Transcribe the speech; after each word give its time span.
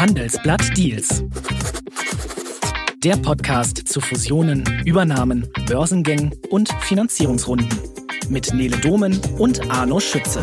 Handelsblatt 0.00 0.78
Deals. 0.78 1.22
Der 3.04 3.18
Podcast 3.18 3.86
zu 3.86 4.00
Fusionen, 4.00 4.64
Übernahmen, 4.86 5.46
Börsengängen 5.66 6.34
und 6.48 6.72
Finanzierungsrunden. 6.80 7.68
Mit 8.30 8.54
Nele 8.54 8.78
Domen 8.78 9.20
und 9.36 9.70
Arno 9.70 10.00
Schütze. 10.00 10.42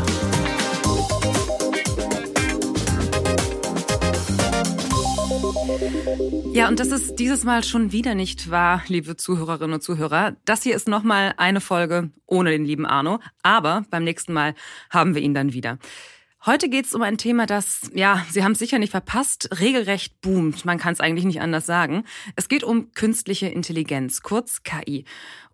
Ja, 6.54 6.68
und 6.68 6.80
das 6.80 6.90
ist 6.90 7.16
dieses 7.16 7.44
Mal 7.44 7.64
schon 7.64 7.92
wieder 7.92 8.14
nicht 8.14 8.52
wahr, 8.52 8.84
liebe 8.86 9.18
Zuhörerinnen 9.18 9.74
und 9.74 9.82
Zuhörer. 9.82 10.36
Das 10.46 10.62
hier 10.62 10.76
ist 10.76 10.88
nochmal 10.88 11.34
eine 11.38 11.62
Folge 11.62 12.12
ohne 12.28 12.52
den 12.52 12.66
lieben 12.66 12.86
Arno. 12.86 13.20
Aber 13.42 13.86
beim 13.90 14.04
nächsten 14.04 14.34
Mal 14.34 14.54
haben 14.92 15.16
wir 15.16 15.24
ihn 15.24 15.34
dann 15.34 15.54
wieder. 15.54 15.80
Heute 16.46 16.70
geht 16.70 16.86
es 16.86 16.94
um 16.94 17.02
ein 17.02 17.18
Thema, 17.18 17.46
das, 17.46 17.90
ja, 17.94 18.26
Sie 18.30 18.44
haben 18.44 18.52
es 18.52 18.60
sicher 18.60 18.80
nicht 18.80 18.92
verpasst, 18.92 19.50
regelrecht 19.60 20.22
boomt. 20.22 20.66
Man 20.66 20.78
kann 20.78 20.94
es 20.94 21.00
eigentlich 21.00 21.26
nicht 21.26 21.42
anders 21.42 21.66
sagen. 21.66 22.04
Es 22.36 22.48
geht 22.48 22.64
um 22.64 22.92
künstliche 22.94 23.48
Intelligenz, 23.48 24.22
kurz 24.22 24.62
KI. 24.64 25.04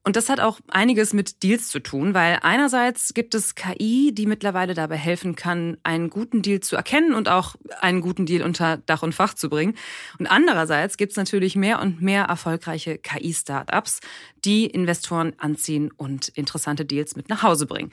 Und 0.05 0.17
das 0.17 0.27
hat 0.27 0.41
auch 0.41 0.59
einiges 0.67 1.13
mit 1.13 1.43
Deals 1.43 1.70
zu 1.70 1.80
tun, 1.80 2.13
weil 2.13 2.40
einerseits 2.41 3.13
gibt 3.13 3.34
es 3.34 3.55
KI, 3.55 4.12
die 4.13 4.26
mittlerweile 4.26 4.73
dabei 4.73 4.98
helfen 4.98 5.38
kann, 5.38 5.77
einen 5.84 6.09
guten 6.09 6.41
Deal 6.41 6.59
zu 6.59 6.76
erkennen 6.76 7.13
und 7.13 7.29
auch 7.29 7.55
einen 7.79 8.02
guten 8.02 8.26
Deal 8.26 8.43
unter 8.43 8.76
Dach 8.77 9.02
und 9.02 9.15
Fach 9.15 9.34
zu 9.34 9.49
bringen. 9.49 9.76
Und 10.20 10.27
andererseits 10.27 10.98
gibt 10.98 11.13
es 11.13 11.18
natürlich 11.18 11.55
mehr 11.55 11.81
und 11.81 12.02
mehr 12.02 12.26
erfolgreiche 12.26 12.98
KI-Startups, 12.98 14.02
die 14.43 14.65
Investoren 14.65 15.34
anziehen 15.38 15.90
und 15.95 16.27
interessante 16.27 16.84
Deals 16.84 17.15
mit 17.15 17.29
nach 17.29 17.41
Hause 17.41 17.65
bringen. 17.65 17.91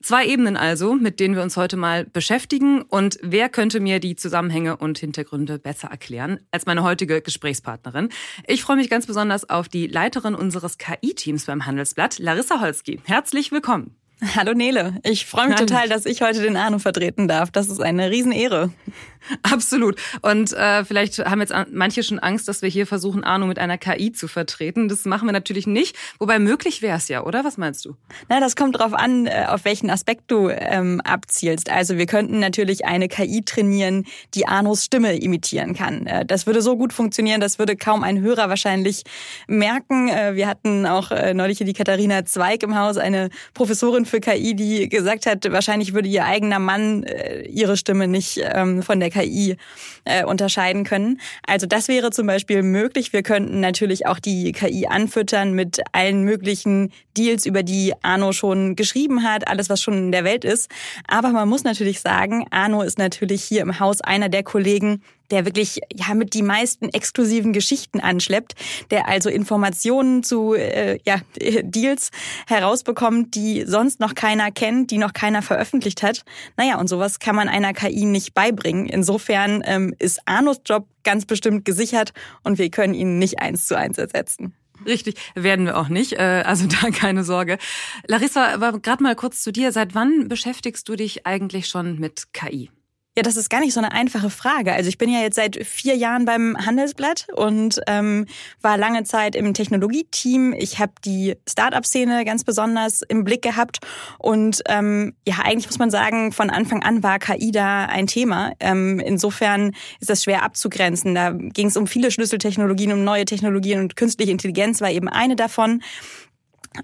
Zwei 0.00 0.26
Ebenen 0.26 0.56
also, 0.56 0.94
mit 0.94 1.18
denen 1.18 1.34
wir 1.34 1.42
uns 1.42 1.56
heute 1.56 1.76
mal 1.76 2.04
beschäftigen. 2.04 2.82
Und 2.82 3.18
wer 3.20 3.48
könnte 3.48 3.80
mir 3.80 3.98
die 3.98 4.14
Zusammenhänge 4.14 4.76
und 4.76 4.98
Hintergründe 4.98 5.58
besser 5.58 5.88
erklären 5.88 6.38
als 6.52 6.66
meine 6.66 6.84
heutige 6.84 7.20
Gesprächspartnerin? 7.20 8.10
Ich 8.46 8.62
freue 8.62 8.76
mich 8.76 8.90
ganz 8.90 9.06
besonders 9.06 9.50
auf 9.50 9.68
die 9.68 9.88
Leiterin 9.88 10.36
unseres 10.36 10.78
KI-Teams 10.78 11.46
beim 11.46 11.66
Handelsblatt, 11.66 12.20
Larissa 12.20 12.60
Holski. 12.60 13.00
Herzlich 13.06 13.50
willkommen. 13.50 13.96
Hallo 14.34 14.52
Nele, 14.52 14.94
ich 15.04 15.26
freue 15.26 15.46
mich 15.46 15.56
total, 15.56 15.88
dass 15.88 16.04
ich 16.04 16.22
heute 16.22 16.42
den 16.42 16.56
Arno 16.56 16.80
vertreten 16.80 17.28
darf. 17.28 17.52
Das 17.52 17.68
ist 17.68 17.80
eine 17.80 18.10
Riesenehre. 18.10 18.72
Absolut. 19.42 20.00
Und 20.22 20.52
äh, 20.52 20.84
vielleicht 20.84 21.18
haben 21.18 21.40
jetzt 21.40 21.52
manche 21.70 22.02
schon 22.02 22.18
Angst, 22.18 22.48
dass 22.48 22.62
wir 22.62 22.68
hier 22.68 22.86
versuchen, 22.86 23.24
Arno 23.24 23.46
mit 23.46 23.58
einer 23.58 23.78
KI 23.78 24.12
zu 24.12 24.26
vertreten. 24.26 24.88
Das 24.88 25.04
machen 25.04 25.26
wir 25.26 25.32
natürlich 25.32 25.66
nicht. 25.66 25.96
Wobei 26.18 26.38
möglich 26.38 26.82
wäre 26.82 26.96
es 26.96 27.08
ja, 27.08 27.24
oder? 27.24 27.44
Was 27.44 27.58
meinst 27.58 27.84
du? 27.84 27.94
Na, 28.28 28.40
das 28.40 28.56
kommt 28.56 28.78
drauf 28.78 28.94
an, 28.94 29.26
äh, 29.26 29.46
auf 29.48 29.64
welchen 29.64 29.90
Aspekt 29.90 30.24
du 30.28 30.48
ähm, 30.48 31.00
abzielst. 31.02 31.70
Also 31.70 31.96
wir 31.96 32.06
könnten 32.06 32.40
natürlich 32.40 32.86
eine 32.86 33.08
KI 33.08 33.42
trainieren, 33.44 34.04
die 34.34 34.46
Arnos 34.46 34.84
Stimme 34.84 35.16
imitieren 35.16 35.74
kann. 35.74 36.06
Äh, 36.06 36.24
das 36.24 36.46
würde 36.46 36.62
so 36.62 36.76
gut 36.76 36.92
funktionieren, 36.92 37.40
das 37.40 37.58
würde 37.58 37.76
kaum 37.76 38.02
ein 38.02 38.20
Hörer 38.20 38.48
wahrscheinlich 38.48 39.04
merken. 39.46 40.08
Äh, 40.08 40.34
wir 40.34 40.48
hatten 40.48 40.86
auch 40.86 41.10
äh, 41.10 41.34
neulich 41.34 41.58
hier 41.58 41.66
die 41.66 41.72
Katharina 41.72 42.24
Zweig 42.24 42.62
im 42.62 42.76
Haus, 42.76 42.96
eine 42.96 43.30
Professorin 43.54 44.06
für 44.08 44.20
KI, 44.20 44.54
die 44.54 44.88
gesagt 44.88 45.26
hat, 45.26 45.50
wahrscheinlich 45.50 45.94
würde 45.94 46.08
ihr 46.08 46.24
eigener 46.24 46.58
Mann 46.58 47.02
äh, 47.04 47.42
ihre 47.42 47.76
Stimme 47.76 48.08
nicht 48.08 48.40
ähm, 48.42 48.82
von 48.82 49.00
der 49.00 49.10
KI 49.10 49.56
äh, 50.04 50.24
unterscheiden 50.24 50.84
können. 50.84 51.20
Also 51.46 51.66
das 51.66 51.88
wäre 51.88 52.10
zum 52.10 52.26
Beispiel 52.26 52.62
möglich. 52.62 53.12
Wir 53.12 53.22
könnten 53.22 53.60
natürlich 53.60 54.06
auch 54.06 54.18
die 54.18 54.52
KI 54.52 54.86
anfüttern 54.86 55.52
mit 55.52 55.80
allen 55.92 56.22
möglichen 56.22 56.92
Deals, 57.16 57.46
über 57.46 57.62
die 57.62 57.92
Arno 58.02 58.32
schon 58.32 58.76
geschrieben 58.76 59.22
hat, 59.22 59.48
alles, 59.48 59.68
was 59.68 59.82
schon 59.82 59.94
in 59.94 60.12
der 60.12 60.24
Welt 60.24 60.44
ist. 60.44 60.70
Aber 61.06 61.30
man 61.30 61.48
muss 61.48 61.64
natürlich 61.64 62.00
sagen, 62.00 62.46
Arno 62.50 62.82
ist 62.82 62.98
natürlich 62.98 63.42
hier 63.42 63.62
im 63.62 63.80
Haus 63.80 64.00
einer 64.00 64.28
der 64.28 64.42
Kollegen, 64.42 65.02
der 65.30 65.44
wirklich 65.44 65.80
ja 65.94 66.14
mit 66.14 66.34
die 66.34 66.42
meisten 66.42 66.88
exklusiven 66.88 67.52
Geschichten 67.52 68.00
anschleppt, 68.00 68.54
der 68.90 69.08
also 69.08 69.28
Informationen 69.28 70.22
zu 70.22 70.54
äh, 70.54 70.98
ja, 71.04 71.20
Deals 71.62 72.10
herausbekommt, 72.46 73.34
die 73.34 73.64
sonst 73.66 74.00
noch 74.00 74.14
keiner 74.14 74.50
kennt, 74.50 74.90
die 74.90 74.98
noch 74.98 75.12
keiner 75.12 75.42
veröffentlicht 75.42 76.02
hat. 76.02 76.24
Naja, 76.56 76.78
und 76.78 76.88
sowas 76.88 77.18
kann 77.18 77.36
man 77.36 77.48
einer 77.48 77.72
KI 77.72 78.04
nicht 78.04 78.34
beibringen. 78.34 78.86
Insofern 78.86 79.62
ähm, 79.64 79.94
ist 79.98 80.20
Arnos 80.26 80.60
Job 80.64 80.86
ganz 81.04 81.26
bestimmt 81.26 81.64
gesichert 81.64 82.12
und 82.44 82.58
wir 82.58 82.70
können 82.70 82.94
ihn 82.94 83.18
nicht 83.18 83.40
eins 83.40 83.66
zu 83.66 83.76
eins 83.76 83.98
ersetzen. 83.98 84.54
Richtig, 84.86 85.16
werden 85.34 85.66
wir 85.66 85.76
auch 85.76 85.88
nicht. 85.88 86.12
Äh, 86.14 86.42
also 86.46 86.66
da 86.66 86.90
keine 86.90 87.24
Sorge. 87.24 87.58
Larissa, 88.06 88.52
aber 88.52 88.78
gerade 88.78 89.02
mal 89.02 89.16
kurz 89.16 89.42
zu 89.42 89.52
dir. 89.52 89.72
Seit 89.72 89.94
wann 89.94 90.28
beschäftigst 90.28 90.88
du 90.88 90.96
dich 90.96 91.26
eigentlich 91.26 91.68
schon 91.68 91.98
mit 91.98 92.32
KI? 92.32 92.70
Ja, 93.18 93.22
das 93.22 93.36
ist 93.36 93.50
gar 93.50 93.58
nicht 93.58 93.72
so 93.72 93.80
eine 93.80 93.90
einfache 93.90 94.30
Frage. 94.30 94.72
Also 94.72 94.88
ich 94.88 94.96
bin 94.96 95.12
ja 95.12 95.18
jetzt 95.18 95.34
seit 95.34 95.66
vier 95.66 95.96
Jahren 95.96 96.24
beim 96.24 96.56
Handelsblatt 96.56 97.26
und 97.34 97.80
ähm, 97.88 98.26
war 98.62 98.78
lange 98.78 99.02
Zeit 99.02 99.34
im 99.34 99.54
Technologieteam. 99.54 100.52
Ich 100.52 100.78
habe 100.78 100.92
die 101.04 101.34
Startup-Szene 101.48 102.24
ganz 102.24 102.44
besonders 102.44 103.02
im 103.02 103.24
Blick 103.24 103.42
gehabt 103.42 103.80
und 104.20 104.62
ähm, 104.68 105.16
ja, 105.26 105.38
eigentlich 105.42 105.66
muss 105.66 105.80
man 105.80 105.90
sagen, 105.90 106.30
von 106.30 106.48
Anfang 106.48 106.84
an 106.84 107.02
war 107.02 107.18
KI 107.18 107.50
da 107.50 107.86
ein 107.86 108.06
Thema. 108.06 108.52
Ähm, 108.60 109.00
insofern 109.00 109.72
ist 109.98 110.10
das 110.10 110.22
schwer 110.22 110.44
abzugrenzen. 110.44 111.16
Da 111.16 111.32
ging 111.32 111.66
es 111.66 111.76
um 111.76 111.88
viele 111.88 112.12
Schlüsseltechnologien, 112.12 112.92
um 112.92 113.02
neue 113.02 113.24
Technologien 113.24 113.80
und 113.80 113.96
künstliche 113.96 114.30
Intelligenz 114.30 114.80
war 114.80 114.92
eben 114.92 115.08
eine 115.08 115.34
davon. 115.34 115.82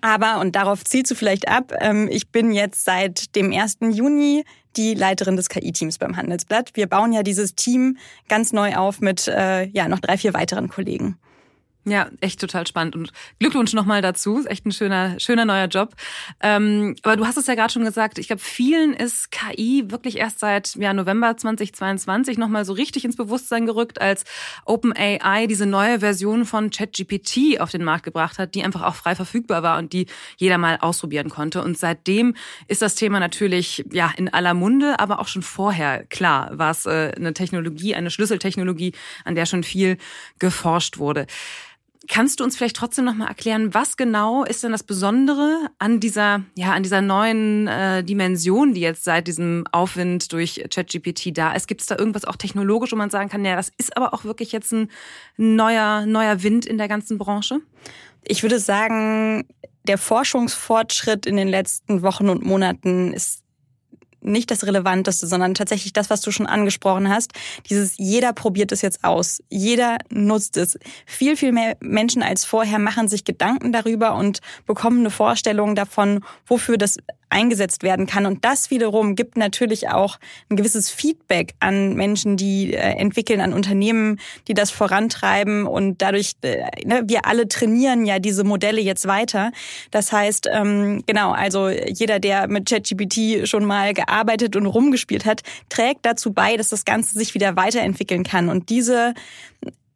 Aber, 0.00 0.40
und 0.40 0.56
darauf 0.56 0.82
zielst 0.82 1.12
du 1.12 1.14
vielleicht 1.14 1.46
ab, 1.46 1.72
ähm, 1.78 2.08
ich 2.10 2.30
bin 2.32 2.50
jetzt 2.50 2.84
seit 2.84 3.36
dem 3.36 3.52
1. 3.52 3.76
Juni 3.92 4.44
die 4.76 4.94
Leiterin 4.94 5.36
des 5.36 5.48
KI-Teams 5.48 5.98
beim 5.98 6.16
Handelsblatt. 6.16 6.70
Wir 6.74 6.86
bauen 6.86 7.12
ja 7.12 7.22
dieses 7.22 7.54
Team 7.54 7.98
ganz 8.28 8.52
neu 8.52 8.74
auf 8.74 9.00
mit 9.00 9.28
äh, 9.28 9.64
ja, 9.68 9.88
noch 9.88 10.00
drei, 10.00 10.16
vier 10.18 10.34
weiteren 10.34 10.68
Kollegen. 10.68 11.18
Ja, 11.86 12.08
echt 12.20 12.40
total 12.40 12.66
spannend 12.66 12.96
und 12.96 13.12
Glückwunsch 13.38 13.74
nochmal 13.74 14.00
dazu. 14.00 14.38
Ist 14.38 14.50
echt 14.50 14.64
ein 14.64 14.72
schöner, 14.72 15.20
schöner 15.20 15.44
neuer 15.44 15.66
Job. 15.66 15.94
Ähm, 16.40 16.96
aber 17.02 17.16
du 17.16 17.26
hast 17.26 17.36
es 17.36 17.46
ja 17.46 17.54
gerade 17.54 17.70
schon 17.70 17.84
gesagt. 17.84 18.18
Ich 18.18 18.28
glaube, 18.28 18.40
vielen 18.40 18.94
ist 18.94 19.30
KI 19.30 19.84
wirklich 19.88 20.16
erst 20.16 20.38
seit 20.38 20.76
ja, 20.76 20.94
November 20.94 21.36
2022 21.36 22.38
nochmal 22.38 22.64
so 22.64 22.72
richtig 22.72 23.04
ins 23.04 23.16
Bewusstsein 23.16 23.66
gerückt, 23.66 24.00
als 24.00 24.24
OpenAI 24.64 25.46
diese 25.46 25.66
neue 25.66 26.00
Version 26.00 26.46
von 26.46 26.70
ChatGPT 26.70 27.60
auf 27.60 27.70
den 27.70 27.84
Markt 27.84 28.04
gebracht 28.04 28.38
hat, 28.38 28.54
die 28.54 28.64
einfach 28.64 28.82
auch 28.82 28.94
frei 28.94 29.14
verfügbar 29.14 29.62
war 29.62 29.76
und 29.76 29.92
die 29.92 30.06
jeder 30.38 30.56
mal 30.56 30.78
ausprobieren 30.80 31.28
konnte. 31.28 31.62
Und 31.62 31.76
seitdem 31.76 32.34
ist 32.66 32.80
das 32.80 32.94
Thema 32.94 33.20
natürlich 33.20 33.84
ja 33.92 34.10
in 34.16 34.32
aller 34.32 34.54
Munde, 34.54 34.98
aber 35.00 35.20
auch 35.20 35.28
schon 35.28 35.42
vorher 35.42 36.04
klar 36.06 36.50
war 36.58 36.70
es 36.70 36.86
äh, 36.86 37.12
eine 37.14 37.34
Technologie, 37.34 37.94
eine 37.94 38.10
Schlüsseltechnologie, 38.10 38.94
an 39.26 39.34
der 39.34 39.44
schon 39.44 39.64
viel 39.64 39.98
geforscht 40.38 40.96
wurde. 40.96 41.26
Kannst 42.06 42.40
du 42.40 42.44
uns 42.44 42.56
vielleicht 42.56 42.76
trotzdem 42.76 43.06
noch 43.06 43.14
mal 43.14 43.28
erklären, 43.28 43.72
was 43.72 43.96
genau 43.96 44.44
ist 44.44 44.62
denn 44.62 44.72
das 44.72 44.82
Besondere 44.82 45.70
an 45.78 46.00
dieser, 46.00 46.42
ja, 46.54 46.72
an 46.72 46.82
dieser 46.82 47.00
neuen 47.00 47.66
äh, 47.66 48.04
Dimension, 48.04 48.74
die 48.74 48.80
jetzt 48.80 49.04
seit 49.04 49.26
diesem 49.26 49.64
Aufwind 49.72 50.32
durch 50.32 50.62
ChatGPT 50.68 51.36
da 51.36 51.54
ist? 51.54 51.66
Gibt 51.66 51.80
es 51.80 51.86
da 51.86 51.96
irgendwas 51.96 52.26
auch 52.26 52.36
technologisch, 52.36 52.92
wo 52.92 52.96
man 52.96 53.10
sagen 53.10 53.30
kann, 53.30 53.44
ja, 53.44 53.56
das 53.56 53.70
ist 53.78 53.96
aber 53.96 54.12
auch 54.12 54.24
wirklich 54.24 54.52
jetzt 54.52 54.72
ein 54.72 54.90
neuer, 55.36 56.04
neuer 56.04 56.42
Wind 56.42 56.66
in 56.66 56.76
der 56.76 56.88
ganzen 56.88 57.16
Branche? 57.16 57.60
Ich 58.22 58.42
würde 58.42 58.58
sagen, 58.58 59.46
der 59.86 59.98
Forschungsfortschritt 59.98 61.26
in 61.26 61.36
den 61.36 61.48
letzten 61.48 62.02
Wochen 62.02 62.28
und 62.28 62.44
Monaten 62.44 63.12
ist 63.12 63.43
nicht 64.24 64.50
das 64.50 64.66
Relevanteste, 64.66 65.26
sondern 65.26 65.54
tatsächlich 65.54 65.92
das, 65.92 66.10
was 66.10 66.20
du 66.20 66.30
schon 66.30 66.46
angesprochen 66.46 67.08
hast. 67.08 67.32
Dieses 67.68 67.94
jeder 67.96 68.32
probiert 68.32 68.72
es 68.72 68.82
jetzt 68.82 69.04
aus. 69.04 69.42
Jeder 69.48 69.98
nutzt 70.10 70.56
es. 70.56 70.78
Viel, 71.06 71.36
viel 71.36 71.52
mehr 71.52 71.76
Menschen 71.80 72.22
als 72.22 72.44
vorher 72.44 72.78
machen 72.78 73.08
sich 73.08 73.24
Gedanken 73.24 73.72
darüber 73.72 74.14
und 74.14 74.40
bekommen 74.66 75.00
eine 75.00 75.10
Vorstellung 75.10 75.74
davon, 75.74 76.24
wofür 76.46 76.78
das 76.78 76.96
eingesetzt 77.34 77.82
werden 77.82 78.06
kann. 78.06 78.24
Und 78.24 78.44
das 78.44 78.70
wiederum 78.70 79.16
gibt 79.16 79.36
natürlich 79.36 79.88
auch 79.88 80.18
ein 80.48 80.56
gewisses 80.56 80.90
Feedback 80.90 81.54
an 81.60 81.94
Menschen, 81.94 82.36
die 82.36 82.72
äh, 82.72 82.78
entwickeln, 82.78 83.40
an 83.40 83.52
Unternehmen, 83.52 84.20
die 84.48 84.54
das 84.54 84.70
vorantreiben. 84.70 85.66
Und 85.66 86.00
dadurch, 86.00 86.32
äh, 86.42 86.62
ne, 86.86 87.02
wir 87.06 87.26
alle 87.26 87.48
trainieren 87.48 88.06
ja 88.06 88.18
diese 88.18 88.44
Modelle 88.44 88.80
jetzt 88.80 89.06
weiter. 89.06 89.50
Das 89.90 90.12
heißt, 90.12 90.48
ähm, 90.50 91.02
genau, 91.06 91.32
also 91.32 91.68
jeder, 91.68 92.20
der 92.20 92.48
mit 92.48 92.68
ChatGPT 92.68 93.48
schon 93.48 93.64
mal 93.64 93.92
gearbeitet 93.92 94.56
und 94.56 94.66
rumgespielt 94.66 95.26
hat, 95.26 95.42
trägt 95.68 96.06
dazu 96.06 96.32
bei, 96.32 96.56
dass 96.56 96.68
das 96.68 96.84
Ganze 96.84 97.18
sich 97.18 97.34
wieder 97.34 97.56
weiterentwickeln 97.56 98.22
kann. 98.22 98.48
Und 98.48 98.70
diese 98.70 99.14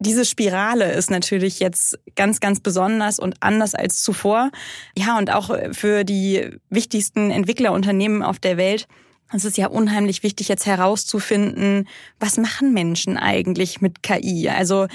diese 0.00 0.24
Spirale 0.24 0.92
ist 0.92 1.10
natürlich 1.10 1.60
jetzt 1.60 1.98
ganz, 2.14 2.40
ganz 2.40 2.60
besonders 2.60 3.18
und 3.18 3.36
anders 3.40 3.74
als 3.74 4.02
zuvor. 4.02 4.50
Ja, 4.96 5.18
und 5.18 5.32
auch 5.32 5.50
für 5.72 6.04
die 6.04 6.50
wichtigsten 6.70 7.30
Entwicklerunternehmen 7.30 8.22
auf 8.22 8.38
der 8.38 8.56
Welt 8.56 8.86
es 9.30 9.44
ist 9.44 9.58
ja 9.58 9.66
unheimlich 9.66 10.22
wichtig, 10.22 10.48
jetzt 10.48 10.64
herauszufinden, 10.64 11.86
was 12.18 12.38
machen 12.38 12.72
Menschen 12.72 13.18
eigentlich 13.18 13.82
mit 13.82 14.02
KI? 14.02 14.48
Also 14.48 14.86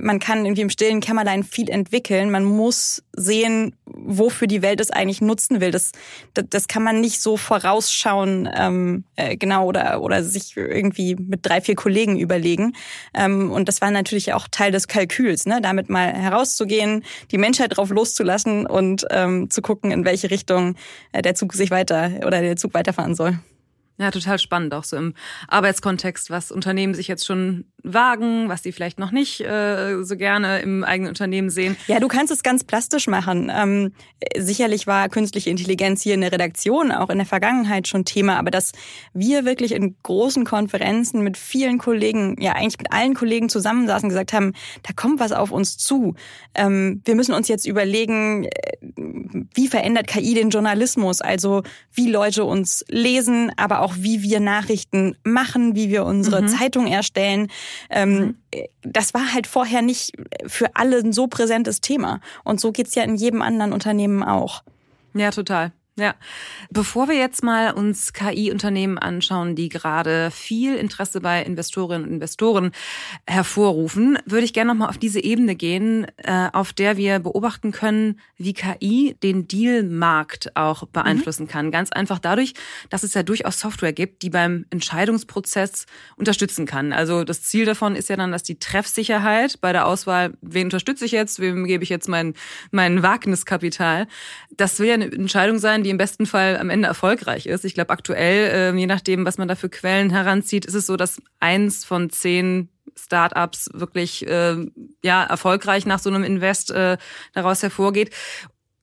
man 0.00 0.18
kann 0.18 0.44
irgendwie 0.44 0.60
im 0.60 0.68
stillen 0.70 1.00
Kämmerlein 1.00 1.42
viel 1.42 1.70
entwickeln. 1.70 2.30
Man 2.30 2.44
muss 2.44 3.02
sehen, 3.16 3.74
wofür 3.86 4.46
die 4.46 4.60
Welt 4.60 4.80
es 4.80 4.90
eigentlich 4.90 5.22
nutzen 5.22 5.62
will. 5.62 5.70
Das, 5.70 5.92
das, 6.34 6.44
das 6.50 6.68
kann 6.68 6.82
man 6.82 7.00
nicht 7.00 7.22
so 7.22 7.38
vorausschauen, 7.38 8.48
ähm, 8.54 9.04
äh, 9.16 9.38
genau, 9.38 9.66
oder, 9.66 10.02
oder 10.02 10.22
sich 10.22 10.54
irgendwie 10.56 11.14
mit 11.14 11.46
drei, 11.46 11.62
vier 11.62 11.74
Kollegen 11.74 12.18
überlegen. 12.18 12.74
Ähm, 13.14 13.50
und 13.50 13.68
das 13.68 13.80
war 13.80 13.90
natürlich 13.90 14.34
auch 14.34 14.48
Teil 14.50 14.70
des 14.70 14.88
Kalküls, 14.88 15.46
ne? 15.46 15.60
damit 15.62 15.88
mal 15.88 16.12
herauszugehen, 16.12 17.04
die 17.30 17.38
Menschheit 17.38 17.76
drauf 17.76 17.88
loszulassen 17.88 18.66
und 18.66 19.06
ähm, 19.10 19.48
zu 19.48 19.62
gucken, 19.62 19.92
in 19.92 20.04
welche 20.04 20.30
Richtung 20.30 20.74
äh, 21.12 21.22
der 21.22 21.34
Zug 21.34 21.54
sich 21.54 21.70
weiter 21.70 22.10
oder 22.26 22.42
der 22.42 22.56
Zug 22.56 22.74
weiterfahren 22.74 23.14
soll. 23.14 23.38
Ja, 24.00 24.12
total 24.12 24.38
spannend, 24.38 24.74
auch 24.74 24.84
so 24.84 24.96
im 24.96 25.14
Arbeitskontext, 25.48 26.30
was 26.30 26.52
Unternehmen 26.52 26.94
sich 26.94 27.08
jetzt 27.08 27.26
schon 27.26 27.64
wagen, 27.84 28.48
was 28.48 28.62
sie 28.62 28.72
vielleicht 28.72 28.98
noch 28.98 29.12
nicht 29.12 29.40
äh, 29.40 30.02
so 30.02 30.16
gerne 30.16 30.60
im 30.60 30.82
eigenen 30.82 31.10
Unternehmen 31.10 31.48
sehen. 31.48 31.76
Ja, 31.86 32.00
du 32.00 32.08
kannst 32.08 32.32
es 32.32 32.42
ganz 32.42 32.64
plastisch 32.64 33.06
machen. 33.06 33.52
Ähm, 33.54 33.92
sicherlich 34.36 34.86
war 34.86 35.08
künstliche 35.08 35.50
Intelligenz 35.50 36.02
hier 36.02 36.14
in 36.14 36.20
der 36.20 36.32
Redaktion 36.32 36.90
auch 36.90 37.08
in 37.08 37.18
der 37.18 37.26
Vergangenheit 37.26 37.86
schon 37.86 38.04
Thema, 38.04 38.36
aber 38.38 38.50
dass 38.50 38.72
wir 39.14 39.44
wirklich 39.44 39.72
in 39.72 39.96
großen 40.02 40.44
Konferenzen 40.44 41.22
mit 41.22 41.36
vielen 41.36 41.78
Kollegen, 41.78 42.36
ja 42.40 42.52
eigentlich 42.52 42.78
mit 42.78 42.92
allen 42.92 43.14
Kollegen 43.14 43.48
zusammensaßen 43.48 44.06
und 44.06 44.10
gesagt 44.10 44.32
haben, 44.32 44.54
da 44.82 44.92
kommt 44.94 45.20
was 45.20 45.32
auf 45.32 45.52
uns 45.52 45.78
zu. 45.78 46.14
Ähm, 46.54 47.00
wir 47.04 47.14
müssen 47.14 47.34
uns 47.34 47.48
jetzt 47.48 47.66
überlegen, 47.66 48.44
äh, 48.44 48.50
wie 49.54 49.68
verändert 49.68 50.08
KI 50.08 50.34
den 50.34 50.50
Journalismus, 50.50 51.20
also 51.20 51.62
wie 51.92 52.10
Leute 52.10 52.44
uns 52.44 52.84
lesen, 52.88 53.52
aber 53.56 53.80
auch 53.80 53.94
wie 53.98 54.22
wir 54.22 54.40
Nachrichten 54.40 55.16
machen, 55.22 55.76
wie 55.76 55.90
wir 55.90 56.04
unsere 56.04 56.42
mhm. 56.42 56.48
Zeitung 56.48 56.86
erstellen. 56.86 57.48
Ähm, 57.90 58.18
mhm. 58.18 58.36
Das 58.82 59.14
war 59.14 59.32
halt 59.32 59.46
vorher 59.46 59.82
nicht 59.82 60.12
für 60.46 60.74
alle 60.74 60.98
ein 60.98 61.12
so 61.12 61.26
präsentes 61.26 61.80
Thema. 61.80 62.20
Und 62.44 62.60
so 62.60 62.72
geht's 62.72 62.94
ja 62.94 63.02
in 63.02 63.16
jedem 63.16 63.42
anderen 63.42 63.72
Unternehmen 63.72 64.22
auch. 64.22 64.62
Ja, 65.14 65.30
total. 65.30 65.72
Ja. 65.98 66.14
Bevor 66.70 67.08
wir 67.08 67.16
jetzt 67.16 67.42
mal 67.42 67.72
uns 67.72 68.12
KI-Unternehmen 68.12 68.98
anschauen, 68.98 69.56
die 69.56 69.68
gerade 69.68 70.30
viel 70.30 70.76
Interesse 70.76 71.20
bei 71.20 71.42
Investorinnen 71.42 72.04
und 72.06 72.14
Investoren 72.14 72.70
hervorrufen, 73.26 74.16
würde 74.24 74.44
ich 74.44 74.52
gerne 74.52 74.70
nochmal 74.70 74.90
auf 74.90 74.98
diese 74.98 75.20
Ebene 75.20 75.56
gehen, 75.56 76.06
äh, 76.18 76.50
auf 76.52 76.72
der 76.72 76.96
wir 76.96 77.18
beobachten 77.18 77.72
können, 77.72 78.20
wie 78.36 78.54
KI 78.54 79.16
den 79.24 79.48
Dealmarkt 79.48 80.54
auch 80.56 80.86
beeinflussen 80.86 81.44
mhm. 81.44 81.48
kann. 81.48 81.70
Ganz 81.72 81.90
einfach 81.90 82.20
dadurch, 82.20 82.54
dass 82.90 83.02
es 83.02 83.14
ja 83.14 83.24
durchaus 83.24 83.58
Software 83.58 83.92
gibt, 83.92 84.22
die 84.22 84.30
beim 84.30 84.66
Entscheidungsprozess 84.70 85.86
unterstützen 86.14 86.64
kann. 86.64 86.92
Also 86.92 87.24
das 87.24 87.42
Ziel 87.42 87.64
davon 87.64 87.96
ist 87.96 88.08
ja 88.08 88.14
dann, 88.14 88.30
dass 88.30 88.44
die 88.44 88.60
Treffsicherheit 88.60 89.60
bei 89.60 89.72
der 89.72 89.86
Auswahl, 89.86 90.34
wen 90.42 90.68
unterstütze 90.68 91.04
ich 91.04 91.12
jetzt, 91.12 91.40
wem 91.40 91.64
gebe 91.64 91.82
ich 91.82 91.90
jetzt 91.90 92.08
mein, 92.08 92.34
mein 92.70 93.02
Wagniskapital, 93.02 94.06
das 94.56 94.78
will 94.78 94.86
ja 94.86 94.94
eine 94.94 95.10
Entscheidung 95.10 95.58
sein, 95.58 95.82
die 95.82 95.87
im 95.90 95.98
besten 95.98 96.26
Fall 96.26 96.56
am 96.58 96.70
Ende 96.70 96.88
erfolgreich 96.88 97.46
ist. 97.46 97.64
Ich 97.64 97.74
glaube, 97.74 97.90
aktuell, 97.90 98.74
äh, 98.74 98.78
je 98.78 98.86
nachdem, 98.86 99.24
was 99.24 99.38
man 99.38 99.48
da 99.48 99.54
für 99.54 99.68
Quellen 99.68 100.10
heranzieht, 100.10 100.64
ist 100.64 100.74
es 100.74 100.86
so, 100.86 100.96
dass 100.96 101.20
eins 101.40 101.84
von 101.84 102.10
zehn 102.10 102.68
Startups 102.96 103.70
wirklich 103.72 104.26
äh, 104.26 104.56
ja 105.04 105.24
erfolgreich 105.24 105.86
nach 105.86 105.98
so 105.98 106.10
einem 106.10 106.24
Invest 106.24 106.70
äh, 106.70 106.96
daraus 107.32 107.62
hervorgeht. 107.62 108.10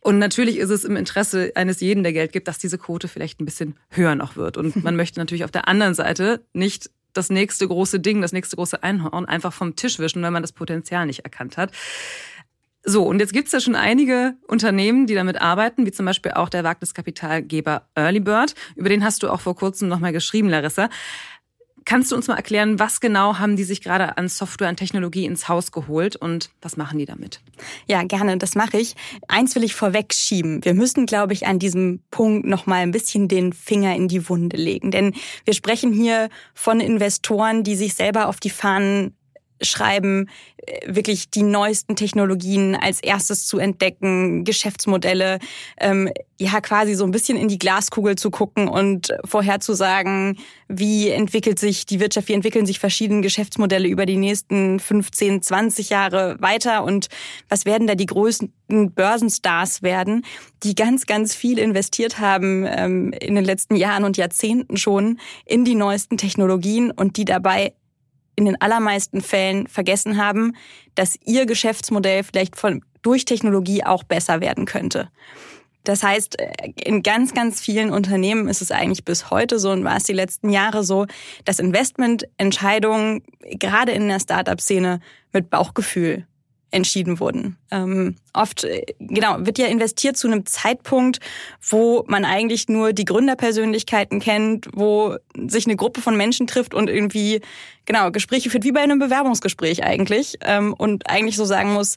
Und 0.01 0.19
natürlich 0.19 0.57
ist 0.57 0.69
es 0.69 0.83
im 0.83 0.97
Interesse 0.97 1.51
eines 1.55 1.79
jeden, 1.79 2.03
der 2.03 2.13
Geld 2.13 2.31
gibt, 2.31 2.47
dass 2.47 2.59
diese 2.59 2.77
Quote 2.77 3.07
vielleicht 3.07 3.41
ein 3.41 3.45
bisschen 3.45 3.75
höher 3.89 4.15
noch 4.15 4.35
wird. 4.35 4.57
Und 4.57 4.83
man 4.83 4.95
möchte 4.97 5.19
natürlich 5.19 5.43
auf 5.43 5.51
der 5.51 5.67
anderen 5.67 5.95
Seite 5.95 6.45
nicht 6.53 6.91
das 7.13 7.29
nächste 7.29 7.67
große 7.67 7.99
Ding, 7.99 8.21
das 8.21 8.33
nächste 8.33 8.55
große 8.55 8.83
Einhorn 8.83 9.25
einfach 9.25 9.53
vom 9.53 9.75
Tisch 9.75 9.99
wischen, 9.99 10.21
wenn 10.21 10.33
man 10.33 10.43
das 10.43 10.51
Potenzial 10.51 11.05
nicht 11.05 11.19
erkannt 11.19 11.57
hat. 11.57 11.71
So, 12.87 13.03
und 13.03 13.19
jetzt 13.19 13.33
gibt's 13.33 13.51
ja 13.51 13.59
schon 13.59 13.75
einige 13.75 14.35
Unternehmen, 14.47 15.07
die 15.07 15.15
damit 15.15 15.41
arbeiten, 15.41 15.87
wie 15.87 15.91
zum 15.91 16.05
Beispiel 16.05 16.33
auch 16.33 16.49
der 16.49 16.63
Wagniskapitalgeber 16.63 17.87
Earlybird. 17.95 18.53
Über 18.75 18.89
den 18.89 19.03
hast 19.03 19.23
du 19.23 19.29
auch 19.29 19.41
vor 19.41 19.55
kurzem 19.55 19.89
nochmal 19.89 20.13
geschrieben, 20.13 20.49
Larissa. 20.49 20.89
Kannst 21.83 22.11
du 22.11 22.15
uns 22.15 22.27
mal 22.27 22.35
erklären, 22.35 22.79
was 22.79 22.99
genau 22.99 23.37
haben 23.37 23.55
die 23.55 23.63
sich 23.63 23.81
gerade 23.81 24.17
an 24.17 24.27
Software 24.27 24.69
und 24.69 24.77
Technologie 24.77 25.25
ins 25.25 25.47
Haus 25.47 25.71
geholt 25.71 26.15
und 26.15 26.49
was 26.61 26.77
machen 26.77 26.97
die 26.97 27.05
damit? 27.05 27.41
Ja, 27.87 28.03
gerne, 28.03 28.37
das 28.37 28.55
mache 28.55 28.77
ich. 28.77 28.95
Eins 29.27 29.55
will 29.55 29.63
ich 29.63 29.75
vorwegschieben. 29.75 30.65
Wir 30.65 30.73
müssen, 30.73 31.05
glaube 31.05 31.33
ich, 31.33 31.45
an 31.45 31.59
diesem 31.59 32.01
Punkt 32.09 32.47
noch 32.47 32.65
mal 32.65 32.77
ein 32.77 32.91
bisschen 32.91 33.27
den 33.27 33.53
Finger 33.53 33.95
in 33.95 34.07
die 34.07 34.27
Wunde 34.29 34.57
legen, 34.57 34.89
denn 34.89 35.13
wir 35.43 35.53
sprechen 35.53 35.93
hier 35.93 36.29
von 36.55 36.79
Investoren, 36.79 37.63
die 37.63 37.75
sich 37.75 37.93
selber 37.93 38.29
auf 38.29 38.39
die 38.39 38.49
Fahnen 38.49 39.15
schreiben, 39.61 40.29
äh, 40.57 40.93
wirklich 40.93 41.29
die 41.29 41.43
neuesten 41.43 41.95
Technologien 41.95 42.75
als 42.75 43.01
erstes 43.01 43.47
zu 43.47 43.57
entdecken, 43.57 44.43
Geschäftsmodelle, 44.43 45.39
ähm, 45.79 46.09
ja 46.37 46.59
quasi 46.59 46.95
so 46.95 47.05
ein 47.05 47.11
bisschen 47.11 47.37
in 47.37 47.47
die 47.47 47.59
Glaskugel 47.59 48.15
zu 48.15 48.29
gucken 48.29 48.67
und 48.67 49.13
vorherzusagen, 49.23 50.37
wie 50.67 51.09
entwickelt 51.09 51.59
sich 51.59 51.85
die 51.85 51.99
Wirtschaft, 51.99 52.27
wie 52.27 52.33
entwickeln 52.33 52.65
sich 52.65 52.79
verschiedene 52.79 53.21
Geschäftsmodelle 53.21 53.87
über 53.87 54.05
die 54.05 54.17
nächsten 54.17 54.79
15, 54.79 55.41
20 55.41 55.89
Jahre 55.89 56.35
weiter 56.39 56.83
und 56.83 57.07
was 57.47 57.65
werden 57.65 57.87
da 57.87 57.95
die 57.95 58.05
größten 58.05 58.51
Börsenstars 58.93 59.81
werden, 59.81 60.25
die 60.63 60.75
ganz, 60.75 61.05
ganz 61.05 61.35
viel 61.35 61.57
investiert 61.57 62.19
haben 62.19 62.65
ähm, 62.67 63.13
in 63.13 63.35
den 63.35 63.45
letzten 63.45 63.75
Jahren 63.75 64.03
und 64.03 64.17
Jahrzehnten 64.17 64.75
schon 64.75 65.19
in 65.45 65.63
die 65.63 65.75
neuesten 65.75 66.17
Technologien 66.17 66.91
und 66.91 67.17
die 67.17 67.25
dabei 67.25 67.73
in 68.35 68.45
den 68.45 68.59
allermeisten 68.61 69.21
Fällen 69.21 69.67
vergessen 69.67 70.17
haben, 70.17 70.55
dass 70.95 71.17
ihr 71.25 71.45
Geschäftsmodell 71.45 72.23
vielleicht 72.23 72.55
von, 72.55 72.83
durch 73.01 73.25
Technologie 73.25 73.83
auch 73.83 74.03
besser 74.03 74.41
werden 74.41 74.65
könnte. 74.65 75.09
Das 75.83 76.03
heißt, 76.03 76.39
äh, 76.39 76.51
in 76.83 77.03
ganz, 77.03 77.33
ganz 77.33 77.61
vielen 77.61 77.91
Unternehmen 77.91 78.47
ist 78.47 78.61
es 78.61 78.71
eigentlich 78.71 79.05
bis 79.05 79.29
heute 79.29 79.59
so 79.59 79.71
und 79.71 79.83
war 79.83 79.97
es 79.97 80.03
die 80.03 80.13
letzten 80.13 80.49
Jahre 80.49 80.83
so, 80.83 81.05
dass 81.45 81.59
Investmententscheidungen 81.59 83.23
gerade 83.51 83.91
in 83.91 84.07
der 84.07 84.19
Startup-Szene 84.19 84.99
mit 85.31 85.49
Bauchgefühl 85.49 86.25
entschieden 86.75 87.19
wurden. 87.19 87.57
Ähm, 87.71 88.15
oft, 88.33 88.65
äh, 88.65 88.83
genau, 88.99 89.37
wird 89.39 89.57
ja 89.57 89.67
investiert 89.67 90.17
zu 90.17 90.27
einem 90.27 90.45
Zeitpunkt, 90.45 91.19
wo 91.67 92.03
man 92.07 92.25
eigentlich 92.25 92.67
nur 92.67 92.91
die 92.91 93.05
Gründerpersönlichkeiten 93.05 94.19
kennt, 94.19 94.67
wo 94.73 95.15
sich 95.47 95.65
eine 95.65 95.77
Gruppe 95.77 96.01
von 96.01 96.17
Menschen 96.17 96.47
trifft 96.47 96.73
und 96.73 96.89
irgendwie, 96.89 97.41
genau, 97.85 98.11
Gespräche 98.11 98.49
führt, 98.49 98.65
wie 98.65 98.73
bei 98.73 98.81
einem 98.81 98.99
Bewerbungsgespräch 98.99 99.83
eigentlich. 99.83 100.37
Ähm, 100.41 100.73
und 100.73 101.09
eigentlich 101.09 101.37
so 101.37 101.45
sagen 101.45 101.73
muss, 101.73 101.95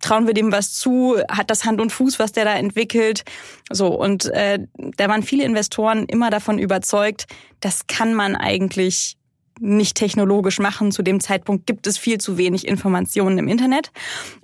trauen 0.00 0.26
wir 0.26 0.34
dem 0.34 0.52
was 0.52 0.72
zu? 0.72 1.18
Hat 1.28 1.50
das 1.50 1.64
Hand 1.64 1.80
und 1.80 1.90
Fuß, 1.90 2.20
was 2.20 2.30
der 2.30 2.44
da 2.44 2.54
entwickelt? 2.54 3.24
So, 3.70 3.88
und 3.88 4.26
äh, 4.26 4.60
da 4.96 5.08
waren 5.08 5.24
viele 5.24 5.44
Investoren 5.44 6.06
immer 6.06 6.30
davon 6.30 6.58
überzeugt, 6.58 7.26
das 7.60 7.86
kann 7.88 8.14
man 8.14 8.36
eigentlich 8.36 9.16
nicht 9.60 9.96
technologisch 9.96 10.58
machen. 10.58 10.92
Zu 10.92 11.02
dem 11.02 11.20
Zeitpunkt 11.20 11.66
gibt 11.66 11.86
es 11.86 11.98
viel 11.98 12.18
zu 12.18 12.38
wenig 12.38 12.66
Informationen 12.66 13.38
im 13.38 13.48
Internet. 13.48 13.90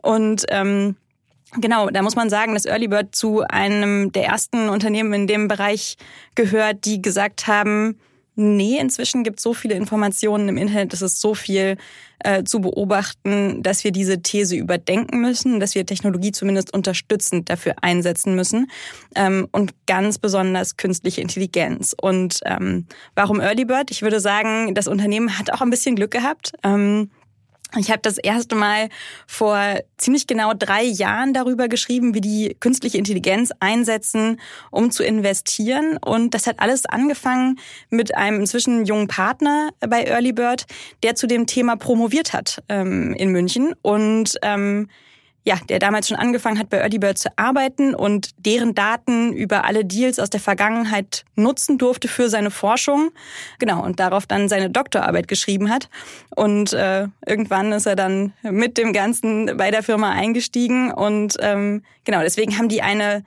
Und 0.03 0.45
ähm, 0.49 0.97
Genau, 1.57 1.89
da 1.89 2.03
muss 2.03 2.15
man 2.15 2.29
sagen, 2.29 2.53
dass 2.53 2.67
Earlybird 2.67 3.15
zu 3.15 3.41
einem 3.41 4.13
der 4.13 4.27
ersten 4.27 4.69
Unternehmen 4.69 5.15
in 5.15 5.27
dem 5.27 5.49
Bereich 5.49 5.97
gehört, 6.35 6.85
die 6.85 7.01
gesagt 7.01 7.47
haben, 7.47 7.99
Nee, 8.41 8.79
inzwischen 8.79 9.25
gibt 9.25 9.41
es 9.41 9.43
so 9.43 9.53
viele 9.53 9.75
Informationen 9.75 10.49
im 10.49 10.59
Internet, 10.59 10.93
es 10.93 11.03
ist 11.03 11.21
so 11.21 11.35
viel 11.35 11.77
äh, 12.21 12.45
zu 12.45 12.61
beobachten, 12.61 13.65
dass 13.65 13.83
wir 13.83 13.91
diese 13.91 14.23
These 14.23 14.55
überdenken 14.55 15.21
müssen, 15.21 15.59
dass 15.59 15.75
wir 15.75 15.85
Technologie 15.85 16.31
zumindest 16.31 16.73
unterstützend 16.73 17.51
dafür 17.51 17.75
einsetzen 17.83 18.37
müssen 18.37 18.71
ähm, 19.17 19.49
und 19.51 19.75
ganz 19.89 20.19
besonders 20.19 20.77
künstliche 20.77 21.21
Intelligenz. 21.21 21.97
Und 22.01 22.39
ähm, 22.45 22.87
warum 23.17 23.41
Early 23.41 23.65
Bird? 23.65 23.91
Ich 23.91 24.03
würde 24.03 24.21
sagen, 24.21 24.73
das 24.73 24.87
Unternehmen 24.87 25.37
hat 25.37 25.53
auch 25.53 25.61
ein 25.61 25.71
bisschen 25.71 25.97
Glück 25.97 26.13
gehabt. 26.13 26.53
Ähm, 26.63 27.11
ich 27.77 27.91
habe 27.91 28.01
das 28.01 28.17
erste 28.17 28.55
Mal 28.55 28.89
vor 29.27 29.81
ziemlich 29.99 30.27
genau 30.27 30.55
drei 30.55 30.83
Jahren 30.83 31.35
darüber 31.35 31.69
geschrieben, 31.69 32.15
wie 32.15 32.21
die 32.21 32.57
künstliche 32.61 32.97
Intelligenz 32.97 33.53
einsetzen, 33.61 34.41
um 34.71 34.91
zu 34.91 35.05
investieren. 35.05 35.99
Und 35.99 36.33
das 36.33 36.47
hat 36.47 36.61
alles 36.61 36.87
angefangen 36.87 37.59
mit 37.91 38.17
einem 38.17 38.41
inzwischen 38.41 38.87
jungen 38.87 39.07
Partner 39.07 39.71
bei 39.81 40.05
Early 40.05 40.33
Bird, 40.33 40.65
der 41.03 41.15
zu 41.15 41.27
dem 41.27 41.47
Thema 41.47 41.77
promoviert 41.77 42.33
hat 42.33 42.63
ähm, 42.71 43.13
in 43.15 43.31
München. 43.31 43.75
Und 43.83 44.39
ähm, 44.43 44.89
ja, 45.45 45.59
der 45.69 45.79
damals 45.79 46.09
schon 46.09 46.17
angefangen 46.17 46.59
hat, 46.59 46.69
bei 46.69 46.79
Early 46.79 46.99
Bird 46.99 47.17
zu 47.17 47.31
arbeiten 47.37 47.95
und 47.95 48.31
deren 48.45 48.75
Daten 48.75 49.33
über 49.33 49.65
alle 49.65 49.85
Deals 49.85 50.19
aus 50.19 50.31
der 50.31 50.41
Vergangenheit 50.41 51.25
nutzen 51.37 51.79
durfte 51.79 52.07
für 52.09 52.29
seine 52.29 52.51
Forschung. 52.51 53.11
Genau, 53.59 53.83
und 53.83 53.99
darauf 53.99 54.27
dann 54.27 54.49
seine 54.49 54.69
Doktorarbeit 54.69 55.27
geschrieben 55.27 55.71
hat. 55.71 55.89
Und 56.37 56.73
äh, 56.75 57.07
irgendwann 57.27 57.73
ist 57.73 57.87
er 57.87 57.97
dann 57.97 58.35
mit 58.43 58.77
dem 58.77 58.93
Ganzen 58.93 59.57
bei 59.57 59.71
der 59.71 59.83
Firma 59.83 60.11
eingestiegen. 60.11 60.93
Und 60.93 61.37
ähm, 61.41 61.83
genau, 62.05 62.21
deswegen 62.21 62.59
haben 62.59 62.69
die 62.69 62.83
eine 62.83 63.25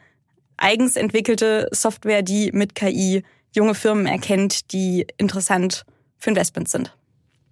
eigens 0.57 0.95
entwickelte 0.95 1.69
Software, 1.71 2.21
die 2.21 2.51
mit 2.53 2.75
KI 2.75 3.23
junge 3.53 3.73
Firmen 3.73 4.05
erkennt, 4.05 4.71
die 4.73 5.07
interessant 5.17 5.85
für 6.17 6.29
Investments 6.29 6.71
sind. 6.71 6.95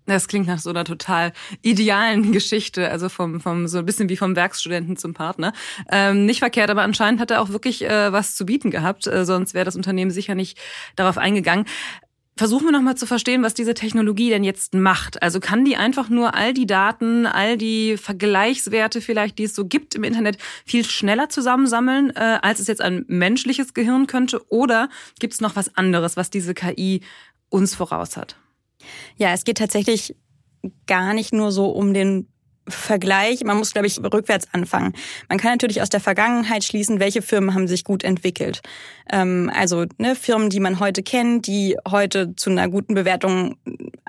Das 0.09 0.27
klingt 0.27 0.47
nach 0.47 0.59
so 0.59 0.71
einer 0.71 0.85
total 0.85 1.33
idealen 1.61 2.31
Geschichte, 2.33 2.89
also 2.89 3.09
vom, 3.09 3.39
vom 3.39 3.67
so 3.67 3.77
ein 3.77 3.85
bisschen 3.85 4.09
wie 4.09 4.17
vom 4.17 4.35
Werkstudenten 4.35 4.97
zum 4.97 5.13
Partner. 5.13 5.53
Ähm, 5.91 6.25
nicht 6.25 6.39
verkehrt, 6.39 6.69
aber 6.69 6.81
anscheinend 6.81 7.21
hat 7.21 7.31
er 7.31 7.41
auch 7.41 7.49
wirklich 7.49 7.83
äh, 7.83 8.11
was 8.11 8.35
zu 8.35 8.45
bieten 8.45 8.71
gehabt, 8.71 9.07
äh, 9.07 9.23
sonst 9.23 9.53
wäre 9.53 9.65
das 9.65 9.75
Unternehmen 9.75 10.11
sicher 10.11 10.35
nicht 10.35 10.57
darauf 10.95 11.17
eingegangen. 11.17 11.65
Versuchen 12.37 12.65
wir 12.65 12.71
nochmal 12.71 12.95
zu 12.95 13.05
verstehen, 13.05 13.43
was 13.43 13.53
diese 13.53 13.73
Technologie 13.73 14.29
denn 14.29 14.45
jetzt 14.45 14.73
macht. 14.73 15.21
Also 15.21 15.41
kann 15.41 15.65
die 15.65 15.75
einfach 15.75 16.07
nur 16.07 16.35
all 16.35 16.53
die 16.53 16.65
Daten, 16.65 17.25
all 17.25 17.57
die 17.57 17.97
Vergleichswerte 17.97 19.01
vielleicht, 19.01 19.37
die 19.39 19.43
es 19.43 19.53
so 19.53 19.65
gibt 19.65 19.93
im 19.93 20.05
Internet, 20.05 20.37
viel 20.65 20.85
schneller 20.85 21.27
zusammensammeln, 21.27 22.11
äh, 22.15 22.39
als 22.41 22.61
es 22.61 22.67
jetzt 22.67 22.81
ein 22.81 23.03
menschliches 23.09 23.73
Gehirn 23.73 24.07
könnte? 24.07 24.41
Oder 24.49 24.89
gibt 25.19 25.33
es 25.33 25.41
noch 25.41 25.57
was 25.57 25.75
anderes, 25.75 26.15
was 26.15 26.29
diese 26.29 26.53
KI 26.53 27.01
uns 27.49 27.75
voraus 27.75 28.15
hat? 28.15 28.37
Ja, 29.17 29.33
es 29.33 29.43
geht 29.43 29.57
tatsächlich 29.57 30.15
gar 30.87 31.13
nicht 31.13 31.33
nur 31.33 31.51
so 31.51 31.69
um 31.69 31.93
den 31.93 32.27
Vergleich. 32.67 33.43
Man 33.43 33.57
muss, 33.57 33.73
glaube 33.73 33.87
ich, 33.87 33.99
rückwärts 33.99 34.47
anfangen. 34.51 34.93
Man 35.27 35.37
kann 35.37 35.51
natürlich 35.51 35.81
aus 35.81 35.89
der 35.89 35.99
Vergangenheit 35.99 36.63
schließen, 36.63 36.99
welche 36.99 37.21
Firmen 37.21 37.53
haben 37.53 37.67
sich 37.67 37.83
gut 37.83 38.03
entwickelt. 38.03 38.61
Ähm, 39.11 39.51
also 39.53 39.85
ne, 39.97 40.15
Firmen, 40.15 40.49
die 40.49 40.59
man 40.59 40.79
heute 40.79 41.03
kennt, 41.03 41.47
die 41.47 41.77
heute 41.89 42.35
zu 42.35 42.49
einer 42.49 42.69
guten 42.69 42.93
Bewertung 42.93 43.57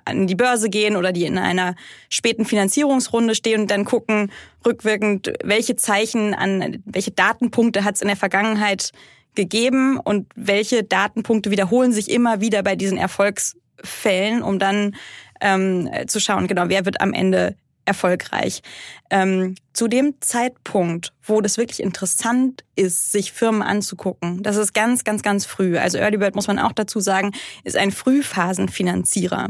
an 0.05 0.27
die 0.27 0.35
Börse 0.35 0.71
gehen 0.71 0.97
oder 0.97 1.13
die 1.13 1.25
in 1.25 1.39
einer 1.39 1.75
späten 2.09 2.45
Finanzierungsrunde 2.45 3.35
stehen 3.35 3.63
und 3.63 3.71
dann 3.71 3.85
gucken, 3.85 4.31
rückwirkend, 4.67 5.33
welche 5.45 5.77
Zeichen 5.77 6.35
an, 6.35 6.83
welche 6.85 7.11
Datenpunkte 7.11 7.85
hat 7.85 7.97
es 7.97 8.03
in 8.03 8.09
der 8.09 8.17
Vergangenheit 8.17 8.93
gegeben 9.35 9.99
und 9.99 10.27
welche 10.35 10.83
Datenpunkte 10.83 11.51
wiederholen 11.51 11.93
sich 11.93 12.11
immer 12.11 12.41
wieder 12.41 12.63
bei 12.63 12.77
diesen 12.77 12.99
Erfolgs 12.99 13.57
Fällen, 13.85 14.43
um 14.43 14.59
dann 14.59 14.97
ähm, 15.41 15.89
zu 16.07 16.21
schauen, 16.21 16.47
genau, 16.47 16.69
wer 16.69 16.85
wird 16.85 17.01
am 17.01 17.13
Ende 17.13 17.57
erfolgreich. 17.85 18.63
Ähm, 19.11 19.57
zu 19.73 19.89
dem 19.89 20.15
Zeitpunkt, 20.21 21.13
wo 21.25 21.41
das 21.41 21.59
wirklich 21.59 21.83
interessant 21.83 22.65
ist, 22.77 23.11
sich 23.11 23.33
Firmen 23.33 23.63
anzugucken, 23.63 24.43
das 24.43 24.57
ist 24.57 24.75
ganz, 24.75 25.03
ganz, 25.03 25.23
ganz 25.23 25.47
früh. 25.47 25.77
Also 25.79 25.99
Early 25.99 26.19
Bird 26.19 26.35
muss 26.35 26.47
man 26.47 26.59
auch 26.59 26.73
dazu 26.73 27.01
sagen, 27.01 27.33
ist 27.65 27.77
ein 27.77 27.91
Frühphasenfinanzierer. 27.91 29.49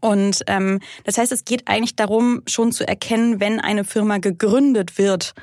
Und 0.00 0.42
ähm, 0.46 0.80
das 1.04 1.18
heißt, 1.18 1.32
es 1.32 1.44
geht 1.44 1.68
eigentlich 1.68 1.96
darum, 1.96 2.42
schon 2.46 2.72
zu 2.72 2.86
erkennen, 2.86 3.40
wenn 3.40 3.60
eine 3.60 3.84
Firma 3.84 4.18
gegründet 4.18 4.98
wird, 4.98 5.34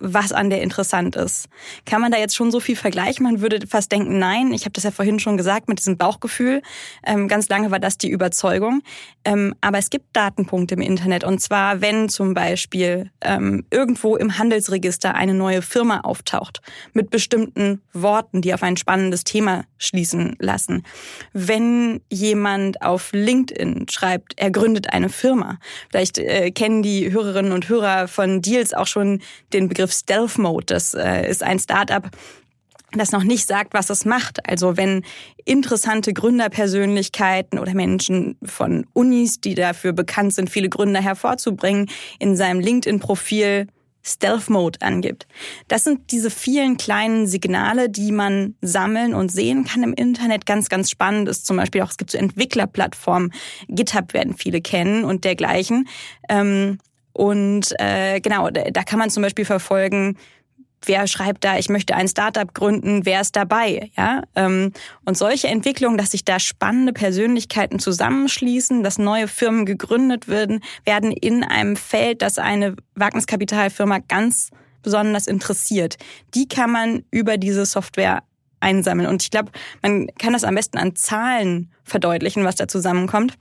was 0.00 0.32
an 0.32 0.50
der 0.50 0.62
interessant 0.62 1.16
ist. 1.16 1.48
Kann 1.84 2.00
man 2.00 2.10
da 2.10 2.18
jetzt 2.18 2.34
schon 2.34 2.50
so 2.50 2.60
viel 2.60 2.76
vergleichen? 2.76 3.24
Man 3.24 3.40
würde 3.40 3.66
fast 3.66 3.92
denken, 3.92 4.18
nein. 4.18 4.52
Ich 4.52 4.62
habe 4.62 4.72
das 4.72 4.84
ja 4.84 4.90
vorhin 4.90 5.18
schon 5.18 5.36
gesagt 5.36 5.68
mit 5.68 5.78
diesem 5.78 5.96
Bauchgefühl. 5.96 6.62
Ähm, 7.04 7.28
ganz 7.28 7.48
lange 7.48 7.70
war 7.70 7.78
das 7.78 7.98
die 7.98 8.10
Überzeugung. 8.10 8.82
Ähm, 9.24 9.54
aber 9.60 9.78
es 9.78 9.90
gibt 9.90 10.16
Datenpunkte 10.16 10.74
im 10.74 10.80
Internet. 10.80 11.24
Und 11.24 11.40
zwar, 11.40 11.80
wenn 11.80 12.08
zum 12.08 12.34
Beispiel 12.34 13.10
ähm, 13.20 13.64
irgendwo 13.70 14.16
im 14.16 14.38
Handelsregister 14.38 15.14
eine 15.14 15.34
neue 15.34 15.62
Firma 15.62 16.00
auftaucht 16.00 16.60
mit 16.92 17.10
bestimmten 17.10 17.82
Worten, 17.92 18.40
die 18.42 18.54
auf 18.54 18.62
ein 18.62 18.76
spannendes 18.76 19.24
Thema 19.24 19.64
schließen 19.78 20.36
lassen. 20.38 20.84
Wenn 21.32 22.00
jemand 22.10 22.82
auf 22.82 23.10
LinkedIn 23.12 23.86
schreibt, 23.90 24.34
er 24.36 24.50
gründet 24.50 24.92
eine 24.92 25.08
Firma. 25.08 25.58
Vielleicht 25.90 26.18
äh, 26.18 26.50
kennen 26.50 26.82
die 26.82 27.12
Hörerinnen 27.12 27.52
und 27.52 27.68
Hörer 27.68 28.08
von 28.08 28.42
Deals 28.42 28.72
auch 28.72 28.86
schon 28.86 29.20
den 29.52 29.68
Begriff 29.68 29.89
Begriff 29.90 29.92
Stealth 29.92 30.38
Mode. 30.38 30.66
Das 30.66 30.94
äh, 30.94 31.28
ist 31.28 31.42
ein 31.42 31.58
Startup, 31.58 32.08
das 32.92 33.12
noch 33.12 33.24
nicht 33.24 33.46
sagt, 33.46 33.74
was 33.74 33.90
es 33.90 34.04
macht. 34.04 34.48
Also 34.48 34.76
wenn 34.76 35.04
interessante 35.44 36.12
Gründerpersönlichkeiten 36.12 37.58
oder 37.58 37.74
Menschen 37.74 38.36
von 38.42 38.86
Unis, 38.92 39.40
die 39.40 39.54
dafür 39.54 39.92
bekannt 39.92 40.34
sind, 40.34 40.50
viele 40.50 40.68
Gründer 40.68 41.00
hervorzubringen, 41.00 41.88
in 42.18 42.36
seinem 42.36 42.60
LinkedIn-Profil 42.60 43.66
Stealth 44.02 44.48
Mode 44.48 44.80
angibt. 44.80 45.26
Das 45.68 45.84
sind 45.84 46.10
diese 46.10 46.30
vielen 46.30 46.78
kleinen 46.78 47.26
Signale, 47.26 47.90
die 47.90 48.12
man 48.12 48.54
sammeln 48.62 49.12
und 49.12 49.30
sehen 49.30 49.64
kann 49.64 49.82
im 49.82 49.92
Internet. 49.92 50.46
Ganz, 50.46 50.70
ganz 50.70 50.90
spannend 50.90 51.28
ist 51.28 51.44
zum 51.44 51.58
Beispiel 51.58 51.82
auch, 51.82 51.90
es 51.90 51.98
gibt 51.98 52.10
so 52.10 52.16
Entwicklerplattformen, 52.16 53.32
GitHub 53.68 54.14
werden 54.14 54.34
viele 54.34 54.62
kennen 54.62 55.04
und 55.04 55.24
dergleichen. 55.24 55.86
Ähm, 56.30 56.78
und 57.12 57.74
äh, 57.78 58.20
genau, 58.20 58.50
da 58.50 58.82
kann 58.82 58.98
man 58.98 59.10
zum 59.10 59.22
Beispiel 59.22 59.44
verfolgen, 59.44 60.16
wer 60.84 61.06
schreibt 61.06 61.44
da, 61.44 61.58
ich 61.58 61.68
möchte 61.68 61.94
ein 61.94 62.08
Startup 62.08 62.52
gründen, 62.52 63.04
wer 63.04 63.20
ist 63.20 63.36
dabei, 63.36 63.90
ja? 63.96 64.22
Ähm, 64.34 64.72
und 65.04 65.16
solche 65.16 65.48
Entwicklungen, 65.48 65.98
dass 65.98 66.12
sich 66.12 66.24
da 66.24 66.38
spannende 66.38 66.92
Persönlichkeiten 66.92 67.78
zusammenschließen, 67.78 68.82
dass 68.82 68.98
neue 68.98 69.28
Firmen 69.28 69.66
gegründet 69.66 70.28
werden, 70.28 70.60
werden 70.84 71.12
in 71.12 71.44
einem 71.44 71.76
Feld, 71.76 72.22
das 72.22 72.38
eine 72.38 72.76
Wagniskapitalfirma 72.94 73.98
ganz 74.08 74.50
besonders 74.82 75.26
interessiert. 75.26 75.96
Die 76.34 76.48
kann 76.48 76.70
man 76.70 77.04
über 77.10 77.36
diese 77.36 77.66
Software 77.66 78.22
einsammeln. 78.60 79.08
Und 79.08 79.22
ich 79.22 79.30
glaube, 79.30 79.50
man 79.82 80.08
kann 80.18 80.32
das 80.32 80.44
am 80.44 80.54
besten 80.54 80.78
an 80.78 80.96
Zahlen 80.96 81.70
verdeutlichen, 81.84 82.44
was 82.44 82.56
da 82.56 82.68
zusammenkommt. 82.68 83.36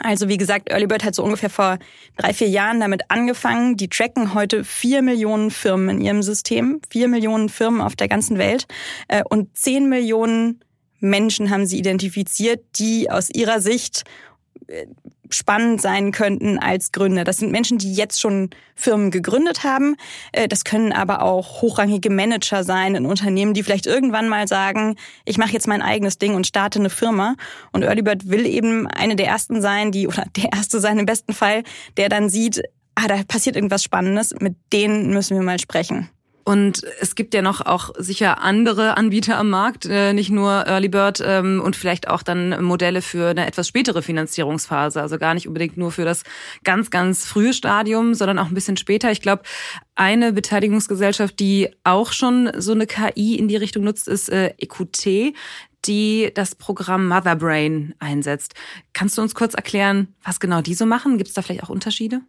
Also 0.00 0.28
wie 0.28 0.36
gesagt, 0.36 0.70
Earlybird 0.70 1.04
hat 1.04 1.14
so 1.14 1.22
ungefähr 1.22 1.50
vor 1.50 1.78
drei, 2.16 2.32
vier 2.32 2.48
Jahren 2.48 2.80
damit 2.80 3.10
angefangen. 3.10 3.76
Die 3.76 3.88
tracken 3.88 4.34
heute 4.34 4.64
vier 4.64 5.02
Millionen 5.02 5.50
Firmen 5.50 5.88
in 5.88 6.00
ihrem 6.00 6.22
System, 6.22 6.80
vier 6.90 7.08
Millionen 7.08 7.48
Firmen 7.48 7.80
auf 7.80 7.94
der 7.94 8.08
ganzen 8.08 8.38
Welt 8.38 8.66
äh, 9.08 9.22
und 9.28 9.56
zehn 9.56 9.88
Millionen 9.88 10.60
Menschen 11.00 11.50
haben 11.50 11.66
sie 11.66 11.78
identifiziert, 11.78 12.64
die 12.78 13.10
aus 13.10 13.30
ihrer 13.30 13.60
Sicht 13.60 14.04
spannend 15.30 15.80
sein 15.80 16.12
könnten 16.12 16.58
als 16.58 16.92
Gründer. 16.92 17.24
Das 17.24 17.38
sind 17.38 17.50
Menschen, 17.50 17.78
die 17.78 17.92
jetzt 17.92 18.20
schon 18.20 18.50
Firmen 18.74 19.10
gegründet 19.10 19.64
haben. 19.64 19.96
Äh, 20.32 20.48
das 20.48 20.64
können 20.64 20.92
aber 20.92 21.22
auch 21.22 21.62
hochrangige 21.62 22.10
Manager 22.10 22.64
sein 22.64 22.94
in 22.94 23.06
Unternehmen, 23.06 23.54
die 23.54 23.62
vielleicht 23.62 23.86
irgendwann 23.86 24.28
mal 24.28 24.46
sagen, 24.48 24.96
ich 25.24 25.38
mache 25.38 25.52
jetzt 25.52 25.66
mein 25.66 25.82
eigenes 25.82 26.18
Ding 26.18 26.34
und 26.34 26.46
starte 26.46 26.78
eine 26.78 26.90
Firma. 26.90 27.36
Und 27.72 27.82
Earlybird 27.82 28.28
will 28.28 28.46
eben 28.46 28.86
eine 28.86 29.16
der 29.16 29.26
ersten 29.26 29.60
sein, 29.60 29.92
die, 29.92 30.06
oder 30.08 30.24
der 30.36 30.52
erste 30.52 30.80
sein 30.80 30.98
im 30.98 31.06
besten 31.06 31.32
Fall, 31.32 31.62
der 31.96 32.08
dann 32.08 32.28
sieht, 32.28 32.62
ah, 32.94 33.08
da 33.08 33.22
passiert 33.26 33.56
irgendwas 33.56 33.82
Spannendes, 33.82 34.34
mit 34.40 34.54
denen 34.72 35.10
müssen 35.12 35.36
wir 35.36 35.42
mal 35.42 35.58
sprechen. 35.58 36.08
Und 36.44 36.84
es 37.00 37.14
gibt 37.14 37.32
ja 37.32 37.40
noch 37.40 37.62
auch 37.62 37.90
sicher 37.96 38.42
andere 38.42 38.98
Anbieter 38.98 39.38
am 39.38 39.48
Markt, 39.48 39.86
äh, 39.86 40.12
nicht 40.12 40.30
nur 40.30 40.66
Early 40.66 40.88
Bird 40.88 41.22
ähm, 41.24 41.62
und 41.64 41.74
vielleicht 41.74 42.08
auch 42.08 42.22
dann 42.22 42.62
Modelle 42.62 43.00
für 43.00 43.30
eine 43.30 43.46
etwas 43.46 43.66
spätere 43.66 44.02
Finanzierungsphase. 44.02 45.00
Also 45.00 45.18
gar 45.18 45.32
nicht 45.32 45.48
unbedingt 45.48 45.78
nur 45.78 45.90
für 45.90 46.04
das 46.04 46.22
ganz, 46.62 46.90
ganz 46.90 47.24
frühe 47.24 47.54
Stadium, 47.54 48.12
sondern 48.12 48.38
auch 48.38 48.48
ein 48.48 48.54
bisschen 48.54 48.76
später. 48.76 49.10
Ich 49.10 49.22
glaube, 49.22 49.42
eine 49.94 50.34
Beteiligungsgesellschaft, 50.34 51.40
die 51.40 51.70
auch 51.82 52.12
schon 52.12 52.50
so 52.58 52.72
eine 52.72 52.86
KI 52.86 53.36
in 53.36 53.48
die 53.48 53.56
Richtung 53.56 53.84
nutzt, 53.84 54.06
ist 54.06 54.28
äh, 54.28 54.54
EQT 54.58 55.34
die 55.86 56.30
das 56.34 56.54
Programm 56.54 57.08
Motherbrain 57.08 57.94
einsetzt. 57.98 58.54
Kannst 58.94 59.18
du 59.18 59.22
uns 59.22 59.34
kurz 59.34 59.52
erklären, 59.52 60.14
was 60.22 60.40
genau 60.40 60.62
die 60.62 60.72
so 60.72 60.86
machen? 60.86 61.18
Gibt 61.18 61.28
es 61.28 61.34
da 61.34 61.42
vielleicht 61.42 61.62
auch 61.62 61.68
Unterschiede? 61.68 62.22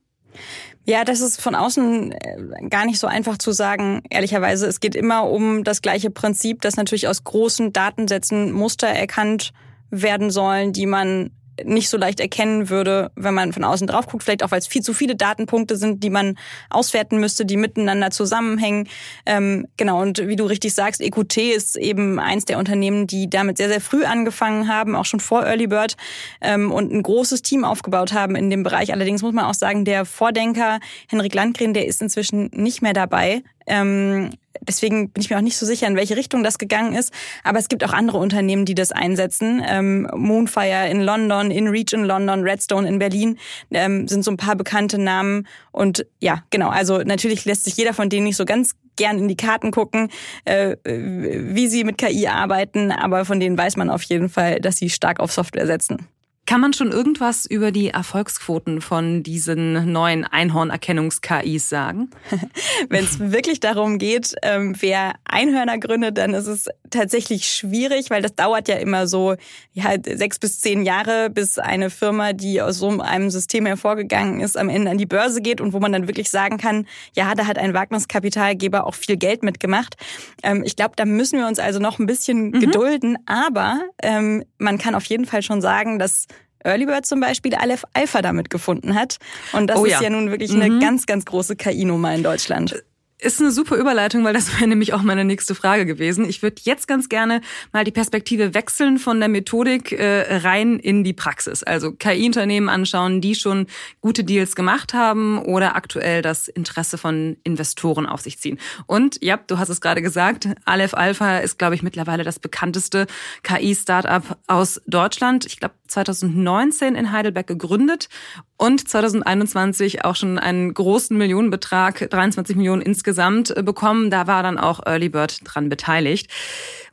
Ja, 0.87 1.03
das 1.03 1.19
ist 1.19 1.41
von 1.41 1.55
außen 1.55 2.11
äh, 2.11 2.67
gar 2.69 2.85
nicht 2.85 2.99
so 2.99 3.07
einfach 3.07 3.37
zu 3.37 3.51
sagen, 3.51 4.03
ehrlicherweise. 4.09 4.67
Es 4.67 4.79
geht 4.79 4.95
immer 4.95 5.27
um 5.29 5.63
das 5.63 5.81
gleiche 5.81 6.11
Prinzip, 6.11 6.61
dass 6.61 6.77
natürlich 6.77 7.07
aus 7.07 7.23
großen 7.23 7.73
Datensätzen 7.73 8.51
Muster 8.51 8.87
erkannt 8.87 9.51
werden 9.89 10.29
sollen, 10.29 10.73
die 10.73 10.85
man 10.85 11.31
nicht 11.63 11.89
so 11.89 11.97
leicht 11.97 12.19
erkennen 12.19 12.69
würde, 12.69 13.11
wenn 13.15 13.33
man 13.33 13.53
von 13.53 13.63
außen 13.63 13.87
drauf 13.87 14.07
guckt. 14.07 14.23
Vielleicht 14.23 14.43
auch, 14.43 14.51
weil 14.51 14.59
es 14.59 14.67
viel 14.67 14.81
zu 14.81 14.93
viele 14.93 15.15
Datenpunkte 15.15 15.77
sind, 15.77 16.03
die 16.03 16.09
man 16.09 16.37
auswerten 16.69 17.19
müsste, 17.19 17.45
die 17.45 17.57
miteinander 17.57 18.11
zusammenhängen. 18.11 18.87
Ähm, 19.25 19.67
genau, 19.77 20.01
und 20.01 20.27
wie 20.27 20.35
du 20.35 20.45
richtig 20.45 20.73
sagst, 20.73 21.01
EQT 21.01 21.37
ist 21.37 21.77
eben 21.77 22.19
eins 22.19 22.45
der 22.45 22.57
Unternehmen, 22.57 23.07
die 23.07 23.29
damit 23.29 23.57
sehr, 23.57 23.69
sehr 23.69 23.81
früh 23.81 24.03
angefangen 24.03 24.67
haben, 24.67 24.95
auch 24.95 25.05
schon 25.05 25.19
vor 25.19 25.45
Early 25.45 25.67
Bird 25.67 25.95
ähm, 26.41 26.71
und 26.71 26.91
ein 26.91 27.03
großes 27.03 27.41
Team 27.41 27.63
aufgebaut 27.63 28.13
haben 28.13 28.35
in 28.35 28.49
dem 28.49 28.63
Bereich. 28.63 28.91
Allerdings 28.91 29.21
muss 29.21 29.33
man 29.33 29.45
auch 29.45 29.53
sagen, 29.53 29.85
der 29.85 30.05
Vordenker 30.05 30.79
Henrik 31.09 31.33
Landgren, 31.33 31.73
der 31.73 31.85
ist 31.87 32.01
inzwischen 32.01 32.49
nicht 32.53 32.81
mehr 32.81 32.93
dabei. 32.93 33.43
Ähm, 33.67 34.31
deswegen 34.61 35.09
bin 35.09 35.21
ich 35.21 35.29
mir 35.29 35.37
auch 35.37 35.41
nicht 35.41 35.57
so 35.57 35.65
sicher, 35.65 35.87
in 35.87 35.95
welche 35.95 36.15
Richtung 36.15 36.43
das 36.43 36.57
gegangen 36.57 36.93
ist. 36.93 37.13
Aber 37.43 37.59
es 37.59 37.67
gibt 37.67 37.83
auch 37.83 37.93
andere 37.93 38.17
Unternehmen, 38.17 38.65
die 38.65 38.75
das 38.75 38.91
einsetzen. 38.91 39.61
Ähm, 39.65 40.09
Moonfire 40.13 40.89
in 40.89 41.01
London, 41.01 41.51
InReach 41.51 41.93
in 41.93 42.03
London, 42.03 42.41
Redstone 42.41 42.87
in 42.87 42.99
Berlin 42.99 43.37
ähm, 43.71 44.07
sind 44.07 44.23
so 44.23 44.31
ein 44.31 44.37
paar 44.37 44.55
bekannte 44.55 44.97
Namen. 44.97 45.47
Und 45.71 46.05
ja, 46.19 46.43
genau. 46.49 46.69
Also 46.69 46.99
natürlich 46.99 47.45
lässt 47.45 47.65
sich 47.65 47.77
jeder 47.77 47.93
von 47.93 48.09
denen 48.09 48.25
nicht 48.25 48.37
so 48.37 48.45
ganz 48.45 48.75
gern 48.95 49.19
in 49.19 49.27
die 49.27 49.37
Karten 49.37 49.71
gucken, 49.71 50.09
äh, 50.45 50.77
wie 50.83 51.67
sie 51.67 51.83
mit 51.83 51.97
KI 51.97 52.27
arbeiten. 52.27 52.91
Aber 52.91 53.25
von 53.25 53.39
denen 53.39 53.57
weiß 53.57 53.77
man 53.77 53.89
auf 53.89 54.03
jeden 54.03 54.29
Fall, 54.29 54.59
dass 54.59 54.77
sie 54.77 54.89
stark 54.89 55.19
auf 55.19 55.31
Software 55.31 55.67
setzen. 55.67 56.07
Kann 56.47 56.61
man 56.61 56.73
schon 56.73 56.91
irgendwas 56.91 57.47
über 57.47 57.71
die 57.71 57.89
Erfolgsquoten 57.89 58.79
von 58.81 59.23
diesen 59.23 59.91
neuen 59.91 60.25
Einhornerkennungs-KIs 60.25 61.69
sagen? 61.69 62.11
Wenn 62.89 63.03
es 63.03 63.19
wirklich 63.19 63.59
darum 63.59 63.97
geht, 63.97 64.35
ähm, 64.43 64.75
wer 64.79 65.15
Einhörner 65.25 65.79
gründet, 65.79 66.19
dann 66.19 66.35
ist 66.35 66.45
es 66.45 66.67
tatsächlich 66.91 67.47
schwierig, 67.47 68.11
weil 68.11 68.21
das 68.21 68.35
dauert 68.35 68.67
ja 68.67 68.75
immer 68.75 69.07
so 69.07 69.35
ja, 69.73 69.95
sechs 70.03 70.37
bis 70.37 70.61
zehn 70.61 70.83
Jahre, 70.83 71.31
bis 71.31 71.57
eine 71.57 71.89
Firma, 71.89 72.33
die 72.33 72.61
aus 72.61 72.77
so 72.77 72.89
einem 72.99 73.31
System 73.31 73.65
hervorgegangen 73.65 74.39
ist, 74.39 74.55
am 74.55 74.69
Ende 74.69 74.91
an 74.91 74.99
die 74.99 75.07
Börse 75.07 75.41
geht 75.41 75.61
und 75.61 75.73
wo 75.73 75.79
man 75.79 75.91
dann 75.91 76.07
wirklich 76.07 76.29
sagen 76.29 76.57
kann, 76.57 76.85
ja, 77.15 77.33
da 77.33 77.47
hat 77.47 77.57
ein 77.57 77.73
Wagniskapitalgeber 77.73 78.85
auch 78.85 78.93
viel 78.93 79.17
Geld 79.17 79.41
mitgemacht. 79.41 79.95
Ähm, 80.43 80.63
ich 80.63 80.75
glaube, 80.75 80.93
da 80.95 81.05
müssen 81.05 81.39
wir 81.39 81.47
uns 81.47 81.57
also 81.57 81.79
noch 81.79 81.97
ein 81.97 82.05
bisschen 82.05 82.49
mhm. 82.49 82.59
gedulden, 82.59 83.17
aber 83.25 83.81
ähm, 84.03 84.43
man 84.59 84.77
kann 84.77 84.93
auf 84.93 85.05
jeden 85.05 85.25
Fall 85.25 85.41
schon 85.41 85.61
sagen, 85.61 85.97
dass 85.97 86.27
Earlybird 86.65 87.05
zum 87.05 87.19
Beispiel 87.19 87.55
Aleph 87.55 87.85
Alpha 87.93 88.21
damit 88.21 88.49
gefunden 88.49 88.95
hat. 88.95 89.17
Und 89.53 89.67
das 89.67 89.79
oh, 89.79 89.85
ist 89.85 89.93
ja. 89.93 90.01
ja 90.03 90.09
nun 90.09 90.31
wirklich 90.31 90.51
mhm. 90.51 90.61
eine 90.61 90.79
ganz, 90.79 91.05
ganz 91.05 91.25
große 91.25 91.55
KI-Nummer 91.55 92.13
in 92.13 92.23
Deutschland. 92.23 92.83
Ist 93.17 93.39
eine 93.39 93.51
super 93.51 93.77
Überleitung, 93.77 94.25
weil 94.25 94.33
das 94.33 94.53
wäre 94.59 94.67
nämlich 94.67 94.93
auch 94.93 95.01
meine 95.01 95.23
nächste 95.23 95.55
Frage 95.55 95.85
gewesen. 95.85 96.27
Ich 96.27 96.41
würde 96.41 96.61
jetzt 96.63 96.87
ganz 96.87 97.07
gerne 97.07 97.39
mal 97.71 97.85
die 97.85 97.91
Perspektive 97.91 98.53
wechseln 98.53 98.97
von 98.97 99.19
der 99.19 99.29
Methodik 99.29 99.93
äh, 99.93 100.37
rein 100.37 100.79
in 100.79 101.05
die 101.05 101.13
Praxis. 101.13 101.63
Also 101.63 101.93
KI-Unternehmen 101.93 102.67
anschauen, 102.67 103.21
die 103.21 103.35
schon 103.35 103.67
gute 104.01 104.25
Deals 104.25 104.55
gemacht 104.55 104.93
haben 104.93 105.39
oder 105.39 105.75
aktuell 105.75 106.21
das 106.21 106.49
Interesse 106.49 106.97
von 106.97 107.37
Investoren 107.43 108.05
auf 108.05 108.19
sich 108.19 108.37
ziehen. 108.37 108.59
Und 108.85 109.23
ja, 109.23 109.37
du 109.37 109.59
hast 109.59 109.69
es 109.69 109.79
gerade 109.79 110.01
gesagt, 110.01 110.49
Aleph 110.65 110.93
Alpha 110.93 111.37
ist, 111.37 111.57
glaube 111.57 111.75
ich, 111.75 111.83
mittlerweile 111.83 112.25
das 112.25 112.39
bekannteste 112.39 113.07
KI-Startup 113.43 114.37
aus 114.47 114.81
Deutschland. 114.87 115.45
Ich 115.45 115.59
glaube, 115.59 115.75
2019 115.87 116.95
in 116.95 117.11
Heidelberg 117.11 117.47
gegründet 117.47 118.09
und 118.57 118.87
2021 118.87 120.05
auch 120.05 120.15
schon 120.15 120.39
einen 120.39 120.73
großen 120.73 121.17
Millionenbetrag, 121.17 122.09
23 122.09 122.55
Millionen 122.55 122.81
insgesamt 122.81 123.55
äh, 123.55 123.63
bekommen. 123.63 124.09
Da 124.09 124.27
war 124.27 124.43
dann 124.43 124.57
auch 124.57 124.85
Early 124.85 125.09
Bird 125.09 125.41
dran 125.43 125.69
beteiligt. 125.69 126.29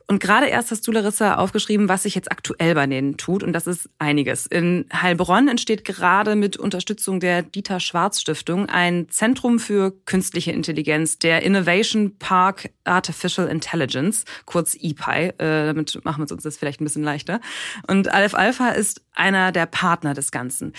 Und 0.05 0.19
gerade 0.19 0.47
erst 0.47 0.71
hast 0.71 0.85
du, 0.85 0.91
Larissa, 0.91 1.35
aufgeschrieben, 1.35 1.87
was 1.87 2.03
sich 2.03 2.13
jetzt 2.13 2.31
aktuell 2.31 2.75
bei 2.75 2.85
denen 2.85 3.15
tut. 3.15 3.41
Und 3.41 3.53
das 3.53 3.67
ist 3.67 3.89
einiges. 3.99 4.45
In 4.45 4.85
Heilbronn 4.93 5.47
entsteht 5.47 5.85
gerade 5.85 6.35
mit 6.35 6.57
Unterstützung 6.57 7.21
der 7.21 7.41
Dieter 7.41 7.79
Schwarz 7.79 8.19
Stiftung 8.19 8.67
ein 8.67 9.07
Zentrum 9.09 9.59
für 9.59 9.91
künstliche 10.05 10.51
Intelligenz, 10.51 11.19
der 11.19 11.43
Innovation 11.43 12.17
Park 12.17 12.71
Artificial 12.83 13.47
Intelligence, 13.47 14.25
kurz 14.45 14.75
EPI. 14.75 15.33
Äh, 15.37 15.67
damit 15.67 16.03
machen 16.03 16.27
wir 16.27 16.31
uns 16.33 16.43
das 16.43 16.57
vielleicht 16.57 16.81
ein 16.81 16.85
bisschen 16.85 17.03
leichter. 17.03 17.39
Und 17.87 18.13
Aleph 18.13 18.35
Alpha 18.35 18.69
ist 18.69 19.01
einer 19.13 19.53
der 19.53 19.67
Partner 19.67 20.13
des 20.13 20.31
Ganzen. 20.31 20.73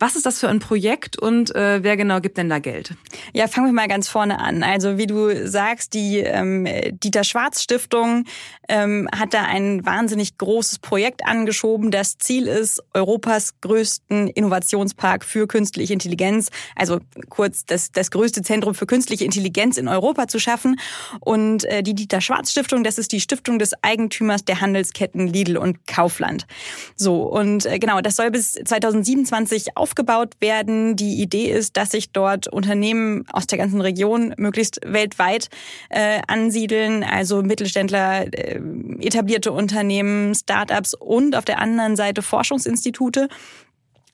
Was 0.00 0.14
ist 0.14 0.26
das 0.26 0.38
für 0.38 0.48
ein 0.48 0.60
Projekt 0.60 1.18
und 1.18 1.52
äh, 1.56 1.82
wer 1.82 1.96
genau 1.96 2.20
gibt 2.20 2.38
denn 2.38 2.48
da 2.48 2.60
Geld? 2.60 2.94
Ja, 3.32 3.48
fangen 3.48 3.66
wir 3.66 3.72
mal 3.72 3.88
ganz 3.88 4.08
vorne 4.08 4.38
an. 4.38 4.62
Also 4.62 4.96
wie 4.96 5.08
du 5.08 5.48
sagst, 5.48 5.92
die 5.92 6.18
ähm, 6.18 6.68
Dieter 6.92 7.24
Schwarz 7.24 7.62
Stiftung 7.62 8.24
ähm, 8.68 9.08
hat 9.12 9.34
da 9.34 9.42
ein 9.42 9.84
wahnsinnig 9.84 10.38
großes 10.38 10.78
Projekt 10.78 11.26
angeschoben. 11.26 11.90
Das 11.90 12.16
Ziel 12.16 12.46
ist, 12.46 12.80
Europas 12.94 13.60
größten 13.60 14.28
Innovationspark 14.28 15.24
für 15.24 15.48
künstliche 15.48 15.94
Intelligenz, 15.94 16.50
also 16.76 17.00
kurz 17.28 17.64
das, 17.64 17.90
das 17.90 18.12
größte 18.12 18.42
Zentrum 18.42 18.76
für 18.76 18.86
künstliche 18.86 19.24
Intelligenz 19.24 19.78
in 19.78 19.88
Europa 19.88 20.28
zu 20.28 20.38
schaffen. 20.38 20.78
Und 21.20 21.64
äh, 21.64 21.82
die 21.82 21.94
Dieter 21.94 22.20
Schwarz 22.20 22.52
Stiftung, 22.52 22.84
das 22.84 22.98
ist 22.98 23.10
die 23.10 23.20
Stiftung 23.20 23.58
des 23.58 23.72
Eigentümers 23.82 24.44
der 24.44 24.60
Handelsketten 24.60 25.26
Lidl 25.26 25.56
und 25.56 25.88
Kaufland. 25.88 26.46
So, 26.94 27.22
und 27.22 27.66
äh, 27.66 27.80
genau, 27.80 28.00
das 28.00 28.14
soll 28.14 28.30
bis 28.30 28.52
2027 28.52 29.76
auf 29.76 29.87
aufgebaut 29.88 30.34
werden. 30.40 30.96
Die 30.96 31.22
Idee 31.22 31.50
ist, 31.50 31.76
dass 31.76 31.90
sich 31.90 32.12
dort 32.12 32.46
Unternehmen 32.46 33.24
aus 33.32 33.46
der 33.46 33.58
ganzen 33.58 33.80
Region 33.80 34.34
möglichst 34.36 34.80
weltweit 34.84 35.48
äh, 35.88 36.20
ansiedeln, 36.26 37.02
also 37.02 37.42
Mittelständler, 37.42 38.26
äh, 38.32 38.60
etablierte 39.00 39.50
Unternehmen, 39.50 40.34
Startups 40.34 40.92
und 40.94 41.34
auf 41.34 41.44
der 41.46 41.58
anderen 41.58 41.96
Seite 41.96 42.20
Forschungsinstitute, 42.20 43.28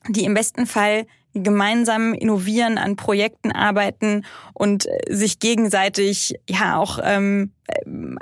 die 0.08 0.24
im 0.24 0.34
besten 0.34 0.66
Fall 0.66 1.06
gemeinsam 1.34 2.14
innovieren, 2.14 2.78
an 2.78 2.94
Projekten 2.94 3.50
arbeiten 3.50 4.24
und 4.52 4.86
äh, 4.86 5.12
sich 5.12 5.40
gegenseitig 5.40 6.36
ja 6.48 6.76
auch 6.76 7.00
ähm, 7.02 7.50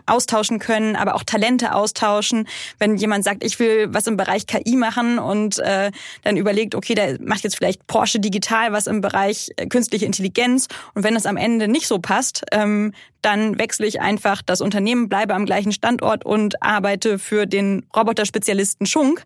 austauschen 0.06 0.58
können, 0.58 0.96
aber 0.96 1.14
auch 1.14 1.24
Talente 1.24 1.74
austauschen. 1.74 2.46
Wenn 2.78 2.96
jemand 2.96 3.24
sagt, 3.24 3.44
ich 3.44 3.58
will 3.58 3.88
was 3.90 4.06
im 4.06 4.16
Bereich 4.16 4.46
KI 4.46 4.76
machen 4.76 5.18
und 5.18 5.58
äh, 5.58 5.90
dann 6.22 6.36
überlegt, 6.36 6.74
okay, 6.74 6.94
der 6.94 7.20
macht 7.20 7.44
jetzt 7.44 7.56
vielleicht 7.56 7.86
Porsche 7.86 8.20
digital 8.20 8.72
was 8.72 8.86
im 8.86 9.00
Bereich 9.00 9.50
äh, 9.56 9.66
künstliche 9.66 10.06
Intelligenz 10.06 10.68
und 10.94 11.04
wenn 11.04 11.16
es 11.16 11.26
am 11.26 11.36
Ende 11.36 11.68
nicht 11.68 11.86
so 11.86 11.98
passt, 11.98 12.44
ähm, 12.52 12.92
dann 13.22 13.58
wechsle 13.58 13.86
ich 13.86 14.00
einfach 14.00 14.42
das 14.42 14.60
Unternehmen, 14.60 15.08
bleibe 15.08 15.34
am 15.34 15.46
gleichen 15.46 15.72
Standort 15.72 16.24
und 16.24 16.60
arbeite 16.62 17.18
für 17.18 17.46
den 17.46 17.86
Roboterspezialisten 17.96 18.86
Schunk 18.86 19.22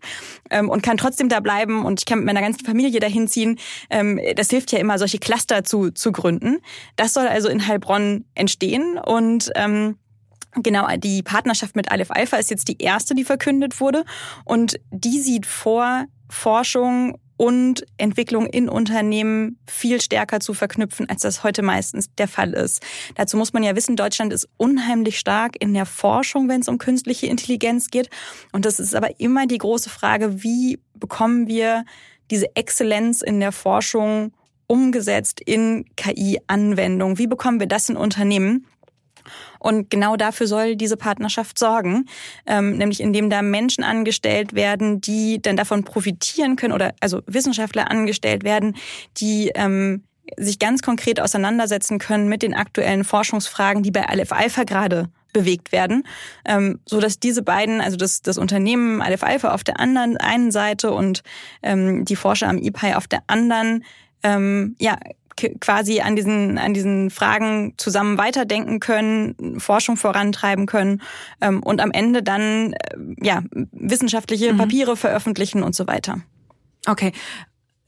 ähm, 0.49 0.69
und 0.69 0.83
kann 0.83 0.97
trotzdem 0.97 1.29
da 1.29 1.39
bleiben 1.39 1.83
und 1.83 1.99
ich 1.99 2.05
kann 2.05 2.19
mit 2.19 2.27
meiner 2.27 2.41
ganzen 2.41 2.63
Familie 2.63 2.99
dahin 2.99 3.27
ziehen. 3.27 3.59
Ähm, 3.89 4.19
das 4.35 4.49
hilft 4.49 4.71
ja 4.71 4.79
immer, 4.79 4.99
solche 4.99 5.17
Cluster 5.17 5.63
zu, 5.63 5.91
zu 5.91 6.11
gründen. 6.11 6.59
Das 6.95 7.13
soll 7.13 7.27
also 7.27 7.49
in 7.49 7.67
Heilbronn 7.67 8.25
entstehen 8.35 8.99
und 8.99 9.51
ähm, 9.55 9.97
Genau, 10.63 10.87
die 10.97 11.23
Partnerschaft 11.23 11.75
mit 11.75 11.91
Aleph 11.91 12.11
Alpha 12.11 12.37
ist 12.37 12.49
jetzt 12.49 12.67
die 12.67 12.77
erste, 12.79 13.15
die 13.15 13.23
verkündet 13.23 13.79
wurde. 13.79 14.05
Und 14.45 14.79
die 14.91 15.19
sieht 15.19 15.45
vor, 15.45 16.05
Forschung 16.29 17.17
und 17.37 17.85
Entwicklung 17.97 18.47
in 18.47 18.67
Unternehmen 18.67 19.59
viel 19.67 20.01
stärker 20.01 20.39
zu 20.39 20.55
verknüpfen, 20.55 21.07
als 21.07 21.21
das 21.21 21.43
heute 21.43 21.61
meistens 21.61 22.13
der 22.15 22.27
Fall 22.27 22.53
ist. 22.53 22.83
Dazu 23.15 23.37
muss 23.37 23.53
man 23.53 23.63
ja 23.63 23.75
wissen, 23.75 23.95
Deutschland 23.95 24.33
ist 24.33 24.49
unheimlich 24.57 25.19
stark 25.19 25.55
in 25.59 25.73
der 25.73 25.85
Forschung, 25.85 26.49
wenn 26.49 26.61
es 26.61 26.67
um 26.67 26.79
künstliche 26.79 27.27
Intelligenz 27.27 27.89
geht. 27.89 28.09
Und 28.51 28.65
das 28.65 28.79
ist 28.79 28.95
aber 28.95 29.19
immer 29.19 29.45
die 29.45 29.59
große 29.59 29.89
Frage, 29.89 30.43
wie 30.43 30.79
bekommen 30.95 31.47
wir 31.47 31.85
diese 32.31 32.55
Exzellenz 32.55 33.21
in 33.21 33.39
der 33.39 33.51
Forschung 33.51 34.33
umgesetzt 34.65 35.39
in 35.39 35.85
KI-Anwendung? 35.95 37.19
Wie 37.19 37.27
bekommen 37.27 37.59
wir 37.59 37.67
das 37.67 37.87
in 37.87 37.97
Unternehmen? 37.97 38.65
Und 39.59 39.89
genau 39.89 40.15
dafür 40.15 40.47
soll 40.47 40.75
diese 40.75 40.97
Partnerschaft 40.97 41.59
sorgen, 41.59 42.05
ähm, 42.45 42.77
nämlich 42.77 43.01
indem 43.01 43.29
da 43.29 43.41
Menschen 43.41 43.83
angestellt 43.83 44.53
werden, 44.53 45.01
die 45.01 45.41
dann 45.41 45.57
davon 45.57 45.83
profitieren 45.83 46.55
können 46.55 46.73
oder 46.73 46.93
also 46.99 47.21
Wissenschaftler 47.25 47.89
angestellt 47.89 48.43
werden, 48.43 48.75
die 49.17 49.51
ähm, 49.55 50.03
sich 50.35 50.59
ganz 50.59 50.81
konkret 50.81 51.21
auseinandersetzen 51.21 51.99
können 51.99 52.27
mit 52.27 52.41
den 52.41 52.53
aktuellen 52.53 53.03
Forschungsfragen, 53.03 53.83
die 53.83 53.91
bei 53.91 54.07
Aleph 54.07 54.31
Alpha 54.31 54.63
gerade 54.63 55.09
bewegt 55.33 55.71
werden, 55.71 56.03
ähm, 56.45 56.79
so 56.85 56.99
dass 56.99 57.19
diese 57.19 57.43
beiden, 57.43 57.79
also 57.81 57.97
das, 57.97 58.21
das 58.21 58.37
Unternehmen 58.37 59.01
Aleph 59.01 59.23
Alpha 59.23 59.53
auf 59.53 59.63
der 59.63 59.79
anderen 59.79 60.17
einen 60.17 60.51
Seite 60.51 60.91
und 60.91 61.21
ähm, 61.61 62.05
die 62.05 62.15
Forscher 62.15 62.49
am 62.49 62.57
IPI 62.57 62.95
auf 62.95 63.07
der 63.07 63.21
anderen, 63.27 63.83
ähm, 64.23 64.75
ja 64.79 64.97
quasi 65.59 66.01
an 66.01 66.15
diesen, 66.15 66.57
an 66.57 66.73
diesen 66.73 67.09
Fragen 67.09 67.73
zusammen 67.77 68.17
weiterdenken 68.17 68.79
können, 68.79 69.59
Forschung 69.59 69.97
vorantreiben 69.97 70.65
können 70.65 71.01
ähm, 71.41 71.63
und 71.63 71.81
am 71.81 71.91
Ende 71.91 72.23
dann 72.23 72.73
äh, 72.73 72.77
ja, 73.21 73.43
wissenschaftliche 73.71 74.53
mhm. 74.53 74.57
Papiere 74.57 74.97
veröffentlichen 74.97 75.63
und 75.63 75.75
so 75.75 75.87
weiter. 75.87 76.21
Okay. 76.87 77.11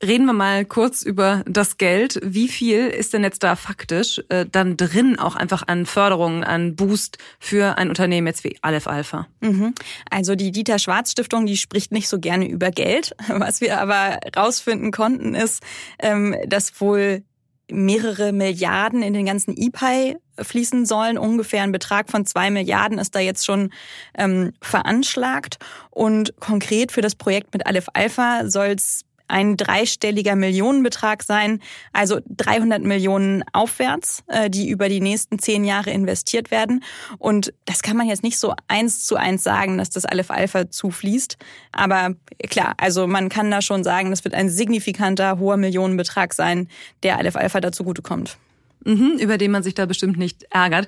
Reden 0.01 0.25
wir 0.27 0.33
mal 0.33 0.63
kurz 0.63 1.01
über 1.01 1.43
das 1.45 1.75
Geld. 1.75 2.21
Wie 2.23 2.47
viel 2.47 2.87
ist 2.87 3.13
denn 3.13 3.21
jetzt 3.21 3.43
da 3.43 3.57
faktisch 3.57 4.21
äh, 4.29 4.45
dann 4.49 4.77
drin, 4.77 5.19
auch 5.19 5.35
einfach 5.35 5.63
an 5.67 5.85
Förderungen, 5.85 6.45
an 6.45 6.77
Boost 6.77 7.17
für 7.37 7.77
ein 7.77 7.89
Unternehmen 7.89 8.25
jetzt 8.25 8.45
wie 8.45 8.57
Aleph 8.61 8.87
Alpha? 8.87 9.27
Mhm. 9.41 9.73
Also 10.09 10.35
die 10.35 10.51
Dieter 10.51 10.79
Schwarz 10.79 11.11
Stiftung, 11.11 11.45
die 11.45 11.57
spricht 11.57 11.91
nicht 11.91 12.07
so 12.07 12.17
gerne 12.17 12.47
über 12.47 12.71
Geld. 12.71 13.13
Was 13.27 13.59
wir 13.59 13.81
aber 13.81 14.19
rausfinden 14.37 14.91
konnten, 14.91 15.35
ist, 15.35 15.63
ähm, 15.99 16.33
dass 16.47 16.79
wohl 16.79 17.23
mehrere 17.71 18.31
Milliarden 18.31 19.01
in 19.01 19.13
den 19.13 19.25
ganzen 19.25 19.55
EPI 19.55 20.17
fließen 20.37 20.85
sollen. 20.85 21.17
Ungefähr 21.17 21.63
ein 21.63 21.71
Betrag 21.71 22.09
von 22.09 22.25
zwei 22.25 22.49
Milliarden 22.49 22.97
ist 22.97 23.15
da 23.15 23.19
jetzt 23.19 23.45
schon 23.45 23.71
ähm, 24.17 24.53
veranschlagt. 24.61 25.57
Und 25.89 26.37
konkret 26.39 26.91
für 26.91 27.01
das 27.01 27.15
Projekt 27.15 27.53
mit 27.53 27.65
Aleph 27.65 27.87
Alpha 27.93 28.49
soll 28.49 28.75
es 28.77 29.05
ein 29.29 29.57
dreistelliger 29.57 30.35
Millionenbetrag 30.35 31.23
sein, 31.23 31.61
also 31.93 32.19
300 32.27 32.83
Millionen 32.83 33.43
aufwärts, 33.53 34.23
äh, 34.27 34.49
die 34.49 34.69
über 34.69 34.89
die 34.89 35.01
nächsten 35.01 35.39
zehn 35.39 35.63
Jahre 35.63 35.91
investiert 35.91 36.51
werden. 36.51 36.83
Und 37.17 37.53
das 37.65 37.81
kann 37.81 37.95
man 37.95 38.07
jetzt 38.07 38.23
nicht 38.23 38.39
so 38.39 38.53
eins 38.67 39.05
zu 39.05 39.15
eins 39.15 39.43
sagen, 39.43 39.77
dass 39.77 39.89
das 39.89 40.05
Aleph 40.05 40.31
Alpha 40.31 40.69
zufließt. 40.69 41.37
Aber 41.71 42.15
klar, 42.49 42.73
also 42.77 43.07
man 43.07 43.29
kann 43.29 43.51
da 43.51 43.61
schon 43.61 43.83
sagen, 43.83 44.09
das 44.09 44.23
wird 44.23 44.33
ein 44.33 44.49
signifikanter 44.49 45.39
hoher 45.39 45.57
Millionenbetrag 45.57 46.33
sein, 46.33 46.67
der 47.03 47.17
Aleph 47.17 47.35
Alpha 47.35 47.61
dazu 47.61 47.83
kommt. 48.03 48.37
Mhm, 48.85 49.17
über 49.19 49.37
den 49.37 49.51
man 49.51 49.63
sich 49.63 49.73
da 49.73 49.85
bestimmt 49.85 50.17
nicht 50.17 50.45
ärgert. 50.51 50.87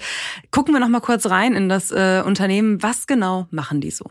Gucken 0.50 0.74
wir 0.74 0.80
noch 0.80 0.88
mal 0.88 1.02
kurz 1.02 1.26
rein 1.26 1.56
in 1.56 1.68
das 1.68 1.92
äh, 1.92 2.24
Unternehmen. 2.26 2.82
Was 2.82 3.06
genau 3.06 3.48
machen 3.52 3.82
die 3.82 3.92
so? 3.92 4.06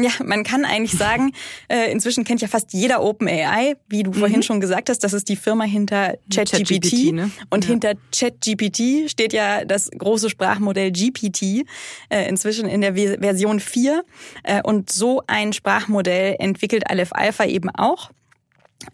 Ja, 0.00 0.10
man 0.24 0.44
kann 0.44 0.64
eigentlich 0.64 0.92
sagen, 0.98 1.32
äh, 1.68 1.90
inzwischen 1.90 2.24
kennt 2.24 2.40
ja 2.40 2.48
fast 2.48 2.72
jeder 2.72 3.02
OpenAI, 3.02 3.76
wie 3.88 4.02
du 4.02 4.10
mhm. 4.10 4.14
vorhin 4.14 4.42
schon 4.42 4.60
gesagt 4.60 4.90
hast, 4.90 5.00
das 5.04 5.12
ist 5.12 5.28
die 5.28 5.36
Firma 5.36 5.64
hinter 5.64 6.16
ChatGPT. 6.32 6.90
Chat 6.90 7.14
ne? 7.14 7.30
Und 7.50 7.64
ja. 7.64 7.70
hinter 7.70 7.94
ChatGPT 8.12 9.10
steht 9.10 9.32
ja 9.32 9.64
das 9.64 9.90
große 9.90 10.30
Sprachmodell 10.30 10.92
GPT, 10.92 11.64
äh, 12.08 12.28
inzwischen 12.28 12.68
in 12.68 12.80
der 12.80 12.94
Version 12.94 13.60
4. 13.60 14.04
Äh, 14.42 14.62
und 14.62 14.90
so 14.90 15.22
ein 15.26 15.52
Sprachmodell 15.52 16.36
entwickelt 16.38 16.88
Aleph 16.90 17.12
Alpha 17.12 17.44
eben 17.44 17.70
auch. 17.70 18.10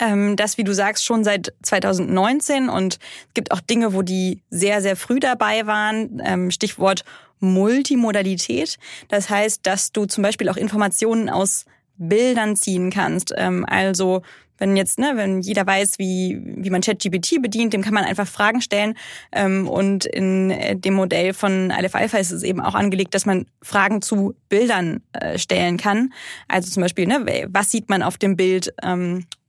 Ähm, 0.00 0.36
das, 0.36 0.58
wie 0.58 0.64
du 0.64 0.74
sagst, 0.74 1.04
schon 1.04 1.24
seit 1.24 1.52
2019 1.62 2.68
und 2.68 2.94
es 2.94 3.34
gibt 3.34 3.52
auch 3.52 3.60
Dinge, 3.60 3.92
wo 3.92 4.02
die 4.02 4.42
sehr, 4.50 4.80
sehr 4.80 4.96
früh 4.96 5.20
dabei 5.20 5.66
waren. 5.66 6.20
Ähm, 6.24 6.50
Stichwort 6.50 7.04
Multimodalität. 7.40 8.78
Das 9.08 9.30
heißt, 9.30 9.66
dass 9.66 9.92
du 9.92 10.06
zum 10.06 10.22
Beispiel 10.22 10.48
auch 10.48 10.56
Informationen 10.56 11.28
aus 11.28 11.64
Bildern 11.96 12.56
ziehen 12.56 12.90
kannst. 12.90 13.32
Ähm, 13.36 13.64
also 13.68 14.22
wenn 14.58 14.76
jetzt, 14.76 14.98
ne, 14.98 15.12
wenn 15.16 15.40
jeder 15.40 15.66
weiß, 15.66 15.98
wie, 15.98 16.40
wie 16.42 16.70
man 16.70 16.80
ChatGPT 16.80 17.42
bedient, 17.42 17.72
dem 17.72 17.82
kann 17.82 17.94
man 17.94 18.04
einfach 18.04 18.26
Fragen 18.26 18.60
stellen. 18.60 18.94
Ähm, 19.32 19.68
und 19.68 20.04
in 20.04 20.50
äh, 20.50 20.76
dem 20.76 20.94
Modell 20.94 21.34
von 21.34 21.70
Aleph 21.70 21.94
Alpha 21.94 22.18
ist 22.18 22.30
es 22.30 22.42
eben 22.42 22.60
auch 22.60 22.74
angelegt, 22.74 23.14
dass 23.14 23.26
man 23.26 23.46
Fragen 23.62 24.00
zu 24.00 24.34
Bildern 24.48 25.02
äh, 25.12 25.38
stellen 25.38 25.76
kann. 25.76 26.12
Also 26.48 26.70
zum 26.70 26.82
Beispiel, 26.82 27.06
ne, 27.06 27.48
was 27.48 27.70
sieht 27.70 27.88
man 27.88 28.02
auf 28.02 28.16
dem 28.16 28.36
Bild? 28.36 28.72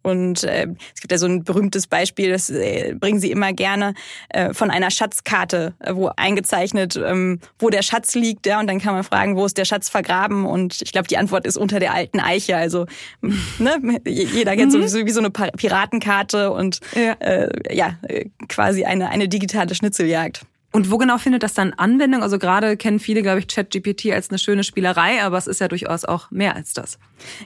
Und 0.06 0.44
äh, 0.44 0.68
es 0.94 1.02
gibt 1.02 1.12
ja 1.12 1.18
so 1.18 1.26
ein 1.26 1.44
berühmtes 1.44 1.88
Beispiel, 1.88 2.30
das 2.30 2.52
äh, 2.52 2.94
bringen 2.94 3.20
sie 3.20 3.32
immer 3.32 3.54
gerne, 3.54 3.96
äh, 4.30 4.54
von 4.54 4.70
einer 4.70 4.92
Schatzkarte, 4.92 5.74
äh, 5.80 5.96
wo 5.96 6.12
eingezeichnet, 6.16 6.96
ähm, 6.96 7.40
wo 7.58 7.72
der 7.72 7.82
Schatz 7.82 8.14
liegt. 8.14 8.46
Ja, 8.46 8.60
und 8.60 8.68
dann 8.68 8.80
kann 8.80 8.94
man 8.94 9.04
fragen, 9.04 9.36
wo 9.36 9.46
ist 9.48 9.58
der 9.58 9.66
Schatz 9.66 9.90
vergraben? 9.90 10.46
Und 10.46 10.80
ich 10.84 10.92
glaube, 10.92 11.08
die 11.08 11.18
Antwort 11.18 11.48
ist 11.48 11.58
unter 11.58 11.80
der 11.80 11.96
alten 11.96 12.20
Eiche. 12.20 12.56
Also 12.56 12.86
ne, 13.58 14.00
jeder 14.06 14.56
kennt 14.56 14.74
mhm. 14.74 14.88
so 14.88 15.04
wie 15.04 15.10
so 15.10 15.22
eine 15.22 15.32
Piratenkarte 15.32 16.52
und 16.52 16.82
ja, 16.94 17.14
äh, 17.14 17.76
ja 17.76 17.98
äh, 18.04 18.26
quasi 18.48 18.86
eine, 18.86 19.10
eine 19.10 19.28
digitale 19.28 19.74
Schnitzeljagd. 19.74 20.46
Und 20.76 20.92
wo 20.92 20.98
genau 20.98 21.18
findet 21.18 21.42
das 21.42 21.54
dann 21.54 21.72
Anwendung? 21.72 22.22
Also 22.22 22.38
gerade 22.38 22.76
kennen 22.76 23.00
viele, 23.00 23.22
glaube 23.22 23.40
ich, 23.40 23.48
ChatGPT 23.48 24.12
als 24.12 24.30
eine 24.30 24.38
schöne 24.38 24.66
Spielerei, 24.66 25.24
aber 25.24 25.38
es 25.38 25.48
ist 25.48 25.62
ja 25.62 25.70
durchaus 25.70 26.04
auch 26.04 26.30
mehr 26.32 26.54
als 26.54 26.74
das. 26.74 27.00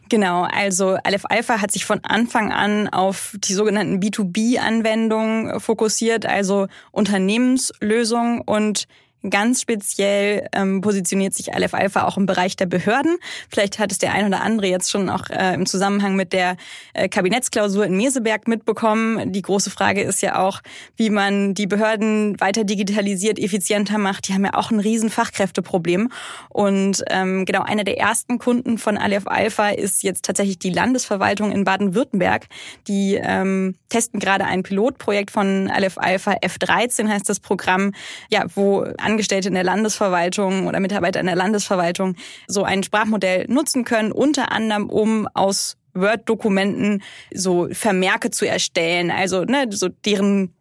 Genau, 0.09 0.47
also 0.51 0.97
Aleph 1.03 1.25
Alpha 1.25 1.61
hat 1.61 1.71
sich 1.71 1.85
von 1.85 1.99
Anfang 2.03 2.51
an 2.51 2.87
auf 2.87 3.35
die 3.37 3.53
sogenannten 3.53 3.99
B2B-Anwendungen 3.99 5.59
fokussiert, 5.59 6.25
also 6.25 6.65
Unternehmenslösungen 6.91 8.41
und 8.41 8.87
Ganz 9.27 9.61
speziell 9.61 10.47
ähm, 10.53 10.79
positioniert 10.79 11.33
sich 11.33 11.53
Aleph 11.53 11.73
Alpha 11.73 12.05
auch 12.05 12.15
im 12.15 12.25
Bereich 12.25 12.55
der 12.55 12.67
Behörden. 12.67 13.17
Vielleicht 13.49 13.77
hat 13.77 13.91
es 13.91 13.97
der 13.97 14.13
ein 14.13 14.25
oder 14.25 14.41
andere 14.41 14.67
jetzt 14.67 14.89
schon 14.89 15.09
auch 15.09 15.29
äh, 15.29 15.53
im 15.55 15.65
Zusammenhang 15.65 16.15
mit 16.15 16.31
der 16.31 16.55
äh, 16.93 17.09
Kabinettsklausur 17.09 17.85
in 17.85 17.97
Meseberg 17.97 18.47
mitbekommen. 18.47 19.33
Die 19.33 19.41
große 19.41 19.71
Frage 19.71 20.03
ist 20.03 20.21
ja 20.21 20.39
auch, 20.39 20.61
wie 20.95 21.09
man 21.09 21.53
die 21.53 21.67
Behörden 21.67 22.39
weiter 22.39 22.63
digitalisiert, 22.63 23.39
effizienter 23.39 23.97
macht. 23.97 24.29
Die 24.29 24.33
haben 24.33 24.45
ja 24.45 24.53
auch 24.53 24.71
ein 24.71 24.79
riesen 24.79 25.09
Fachkräfteproblem. 25.09 26.09
Und 26.47 27.03
ähm, 27.09 27.43
genau 27.43 27.63
einer 27.63 27.83
der 27.83 27.97
ersten 27.97 28.39
Kunden 28.39 28.77
von 28.77 28.97
Aleph 28.97 29.27
Alpha 29.27 29.67
ist 29.67 30.01
jetzt 30.01 30.23
tatsächlich 30.23 30.59
die 30.59 30.71
Landesverwaltung 30.71 31.51
in 31.51 31.65
Baden-Württemberg. 31.65 32.47
Die 32.87 33.19
ähm, 33.21 33.75
testen 33.89 34.21
gerade 34.21 34.45
ein 34.45 34.63
Pilotprojekt 34.63 35.29
von 35.29 35.69
Aleph 35.69 35.97
Alpha 35.97 36.35
F13 36.41 37.09
heißt 37.09 37.27
das 37.27 37.41
Programm, 37.41 37.91
ja, 38.29 38.45
wo 38.55 38.85
Angestellte 39.09 39.47
in 39.47 39.55
der 39.55 39.63
Landesverwaltung 39.63 40.67
oder 40.67 40.79
Mitarbeiter 40.79 41.19
in 41.19 41.25
der 41.25 41.35
Landesverwaltung 41.35 42.15
so 42.47 42.63
ein 42.63 42.83
Sprachmodell 42.83 43.45
nutzen 43.47 43.83
können, 43.83 44.11
unter 44.11 44.51
anderem 44.51 44.89
um 44.89 45.27
aus 45.33 45.77
Word-Dokumenten 45.93 47.01
so 47.33 47.67
Vermerke 47.71 48.29
zu 48.29 48.47
erstellen, 48.47 49.11
also 49.11 49.43
ne, 49.43 49.65
so 49.69 49.89
deren 49.89 50.53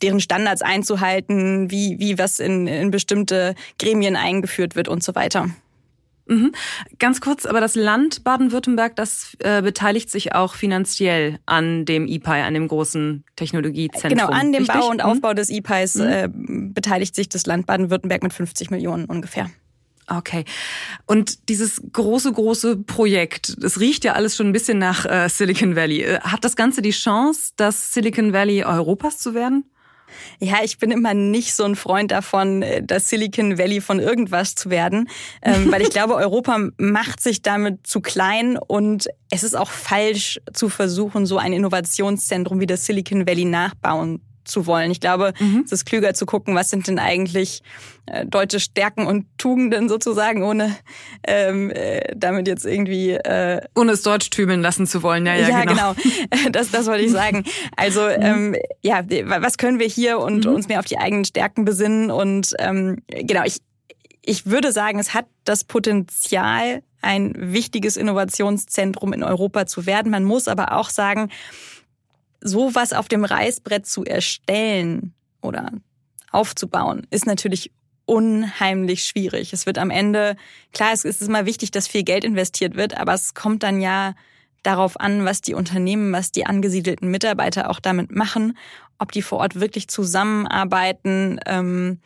deren 0.00 0.20
Standards 0.20 0.62
einzuhalten, 0.62 1.68
wie, 1.68 1.98
wie 1.98 2.16
was 2.16 2.38
in, 2.38 2.68
in 2.68 2.92
bestimmte 2.92 3.56
Gremien 3.76 4.14
eingeführt 4.14 4.76
wird 4.76 4.86
und 4.86 5.02
so 5.02 5.16
weiter. 5.16 5.50
Mhm. 6.26 6.52
Ganz 6.98 7.20
kurz, 7.20 7.46
aber 7.46 7.60
das 7.60 7.74
Land 7.74 8.24
Baden-Württemberg, 8.24 8.96
das 8.96 9.36
äh, 9.40 9.62
beteiligt 9.62 10.10
sich 10.10 10.34
auch 10.34 10.54
finanziell 10.54 11.38
an 11.46 11.84
dem 11.84 12.06
IPI, 12.06 12.42
an 12.42 12.54
dem 12.54 12.68
großen 12.68 13.24
Technologiezentrum. 13.36 14.18
Genau, 14.18 14.28
an 14.28 14.52
dem 14.52 14.62
richtig? 14.62 14.80
Bau 14.80 14.88
und 14.88 14.98
mhm. 14.98 15.10
Aufbau 15.10 15.34
des 15.34 15.50
IPIs 15.50 15.96
mhm. 15.96 16.06
äh, 16.06 16.28
beteiligt 16.32 17.14
sich 17.14 17.28
das 17.28 17.46
Land 17.46 17.66
Baden-Württemberg 17.66 18.22
mit 18.22 18.32
50 18.32 18.70
Millionen 18.70 19.06
ungefähr. 19.06 19.50
Okay. 20.08 20.44
Und 21.06 21.48
dieses 21.48 21.80
große, 21.92 22.32
große 22.32 22.76
Projekt, 22.78 23.56
es 23.62 23.80
riecht 23.80 24.04
ja 24.04 24.12
alles 24.12 24.36
schon 24.36 24.48
ein 24.48 24.52
bisschen 24.52 24.78
nach 24.78 25.06
äh, 25.06 25.28
Silicon 25.28 25.76
Valley. 25.76 26.02
Äh, 26.02 26.20
hat 26.20 26.44
das 26.44 26.56
Ganze 26.56 26.82
die 26.82 26.90
Chance, 26.90 27.52
das 27.56 27.92
Silicon 27.92 28.32
Valley 28.32 28.64
Europas 28.64 29.18
zu 29.18 29.34
werden? 29.34 29.64
Ja, 30.38 30.58
ich 30.62 30.78
bin 30.78 30.90
immer 30.90 31.14
nicht 31.14 31.54
so 31.54 31.64
ein 31.64 31.76
Freund 31.76 32.10
davon, 32.10 32.62
äh, 32.62 32.82
das 32.82 33.08
Silicon 33.08 33.58
Valley 33.58 33.80
von 33.80 34.00
irgendwas 34.00 34.54
zu 34.54 34.70
werden, 34.70 35.08
ähm, 35.42 35.68
weil 35.72 35.82
ich 35.82 35.90
glaube, 35.90 36.14
Europa 36.14 36.58
macht 36.78 37.20
sich 37.20 37.42
damit 37.42 37.86
zu 37.86 38.00
klein 38.00 38.56
und 38.58 39.08
es 39.30 39.42
ist 39.42 39.56
auch 39.56 39.70
falsch 39.70 40.40
zu 40.52 40.68
versuchen, 40.68 41.26
so 41.26 41.38
ein 41.38 41.52
Innovationszentrum 41.52 42.60
wie 42.60 42.66
das 42.66 42.86
Silicon 42.86 43.26
Valley 43.26 43.44
nachbauen 43.44 44.20
zu 44.44 44.66
wollen. 44.66 44.90
Ich 44.90 45.00
glaube, 45.00 45.32
mhm. 45.38 45.62
es 45.64 45.72
ist 45.72 45.84
klüger 45.84 46.14
zu 46.14 46.26
gucken, 46.26 46.54
was 46.54 46.70
sind 46.70 46.86
denn 46.86 46.98
eigentlich 46.98 47.62
äh, 48.06 48.26
deutsche 48.26 48.60
Stärken 48.60 49.06
und 49.06 49.26
Tugenden 49.38 49.88
sozusagen, 49.88 50.42
ohne 50.42 50.76
ähm, 51.26 51.70
äh, 51.70 52.00
damit 52.16 52.48
jetzt 52.48 52.64
irgendwie 52.64 53.10
äh, 53.12 53.60
ohne 53.74 53.92
es 53.92 54.02
deutsch 54.02 54.30
tübeln 54.30 54.60
lassen 54.60 54.86
zu 54.86 55.02
wollen. 55.02 55.26
Ja, 55.26 55.34
ja, 55.34 55.48
ja 55.48 55.64
genau. 55.64 55.94
genau. 55.94 56.50
Das, 56.52 56.70
das 56.70 56.86
wollte 56.86 57.04
ich 57.04 57.12
sagen. 57.12 57.44
Also 57.76 58.02
mhm. 58.02 58.54
ähm, 58.54 58.56
ja, 58.82 59.02
was 59.40 59.58
können 59.58 59.78
wir 59.78 59.86
hier 59.86 60.18
und 60.18 60.46
mhm. 60.46 60.52
uns 60.52 60.68
mehr 60.68 60.80
auf 60.80 60.86
die 60.86 60.98
eigenen 60.98 61.24
Stärken 61.24 61.64
besinnen 61.64 62.10
und 62.10 62.54
ähm, 62.58 62.98
genau. 63.08 63.42
Ich 63.44 63.60
ich 64.24 64.46
würde 64.46 64.72
sagen, 64.72 64.98
es 65.00 65.14
hat 65.14 65.26
das 65.44 65.64
Potenzial, 65.64 66.82
ein 67.02 67.34
wichtiges 67.36 67.96
Innovationszentrum 67.96 69.12
in 69.12 69.24
Europa 69.24 69.66
zu 69.66 69.86
werden. 69.86 70.12
Man 70.12 70.24
muss 70.24 70.46
aber 70.46 70.76
auch 70.76 70.88
sagen, 70.88 71.30
sowas 72.42 72.92
auf 72.92 73.08
dem 73.08 73.24
Reißbrett 73.24 73.86
zu 73.86 74.04
erstellen 74.04 75.14
oder 75.40 75.70
aufzubauen, 76.30 77.06
ist 77.10 77.26
natürlich 77.26 77.70
unheimlich 78.04 79.04
schwierig. 79.04 79.52
Es 79.52 79.66
wird 79.66 79.78
am 79.78 79.90
Ende, 79.90 80.36
klar, 80.72 80.92
es 80.92 81.04
ist 81.04 81.22
immer 81.22 81.46
wichtig, 81.46 81.70
dass 81.70 81.88
viel 81.88 82.02
Geld 82.02 82.24
investiert 82.24 82.76
wird, 82.76 82.96
aber 82.96 83.14
es 83.14 83.34
kommt 83.34 83.62
dann 83.62 83.80
ja 83.80 84.14
darauf 84.62 84.98
an, 85.00 85.24
was 85.24 85.40
die 85.40 85.54
Unternehmen, 85.54 86.12
was 86.12 86.32
die 86.32 86.46
angesiedelten 86.46 87.10
Mitarbeiter 87.10 87.70
auch 87.70 87.80
damit 87.80 88.10
machen, 88.14 88.56
ob 88.98 89.12
die 89.12 89.22
vor 89.22 89.38
Ort 89.38 89.58
wirklich 89.58 89.88
zusammenarbeiten. 89.88 91.40
Ähm, 91.46 92.00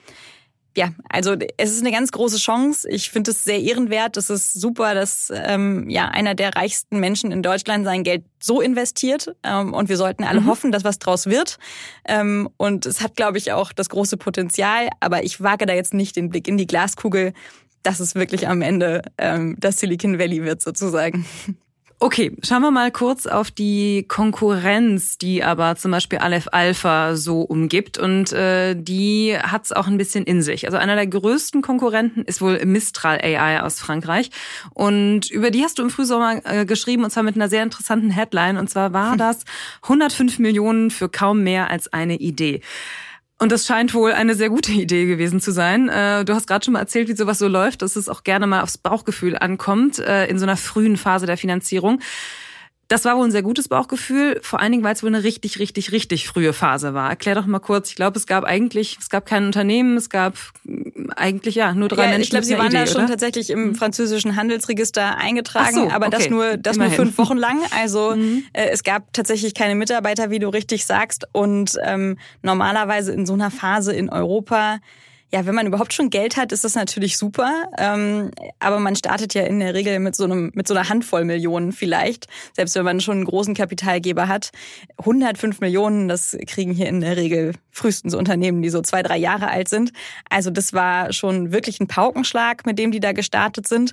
ja, 0.77 0.91
also 1.09 1.35
es 1.57 1.73
ist 1.73 1.81
eine 1.81 1.91
ganz 1.91 2.13
große 2.13 2.37
Chance. 2.37 2.87
Ich 2.91 3.11
finde 3.11 3.31
es 3.31 3.45
sehr 3.45 3.61
ehrenwert. 3.61 4.19
Es 4.19 4.29
ist 4.29 4.53
super, 4.53 4.95
dass 4.95 5.33
ähm, 5.35 5.89
ja 5.89 6.09
einer 6.09 6.35
der 6.35 6.55
reichsten 6.55 7.01
Menschen 7.01 7.33
in 7.33 7.43
Deutschland 7.43 7.87
sein 7.87 8.05
Geld 8.05 8.25
so 8.41 8.61
investiert. 8.61 9.35
Ähm, 9.43 9.73
und 9.73 9.89
wir 9.89 9.97
sollten 9.97 10.23
alle 10.23 10.43
mhm. 10.43 10.47
hoffen, 10.47 10.73
dass 10.73 10.85
was 10.85 10.99
draus 10.99 11.27
wird. 11.27 11.59
Ähm, 12.05 12.51
und 12.59 12.85
es 12.85 13.01
hat, 13.01 13.17
glaube 13.17 13.39
ich, 13.39 13.53
auch 13.53 13.73
das 13.73 13.89
große 13.89 14.19
Potenzial. 14.19 14.91
Aber 15.01 15.25
ich 15.25 15.41
wage 15.41 15.65
da 15.65 15.73
jetzt 15.73 15.95
nicht 15.95 16.15
den 16.15 16.29
Blick 16.29 16.47
in 16.47 16.59
die 16.59 16.67
Glaskugel, 16.67 17.33
dass 17.83 17.99
es 17.99 18.15
wirklich 18.15 18.47
am 18.47 18.61
Ende 18.61 19.01
ähm, 19.17 19.57
das 19.59 19.81
Silicon 19.81 20.19
Valley 20.19 20.45
wird, 20.45 20.61
sozusagen. 20.61 21.25
Okay, 21.99 22.37
schauen 22.43 22.61
wir 22.61 22.71
mal 22.71 22.91
kurz 22.91 23.27
auf 23.27 23.51
die 23.51 24.05
Konkurrenz, 24.07 25.17
die 25.17 25.43
aber 25.43 25.77
zum 25.77 25.93
Beispiel 25.93 26.19
Aleph 26.19 26.49
Alpha 26.53 27.17
so 27.17 27.41
umgibt 27.41 27.97
und 27.97 28.35
äh, 28.35 28.75
die 28.75 29.35
hat 29.39 29.65
es 29.65 29.73
auch 29.73 29.87
ein 29.87 29.97
bisschen 29.97 30.25
in 30.25 30.43
sich. 30.43 30.67
Also 30.67 30.77
einer 30.77 30.95
der 30.95 31.07
größten 31.07 31.63
Konkurrenten 31.63 32.23
ist 32.25 32.43
wohl 32.43 32.63
Mistral 32.67 33.19
AI 33.23 33.63
aus 33.63 33.81
Frankreich 33.81 34.31
und 34.75 35.31
über 35.31 35.51
die 35.51 35.63
hast 35.63 35.79
du 35.79 35.85
im 35.85 35.89
Frühsommer 35.89 36.43
äh, 36.45 36.67
geschrieben 36.67 37.03
und 37.03 37.11
zwar 37.11 37.23
mit 37.23 37.35
einer 37.35 37.49
sehr 37.49 37.63
interessanten 37.63 38.11
Headline 38.11 38.59
und 38.59 38.69
zwar 38.69 38.93
war 38.93 39.17
das 39.17 39.47
105 39.81 40.39
Millionen 40.39 40.91
für 40.91 41.09
kaum 41.09 41.45
mehr 41.45 41.71
als 41.71 41.91
eine 41.95 42.17
Idee. 42.17 42.61
Und 43.39 43.53
das 43.53 43.67
scheint 43.67 43.93
wohl 43.93 44.13
eine 44.13 44.35
sehr 44.35 44.49
gute 44.49 44.73
Idee 44.73 45.05
gewesen 45.07 45.41
zu 45.41 45.53
sein. 45.53 45.89
Äh, 45.89 46.25
du 46.25 46.35
hast 46.35 46.47
gerade 46.47 46.65
schon 46.65 46.73
mal 46.73 46.81
erzählt, 46.81 47.09
wie 47.09 47.17
sowas 47.17 47.39
so 47.39 47.49
läuft, 47.49 47.83
dass 47.83 47.97
es 47.97 48.09
auch 48.09 48.25
gerne 48.25 48.47
mal 48.47 48.63
aufs 48.63 48.79
Bauchgefühl 48.79 49.37
ankommt 49.37 49.99
äh, 49.99 50.27
in 50.27 50.39
so 50.39 50.47
einer 50.47 50.57
frühen 50.57 50.97
Phase 50.97 51.27
der 51.27 51.37
Finanzierung. 51.37 52.01
Das 52.89 53.05
war 53.05 53.17
wohl 53.17 53.25
ein 53.25 53.33
sehr 53.33 53.43
gutes 53.43 53.67
Bauchgefühl, 53.67 54.39
vor 54.43 54.61
allen 54.61 54.71
Dingen, 54.71 54.85
weil 54.85 54.95
es 54.95 55.03
wohl 55.03 55.09
eine 55.09 55.25
richtig, 55.25 55.59
richtig, 55.59 55.91
richtig 55.91 56.29
frühe 56.29 56.53
Phase 56.53 56.95
war. 56.95 57.11
Erklär 57.11 57.35
doch 57.35 57.47
mal 57.47 57.59
kurz. 57.59 57.89
Ich 57.89 57.97
glaube, 57.97 58.17
es 58.17 58.27
gab 58.27 58.45
eigentlich, 58.45 58.97
es 59.01 59.11
gab 59.11 59.27
kein 59.27 59.47
Unternehmen, 59.47 59.97
es 59.97 60.09
gab 60.09 60.35
eigentlich 61.17 61.57
ja 61.57 61.75
nur 61.75 61.89
drei 61.89 62.05
ja, 62.05 62.11
Menschen. 62.11 62.23
Ich 62.23 62.31
glaube, 62.31 62.47
sie 62.47 62.57
waren 62.59 62.69
Idee, 62.69 62.79
da 62.79 62.87
schon 62.87 63.03
oder? 63.03 63.09
tatsächlich 63.09 63.51
im 63.51 63.69
mhm. 63.69 63.75
französischen 63.75 64.37
Handelsregister 64.37 65.17
eingetragen, 65.17 65.75
so, 65.75 65.91
aber 65.91 66.07
okay. 66.07 66.17
das 66.17 66.31
nur, 66.31 66.57
das 66.57 66.77
nur 66.77 66.91
fünf 66.91 67.19
Wochen 67.19 67.37
lang. 67.37 67.59
Also 67.77 68.11
mhm. 68.17 68.45
äh, 68.53 68.69
es 68.71 68.85
gab 68.85 69.13
tatsächlich 69.13 69.55
keine 69.55 69.75
Mitarbeiter, 69.75 70.31
wie 70.31 70.39
du 70.39 70.49
richtig 70.49 70.87
sagst. 70.87 71.27
Und 71.33 71.77
ähm, 71.85 72.19
normalerweise 72.43 73.13
in 73.13 73.27
so 73.27 73.33
einer 73.33 73.51
Phase 73.51 73.93
in 73.95 74.11
Europa 74.11 74.79
ja, 75.37 75.45
wenn 75.45 75.55
man 75.55 75.67
überhaupt 75.67 75.93
schon 75.93 76.09
Geld 76.09 76.39
hat, 76.39 76.51
ist 76.51 76.65
das 76.65 76.77
natürlich 76.77 77.19
super. 77.19 77.67
Ähm, 77.77 78.31
aber 78.59 78.79
man 78.79 78.97
startet 78.97 79.35
ja 79.35 79.43
in 79.43 79.61
der 79.61 79.75
Regel 79.75 79.99
mit 79.99 80.17
so 80.17 80.25
einem, 80.25 80.51
mit 80.55 80.67
so 80.67 80.73
einer 80.73 80.89
Handvoll 80.89 81.27
Millionen 81.27 81.73
vielleicht. 81.73 82.27
Selbst 82.55 82.75
wenn 82.75 82.87
man 82.87 83.03
schon 83.03 83.17
einen 83.17 83.27
großen 83.27 83.53
Kapitalgeber 83.53 84.29
hat. 84.29 84.51
105 84.97 85.61
Millionen, 85.61 86.09
das 86.09 86.39
kriegen 86.47 86.73
hier 86.73 86.87
in 86.87 87.03
der 87.03 87.19
Regel 87.19 87.53
frühestens 87.71 88.15
Unternehmen, 88.15 88.63
die 88.63 88.71
so 88.71 88.81
zwei, 88.81 89.03
drei 89.03 89.19
Jahre 89.19 89.49
alt 89.49 89.69
sind. 89.69 89.93
Also 90.31 90.49
das 90.49 90.73
war 90.73 91.13
schon 91.13 91.53
wirklich 91.53 91.81
ein 91.81 91.87
Paukenschlag, 91.87 92.65
mit 92.65 92.79
dem 92.79 92.91
die 92.91 93.01
da 93.01 93.13
gestartet 93.13 93.69
sind. 93.69 93.93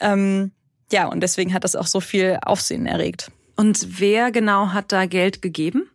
Ähm, 0.00 0.50
ja, 0.90 1.06
und 1.06 1.20
deswegen 1.20 1.54
hat 1.54 1.62
das 1.62 1.76
auch 1.76 1.86
so 1.86 2.00
viel 2.00 2.36
Aufsehen 2.42 2.86
erregt. 2.86 3.30
Und 3.54 4.00
wer 4.00 4.32
genau 4.32 4.72
hat 4.72 4.90
da 4.90 5.06
Geld 5.06 5.40
gegeben? 5.40 5.88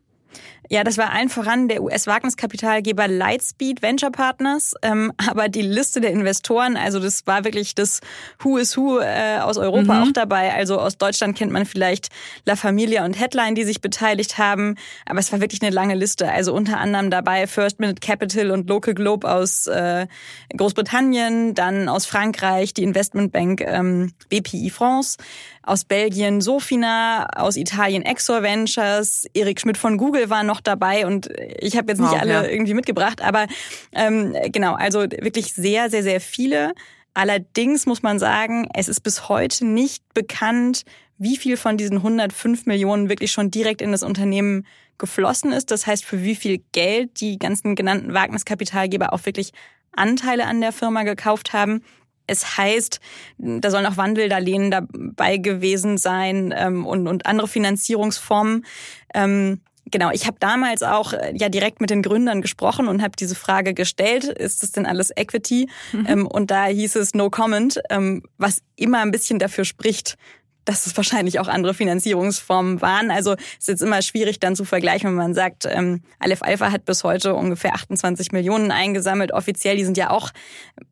Ja, 0.70 0.84
das 0.84 0.98
war 0.98 1.12
allen 1.12 1.30
voran 1.30 1.68
der 1.68 1.84
US-Wagniskapitalgeber 1.84 3.08
Lightspeed 3.08 3.82
Venture 3.82 4.12
Partners. 4.12 4.74
Ähm, 4.82 5.12
aber 5.30 5.50
die 5.50 5.62
Liste 5.62 6.02
der 6.02 6.12
Investoren, 6.12 6.78
also 6.78 7.00
das 7.00 7.26
war 7.28 7.44
wirklich 7.44 7.76
das 7.76 8.02
Who 8.40 8.58
is 8.58 8.78
Who 8.78 9.00
äh, 9.00 9.40
aus 9.40 9.58
Europa 9.58 9.94
mhm. 9.94 10.04
auch 10.04 10.12
dabei. 10.14 10.54
Also 10.54 10.80
aus 10.80 10.98
Deutschland 10.98 11.38
kennt 11.38 11.52
man 11.52 11.66
vielleicht 11.66 12.10
La 12.46 12.56
Familia 12.56 13.06
und 13.06 13.20
Headline, 13.20 13.56
die 13.56 13.64
sich 13.64 13.82
beteiligt 13.82 14.38
haben. 14.38 14.76
Aber 15.06 15.20
es 15.20 15.32
war 15.32 15.42
wirklich 15.42 15.62
eine 15.62 15.72
lange 15.72 15.96
Liste. 15.96 16.32
Also 16.32 16.54
unter 16.54 16.80
anderem 16.80 17.10
dabei 17.10 17.48
First 17.48 17.80
Minute 17.80 18.00
Capital 18.00 18.52
und 18.52 18.70
Local 18.70 18.94
Globe 18.94 19.30
aus 19.30 19.68
äh, 19.68 20.08
Großbritannien, 20.56 21.54
dann 21.54 21.90
aus 21.90 22.06
Frankreich 22.06 22.74
die 22.74 22.84
Investmentbank 22.84 23.62
ähm, 23.62 24.14
BPI 24.30 24.70
France 24.70 25.18
aus 25.66 25.84
Belgien 25.84 26.42
Sofina, 26.42 27.28
aus 27.36 27.58
Italien 27.58 28.04
Exor 28.04 28.44
Ventures, 28.44 29.26
Erik 29.34 29.60
Schmidt 29.60 29.78
von 29.78 29.98
Google 29.98 30.30
war 30.30 30.44
noch 30.44 30.55
dabei 30.62 31.06
und 31.06 31.30
ich 31.60 31.78
habe 31.78 31.92
jetzt 31.92 32.00
nicht 32.00 32.12
wow, 32.12 32.22
alle 32.22 32.34
ja. 32.34 32.44
irgendwie 32.44 32.74
mitgebracht, 32.74 33.22
aber 33.22 33.48
ähm, 33.94 34.36
genau, 34.52 34.74
also 34.74 35.02
wirklich 35.02 35.54
sehr, 35.54 35.90
sehr, 35.90 36.04
sehr 36.04 36.22
viele. 36.22 36.74
Allerdings 37.14 37.86
muss 37.86 38.04
man 38.04 38.20
sagen, 38.20 38.68
es 38.74 38.88
ist 38.88 39.00
bis 39.02 39.30
heute 39.30 39.66
nicht 39.66 40.04
bekannt, 40.14 40.84
wie 41.18 41.38
viel 41.38 41.56
von 41.56 41.78
diesen 41.78 41.98
105 41.98 42.66
Millionen 42.66 43.10
wirklich 43.10 43.32
schon 43.32 43.52
direkt 43.52 43.82
in 43.82 43.92
das 43.92 44.04
Unternehmen 44.04 44.66
geflossen 44.98 45.52
ist. 45.52 45.72
Das 45.72 45.88
heißt, 45.88 46.06
für 46.06 46.24
wie 46.24 46.36
viel 46.36 46.62
Geld 46.72 47.22
die 47.22 47.40
ganzen 47.40 47.76
genannten 47.76 48.14
Wagniskapitalgeber 48.14 49.14
auch 49.14 49.26
wirklich 49.26 49.52
Anteile 49.94 50.46
an 50.46 50.62
der 50.62 50.72
Firma 50.72 51.04
gekauft 51.04 51.54
haben. 51.54 51.84
Es 52.28 52.58
heißt, 52.58 53.00
da 53.38 53.70
sollen 53.70 53.86
auch 53.86 53.98
Wandeldarlehen 53.98 54.72
dabei 54.72 55.38
gewesen 55.38 55.98
sein 55.98 56.54
ähm, 56.58 56.86
und, 56.86 57.08
und 57.08 57.26
andere 57.28 57.48
Finanzierungsformen. 57.48 58.66
Ähm, 59.14 59.62
genau, 59.92 60.12
ich 60.12 60.28
habe 60.28 60.38
damals 60.40 60.84
auch 60.84 61.14
äh, 61.14 61.34
ja 61.36 61.50
direkt 61.50 61.82
mit 61.82 61.90
den 61.90 62.02
Gründern 62.02 62.42
gesprochen 62.42 62.88
und 62.88 63.02
habe 63.02 63.14
diese 63.18 63.36
Frage 63.36 63.74
gestellt, 63.74 64.26
ist 64.26 64.64
das 64.64 64.72
denn 64.72 64.86
alles 64.86 65.12
Equity? 65.16 65.70
Mhm. 65.92 66.06
Ähm, 66.08 66.28
und 66.28 66.52
da 66.52 66.66
hieß 66.66 66.96
es 66.96 67.14
No 67.14 67.30
Comment, 67.30 67.80
ähm, 67.90 68.24
was 68.38 68.62
immer 68.76 69.00
ein 69.00 69.12
bisschen 69.12 69.40
dafür 69.40 69.66
spricht, 69.66 70.18
dass 70.66 70.88
es 70.88 70.98
wahrscheinlich 70.98 71.40
auch 71.40 71.48
andere 71.48 71.74
Finanzierungsformen 71.74 72.82
waren. 72.82 73.12
Also 73.12 73.34
es 73.34 73.60
ist 73.60 73.68
jetzt 73.68 73.82
immer 73.84 74.02
schwierig 74.02 74.40
dann 74.40 74.56
zu 74.56 74.66
vergleichen, 74.66 75.10
wenn 75.10 75.16
man 75.16 75.34
sagt, 75.34 75.66
ähm, 75.70 76.02
Aleph 76.20 76.42
Alpha 76.42 76.72
hat 76.72 76.86
bis 76.86 77.04
heute 77.04 77.36
ungefähr 77.36 77.76
28 77.76 78.32
Millionen 78.32 78.72
eingesammelt. 78.72 79.32
Offiziell, 79.32 79.78
die 79.78 79.86
sind 79.86 79.96
ja 79.98 80.10
auch, 80.10 80.32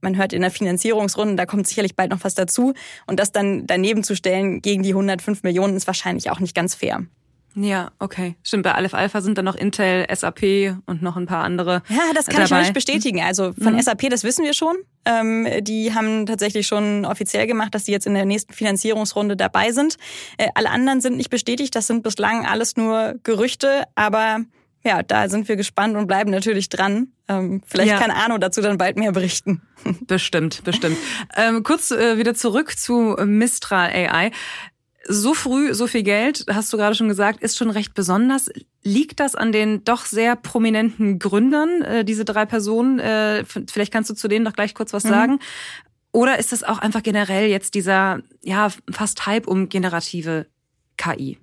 man 0.01 0.15
hört 0.15 0.31
in 0.31 0.41
der 0.41 0.51
Finanzierungsrunde, 0.51 1.35
da 1.35 1.45
kommt 1.45 1.67
sicherlich 1.67 1.95
bald 1.95 2.11
noch 2.11 2.23
was 2.23 2.35
dazu. 2.35 2.73
Und 3.07 3.19
das 3.19 3.31
dann 3.31 3.65
daneben 3.65 4.03
zu 4.03 4.15
stellen 4.15 4.61
gegen 4.61 4.83
die 4.83 4.91
105 4.91 5.41
Millionen 5.43 5.75
ist 5.75 5.87
wahrscheinlich 5.87 6.29
auch 6.29 6.39
nicht 6.39 6.55
ganz 6.55 6.75
fair. 6.75 7.03
Ja, 7.55 7.91
okay. 7.99 8.35
Stimmt, 8.43 8.63
bei 8.63 8.73
Aleph 8.73 8.93
Alpha 8.93 9.21
sind 9.21 9.37
dann 9.37 9.45
noch 9.45 9.55
Intel, 9.55 10.05
SAP 10.13 10.75
und 10.85 11.01
noch 11.01 11.17
ein 11.17 11.27
paar 11.27 11.43
andere. 11.43 11.83
Ja, 11.87 11.99
das 12.15 12.25
kann 12.25 12.35
dabei. 12.35 12.45
ich 12.45 12.51
noch 12.51 12.59
nicht 12.59 12.73
bestätigen. 12.73 13.21
Also 13.21 13.53
von 13.53 13.75
mhm. 13.75 13.81
SAP, 13.81 14.09
das 14.09 14.23
wissen 14.23 14.43
wir 14.43 14.53
schon. 14.53 14.75
Ähm, 15.05 15.47
die 15.61 15.93
haben 15.93 16.25
tatsächlich 16.25 16.65
schon 16.65 17.05
offiziell 17.05 17.45
gemacht, 17.45 17.75
dass 17.75 17.85
sie 17.85 17.91
jetzt 17.91 18.07
in 18.07 18.15
der 18.15 18.25
nächsten 18.25 18.53
Finanzierungsrunde 18.53 19.35
dabei 19.35 19.71
sind. 19.71 19.97
Äh, 20.37 20.47
alle 20.55 20.71
anderen 20.71 21.01
sind 21.01 21.17
nicht 21.17 21.29
bestätigt. 21.29 21.75
Das 21.75 21.87
sind 21.87 22.01
bislang 22.01 22.45
alles 22.45 22.75
nur 22.75 23.15
Gerüchte, 23.23 23.83
aber 23.93 24.39
ja, 24.85 25.01
da 25.01 25.29
sind 25.29 25.47
wir 25.47 25.55
gespannt 25.55 25.95
und 25.95 26.07
bleiben 26.07 26.29
natürlich 26.29 26.69
dran. 26.69 27.07
Ähm, 27.29 27.61
vielleicht 27.65 27.91
ja. 27.91 27.99
kann 27.99 28.11
Arno 28.11 28.37
dazu 28.37 28.61
dann 28.61 28.77
bald 28.77 28.97
mehr 28.97 29.13
berichten. 29.13 29.61
Bestimmt, 30.07 30.63
bestimmt. 30.63 30.97
Ähm, 31.35 31.63
kurz 31.63 31.91
äh, 31.91 32.17
wieder 32.17 32.33
zurück 32.33 32.77
zu 32.77 33.17
Mistral 33.25 33.89
AI 33.89 34.31
so 35.07 35.33
früh 35.33 35.73
so 35.73 35.87
viel 35.87 36.03
Geld, 36.03 36.45
hast 36.49 36.71
du 36.71 36.77
gerade 36.77 36.95
schon 36.95 37.07
gesagt, 37.07 37.41
ist 37.41 37.57
schon 37.57 37.69
recht 37.69 37.93
besonders. 37.93 38.49
Liegt 38.83 39.19
das 39.19 39.35
an 39.35 39.51
den 39.51 39.83
doch 39.83 40.05
sehr 40.05 40.35
prominenten 40.35 41.19
Gründern, 41.19 41.81
äh, 41.81 42.05
diese 42.05 42.25
drei 42.25 42.45
Personen? 42.45 42.99
Äh, 42.99 43.43
vielleicht 43.45 43.91
kannst 43.91 44.09
du 44.09 44.13
zu 44.13 44.27
denen 44.27 44.45
noch 44.45 44.53
gleich 44.53 44.73
kurz 44.73 44.93
was 44.93 45.03
mhm. 45.03 45.09
sagen. 45.09 45.39
Oder 46.11 46.39
ist 46.39 46.51
das 46.51 46.63
auch 46.63 46.77
einfach 46.77 47.03
generell 47.03 47.47
jetzt 47.47 47.73
dieser, 47.73 48.19
ja, 48.41 48.69
fast 48.91 49.25
Hype 49.25 49.47
um 49.47 49.67
generative 49.67 50.45
KI? 50.97 51.39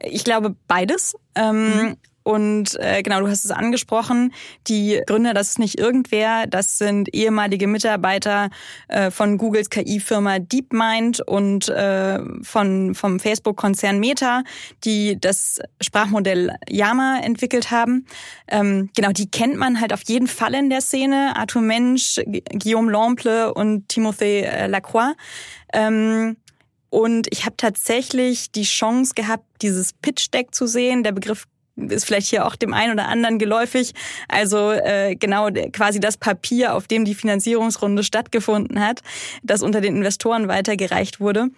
Ich 0.00 0.24
glaube 0.24 0.54
beides. 0.68 1.16
Ähm, 1.34 1.76
mhm. 1.76 1.96
Und 2.26 2.76
äh, 2.80 3.04
genau, 3.04 3.20
du 3.20 3.28
hast 3.28 3.44
es 3.44 3.52
angesprochen, 3.52 4.32
die 4.66 5.00
Gründer, 5.06 5.32
das 5.32 5.50
ist 5.50 5.58
nicht 5.60 5.78
irgendwer, 5.78 6.48
das 6.48 6.76
sind 6.76 7.14
ehemalige 7.14 7.68
Mitarbeiter 7.68 8.50
äh, 8.88 9.12
von 9.12 9.38
Googles 9.38 9.70
KI-Firma 9.70 10.40
DeepMind 10.40 11.20
und 11.20 11.68
äh, 11.68 12.18
von, 12.42 12.96
vom 12.96 13.20
Facebook-Konzern 13.20 14.00
Meta, 14.00 14.42
die 14.82 15.20
das 15.20 15.60
Sprachmodell 15.80 16.56
Yama 16.68 17.20
entwickelt 17.22 17.70
haben. 17.70 18.06
Ähm, 18.48 18.90
genau, 18.96 19.12
die 19.12 19.30
kennt 19.30 19.54
man 19.54 19.80
halt 19.80 19.92
auf 19.92 20.02
jeden 20.08 20.26
Fall 20.26 20.54
in 20.54 20.68
der 20.68 20.80
Szene. 20.80 21.34
Arthur 21.36 21.62
Mensch, 21.62 22.20
Guillaume 22.26 22.90
Lample 22.90 23.54
und 23.54 23.86
Timothée 23.88 24.40
äh, 24.40 24.66
Lacroix. 24.66 25.14
Ähm, 25.72 26.36
und 26.90 27.28
ich 27.30 27.44
habe 27.44 27.56
tatsächlich 27.56 28.50
die 28.50 28.64
Chance 28.64 29.14
gehabt, 29.14 29.44
dieses 29.62 29.92
Pitch-Deck 29.92 30.52
zu 30.52 30.66
sehen. 30.66 31.04
Der 31.04 31.12
Begriff 31.12 31.46
ist 31.76 32.06
vielleicht 32.06 32.28
hier 32.28 32.46
auch 32.46 32.56
dem 32.56 32.72
einen 32.72 32.92
oder 32.92 33.08
anderen 33.08 33.38
geläufig. 33.38 33.92
Also 34.28 34.72
äh, 34.72 35.14
genau 35.14 35.50
quasi 35.72 36.00
das 36.00 36.16
Papier, 36.16 36.74
auf 36.74 36.86
dem 36.86 37.04
die 37.04 37.14
Finanzierungsrunde 37.14 38.02
stattgefunden 38.02 38.80
hat, 38.80 39.02
das 39.42 39.62
unter 39.62 39.80
den 39.80 39.96
Investoren 39.96 40.48
weitergereicht 40.48 41.20
wurde. 41.20 41.48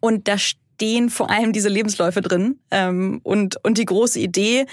Und 0.00 0.28
da 0.28 0.36
stehen 0.78 1.10
vor 1.10 1.28
allem 1.28 1.52
diese 1.52 1.68
Lebensläufe 1.68 2.20
drin. 2.20 2.60
Ähm, 2.70 3.20
und, 3.24 3.56
und 3.64 3.78
die 3.78 3.84
große 3.84 4.20
Idee, 4.20 4.66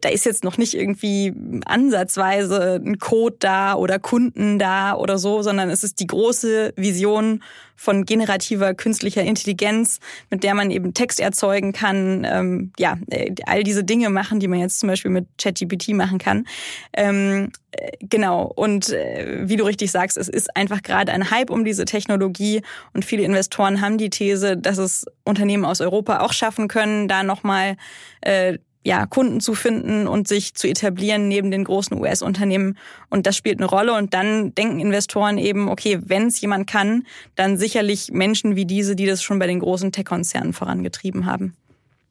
da 0.00 0.08
ist 0.08 0.24
jetzt 0.24 0.42
noch 0.42 0.56
nicht 0.56 0.72
irgendwie 0.72 1.34
ansatzweise 1.66 2.80
ein 2.82 2.98
Code 2.98 3.36
da 3.40 3.74
oder 3.74 3.98
Kunden 3.98 4.58
da 4.58 4.94
oder 4.94 5.18
so, 5.18 5.42
sondern 5.42 5.68
es 5.68 5.84
ist 5.84 6.00
die 6.00 6.06
große 6.06 6.72
Vision 6.76 7.42
von 7.76 8.04
generativer 8.04 8.74
künstlicher 8.74 9.22
Intelligenz, 9.22 10.00
mit 10.30 10.44
der 10.44 10.54
man 10.54 10.70
eben 10.70 10.94
Text 10.94 11.20
erzeugen 11.20 11.72
kann, 11.72 12.26
ähm, 12.30 12.72
ja, 12.78 12.98
äh, 13.10 13.34
all 13.46 13.62
diese 13.62 13.84
Dinge 13.84 14.10
machen, 14.10 14.40
die 14.40 14.48
man 14.48 14.60
jetzt 14.60 14.80
zum 14.80 14.88
Beispiel 14.88 15.10
mit 15.10 15.26
ChatGPT 15.38 15.90
machen 15.90 16.18
kann. 16.18 16.46
Ähm, 16.94 17.52
äh, 17.69 17.69
genau. 18.00 18.44
Und 18.44 18.90
äh, 18.90 19.48
wie 19.48 19.56
du 19.56 19.64
richtig 19.64 19.90
sagst, 19.90 20.16
es 20.16 20.28
ist 20.28 20.56
einfach 20.56 20.82
gerade 20.82 21.12
ein 21.12 21.30
Hype 21.30 21.50
um 21.50 21.64
diese 21.64 21.84
Technologie 21.84 22.62
und 22.92 23.04
viele 23.04 23.22
Investoren 23.22 23.80
haben 23.80 23.98
die 23.98 24.10
These, 24.10 24.56
dass 24.56 24.78
es 24.78 25.06
Unternehmen 25.24 25.64
aus 25.64 25.80
Europa 25.80 26.20
auch 26.20 26.32
schaffen 26.32 26.68
können, 26.68 27.08
da 27.08 27.22
nochmal 27.22 27.76
äh, 28.22 28.58
ja, 28.82 29.04
Kunden 29.06 29.40
zu 29.40 29.54
finden 29.54 30.08
und 30.08 30.26
sich 30.26 30.54
zu 30.54 30.66
etablieren 30.66 31.28
neben 31.28 31.50
den 31.50 31.64
großen 31.64 31.98
US-Unternehmen. 31.98 32.78
Und 33.10 33.26
das 33.26 33.36
spielt 33.36 33.58
eine 33.58 33.68
Rolle. 33.68 33.92
Und 33.92 34.14
dann 34.14 34.54
denken 34.54 34.80
Investoren 34.80 35.36
eben, 35.36 35.68
okay, 35.68 35.98
wenn 36.02 36.28
es 36.28 36.40
jemand 36.40 36.66
kann, 36.66 37.06
dann 37.34 37.58
sicherlich 37.58 38.10
Menschen 38.10 38.56
wie 38.56 38.64
diese, 38.64 38.96
die 38.96 39.04
das 39.04 39.22
schon 39.22 39.38
bei 39.38 39.46
den 39.46 39.60
großen 39.60 39.92
Tech-Konzernen 39.92 40.54
vorangetrieben 40.54 41.26
haben. 41.26 41.54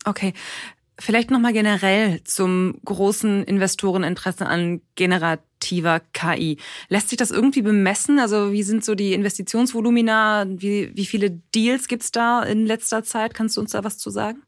Okay. 0.06 0.34
Vielleicht 1.02 1.32
nochmal 1.32 1.54
generell 1.54 2.22
zum 2.26 2.76
großen 2.84 3.46
Investoreninteresse 3.46 4.46
an 4.46 4.82
generativer 4.96 6.02
KI. 6.12 6.58
Lässt 6.90 7.10
sich 7.10 7.18
das 7.18 7.32
irgendwie 7.32 7.62
bemessen? 7.62 8.20
Also 8.20 8.52
wie 8.52 8.64
sind 8.64 8.84
so 8.84 8.96
die 8.96 9.14
Investitionsvolumina? 9.14 10.46
Wie, 10.50 10.92
wie 10.94 11.06
viele 11.06 11.32
Deals 11.56 11.88
gibt's 11.88 12.12
da 12.12 12.44
in 12.44 12.66
letzter 12.66 13.04
Zeit? 13.04 13.34
Kannst 13.34 13.56
du 13.56 13.62
uns 13.62 13.72
da 13.72 13.86
was 13.86 13.98
zu 13.98 14.10
sagen? 14.10 14.44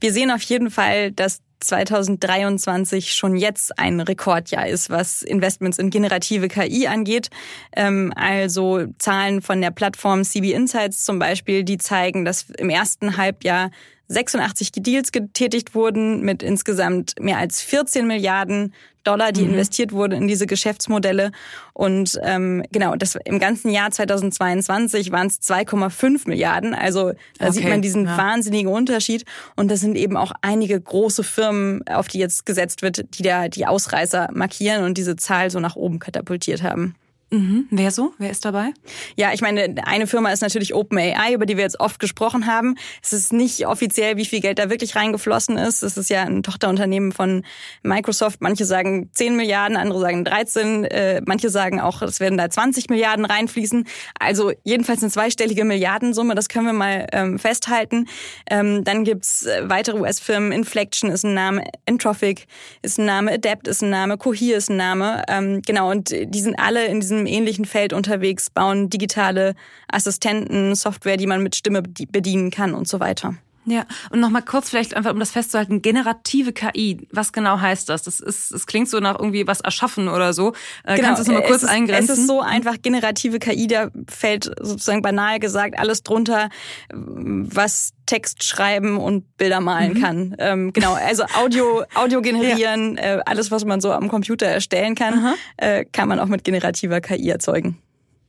Wir 0.00 0.14
sehen 0.14 0.30
auf 0.30 0.40
jeden 0.42 0.70
Fall, 0.70 1.12
dass 1.12 1.42
2023 1.60 3.12
schon 3.12 3.36
jetzt 3.36 3.78
ein 3.78 4.00
Rekordjahr 4.00 4.66
ist, 4.66 4.88
was 4.88 5.20
Investments 5.20 5.78
in 5.78 5.90
generative 5.90 6.48
KI 6.48 6.86
angeht. 6.86 7.28
Ähm, 7.76 8.14
also 8.16 8.86
Zahlen 8.98 9.42
von 9.42 9.60
der 9.60 9.70
Plattform 9.70 10.24
CB 10.24 10.52
Insights 10.52 11.04
zum 11.04 11.18
Beispiel, 11.18 11.64
die 11.64 11.76
zeigen, 11.76 12.24
dass 12.24 12.48
im 12.56 12.70
ersten 12.70 13.18
Halbjahr 13.18 13.70
86 14.10 14.72
Deals 14.72 15.12
getätigt 15.12 15.74
wurden 15.74 16.22
mit 16.22 16.42
insgesamt 16.42 17.14
mehr 17.20 17.38
als 17.38 17.62
14 17.62 18.06
Milliarden 18.06 18.74
Dollar, 19.04 19.32
die 19.32 19.42
mhm. 19.42 19.52
investiert 19.52 19.92
wurden 19.92 20.12
in 20.12 20.28
diese 20.28 20.46
Geschäftsmodelle. 20.46 21.30
Und 21.72 22.18
ähm, 22.22 22.64
genau, 22.72 22.96
das 22.96 23.16
im 23.24 23.38
ganzen 23.38 23.70
Jahr 23.70 23.90
2022 23.90 25.12
waren 25.12 25.28
es 25.28 25.40
2,5 25.40 26.28
Milliarden. 26.28 26.74
Also 26.74 27.12
da 27.38 27.46
okay. 27.46 27.52
sieht 27.52 27.68
man 27.68 27.82
diesen 27.82 28.06
ja. 28.06 28.18
wahnsinnigen 28.18 28.70
Unterschied. 28.70 29.24
Und 29.54 29.70
das 29.70 29.80
sind 29.80 29.96
eben 29.96 30.16
auch 30.16 30.32
einige 30.42 30.78
große 30.78 31.22
Firmen, 31.22 31.86
auf 31.86 32.08
die 32.08 32.18
jetzt 32.18 32.44
gesetzt 32.44 32.82
wird, 32.82 33.16
die 33.16 33.22
da 33.22 33.48
die 33.48 33.66
Ausreißer 33.66 34.28
markieren 34.32 34.84
und 34.84 34.98
diese 34.98 35.16
Zahl 35.16 35.50
so 35.50 35.60
nach 35.60 35.76
oben 35.76 36.00
katapultiert 36.00 36.62
haben. 36.62 36.96
Mhm. 37.32 37.68
Wer 37.70 37.92
so? 37.92 38.12
Wer 38.18 38.30
ist 38.30 38.44
dabei? 38.44 38.72
Ja, 39.16 39.32
ich 39.32 39.40
meine, 39.40 39.76
eine 39.84 40.08
Firma 40.08 40.32
ist 40.32 40.40
natürlich 40.40 40.74
OpenAI, 40.74 41.32
über 41.34 41.46
die 41.46 41.56
wir 41.56 41.62
jetzt 41.62 41.78
oft 41.78 42.00
gesprochen 42.00 42.46
haben. 42.46 42.76
Es 43.02 43.12
ist 43.12 43.32
nicht 43.32 43.66
offiziell, 43.66 44.16
wie 44.16 44.24
viel 44.24 44.40
Geld 44.40 44.58
da 44.58 44.68
wirklich 44.68 44.96
reingeflossen 44.96 45.56
ist. 45.56 45.82
Es 45.82 45.96
ist 45.96 46.10
ja 46.10 46.22
ein 46.22 46.42
Tochterunternehmen 46.42 47.12
von 47.12 47.44
Microsoft. 47.84 48.40
Manche 48.40 48.64
sagen 48.64 49.10
10 49.12 49.36
Milliarden, 49.36 49.76
andere 49.76 50.00
sagen 50.00 50.24
13. 50.24 50.84
Äh, 50.84 51.22
manche 51.24 51.50
sagen 51.50 51.80
auch, 51.80 52.02
es 52.02 52.18
werden 52.18 52.36
da 52.36 52.50
20 52.50 52.90
Milliarden 52.90 53.24
reinfließen. 53.24 53.86
Also 54.18 54.52
jedenfalls 54.64 55.02
eine 55.02 55.12
zweistellige 55.12 55.64
Milliardensumme, 55.64 56.34
das 56.34 56.48
können 56.48 56.66
wir 56.66 56.72
mal 56.72 57.06
ähm, 57.12 57.38
festhalten. 57.38 58.08
Ähm, 58.50 58.82
dann 58.82 59.04
gibt's 59.04 59.46
äh, 59.46 59.62
weitere 59.66 60.00
US-Firmen. 60.00 60.50
Inflection 60.50 61.10
ist 61.10 61.24
ein 61.24 61.34
Name, 61.34 61.62
Entrophic 61.86 62.46
ist 62.82 62.98
ein 62.98 63.06
Name, 63.06 63.32
Adapt 63.34 63.68
ist 63.68 63.82
ein 63.82 63.90
Name, 63.90 64.18
Cohere 64.18 64.56
ist 64.56 64.68
ein 64.68 64.76
Name. 64.76 65.22
Ähm, 65.28 65.62
genau, 65.64 65.90
und 65.92 66.10
die 66.10 66.40
sind 66.40 66.58
alle 66.58 66.86
in 66.86 67.00
diesem 67.20 67.26
ähnlichen 67.26 67.64
Feld 67.64 67.92
unterwegs, 67.92 68.50
bauen 68.50 68.88
digitale 68.88 69.54
Assistenten, 69.88 70.74
Software, 70.74 71.16
die 71.16 71.26
man 71.26 71.42
mit 71.42 71.54
Stimme 71.54 71.82
bedienen 71.82 72.50
kann 72.50 72.74
und 72.74 72.88
so 72.88 73.00
weiter. 73.00 73.34
Ja, 73.70 73.84
und 74.10 74.20
nochmal 74.20 74.42
kurz 74.42 74.68
vielleicht 74.68 74.94
einfach, 74.94 75.12
um 75.12 75.20
das 75.20 75.30
festzuhalten, 75.30 75.80
generative 75.80 76.52
KI, 76.52 77.06
was 77.12 77.32
genau 77.32 77.60
heißt 77.60 77.88
das? 77.88 78.02
Das 78.02 78.18
ist, 78.18 78.50
es 78.50 78.66
klingt 78.66 78.88
so 78.88 78.98
nach 78.98 79.18
irgendwie 79.18 79.46
was 79.46 79.60
erschaffen 79.60 80.08
oder 80.08 80.32
so. 80.32 80.52
Äh, 80.84 80.96
genau, 80.96 81.08
Kannst 81.08 81.20
du 81.20 81.24
das 81.24 81.26
nochmal 81.28 81.48
kurz 81.48 81.62
ist, 81.62 81.68
eingrenzen? 81.68 82.12
Es 82.12 82.18
ist 82.18 82.26
so 82.26 82.40
einfach, 82.40 82.76
generative 82.82 83.38
KI, 83.38 83.68
da 83.68 83.90
fällt 84.08 84.50
sozusagen 84.60 85.02
banal 85.02 85.38
gesagt 85.38 85.78
alles 85.78 86.02
drunter, 86.02 86.48
was 86.92 87.92
Text 88.06 88.42
schreiben 88.42 88.96
und 88.96 89.36
Bilder 89.36 89.60
malen 89.60 89.94
mhm. 89.94 90.00
kann. 90.00 90.36
Ähm, 90.38 90.72
genau, 90.72 90.94
also 90.94 91.24
Audio, 91.36 91.84
Audio 91.94 92.20
generieren, 92.22 92.96
ja. 92.96 93.18
äh, 93.18 93.22
alles, 93.24 93.52
was 93.52 93.64
man 93.64 93.80
so 93.80 93.92
am 93.92 94.08
Computer 94.08 94.46
erstellen 94.46 94.96
kann, 94.96 95.34
äh, 95.58 95.84
kann 95.84 96.08
man 96.08 96.18
auch 96.18 96.26
mit 96.26 96.42
generativer 96.42 97.00
KI 97.00 97.28
erzeugen. 97.28 97.78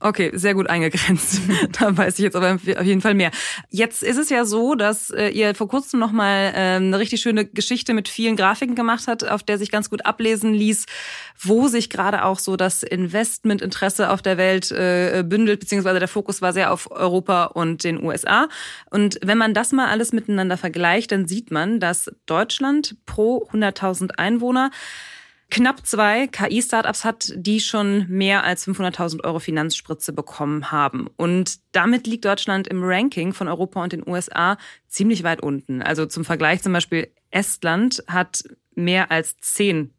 Okay, 0.04 0.32
sehr 0.34 0.56
gut 0.56 0.68
eingegrenzt. 0.68 1.42
da 1.80 1.96
weiß 1.96 2.18
ich 2.18 2.24
jetzt 2.24 2.36
aber 2.36 2.56
auf 2.56 2.64
jeden 2.66 3.02
Fall 3.02 3.14
mehr. 3.14 3.30
Jetzt 3.70 4.02
ist 4.02 4.18
es 4.18 4.30
ja 4.30 4.46
so, 4.46 4.74
dass 4.74 5.12
äh, 5.12 5.30
ihr 5.30 5.54
vor 5.54 5.68
kurzem 5.68 6.00
nochmal 6.00 6.54
äh, 6.56 6.76
eine 6.78 6.98
richtig 6.98 7.22
schöne 7.22 7.46
Geschichte 7.46 7.94
mit 7.94 8.10
vielen 8.10 8.36
Grafiken 8.36 8.74
gemacht 8.74 9.04
habt, 9.08 9.30
auf 9.30 9.44
der 9.44 9.60
sich 9.60 9.70
ganz 9.70 9.92
gut 9.92 10.04
ablesen 10.04 10.56
ließ, 10.56 10.88
wo 11.40 11.68
sich 11.68 11.92
gerade 11.92 12.26
auch 12.26 12.40
so 12.40 12.56
das 12.56 12.82
Investmentinteresse 12.82 14.10
auf 14.10 14.24
der 14.24 14.38
Welt 14.38 14.72
äh, 14.72 15.24
bündelt, 15.24 15.60
beziehungsweise 15.60 16.00
der 16.00 16.08
Fokus 16.08 16.42
war 16.42 16.52
sehr 16.52 16.74
auf 16.74 16.90
Europa 16.90 17.46
und 17.46 17.84
den 17.84 18.04
USA. 18.04 18.50
Und 18.90 19.20
wenn 19.24 19.38
man 19.38 19.54
das 19.54 19.72
mal 19.72 19.88
alles 19.88 20.14
miteinander 20.14 20.58
vergleicht, 20.58 21.12
dann 21.12 21.28
sieht 21.28 21.52
man, 21.52 21.80
dass 21.80 22.10
Deutschland 22.26 22.96
pro 23.06 23.48
100.000 23.52 24.14
Einwohner 24.18 24.72
knapp 25.52 25.86
zwei 25.86 26.28
KI-Startups 26.28 27.06
hat, 27.06 27.34
die 27.36 27.60
schon 27.60 28.08
mehr 28.08 28.44
als 28.44 28.68
500.000 28.68 29.24
Euro 29.24 29.40
Finanzspritze 29.40 30.14
bekommen 30.14 30.72
haben. 30.72 31.08
Und 31.18 31.60
damit 31.74 32.08
liegt 32.08 32.26
Deutschland 32.26 32.68
im 32.68 32.84
Ranking 32.84 33.34
von 33.34 33.48
Europa 33.48 33.84
und 33.84 33.94
den 33.94 34.08
USA 34.08 34.58
ziemlich 34.88 35.24
weit 35.24 35.42
unten. 35.42 35.82
Also 35.82 36.06
zum 36.08 36.26
Vergleich 36.26 36.64
zum 36.64 36.74
Beispiel 36.74 37.12
Estland 37.30 38.04
hat 38.08 38.44
mehr 38.74 39.12
als 39.12 39.38
zehn 39.42 39.94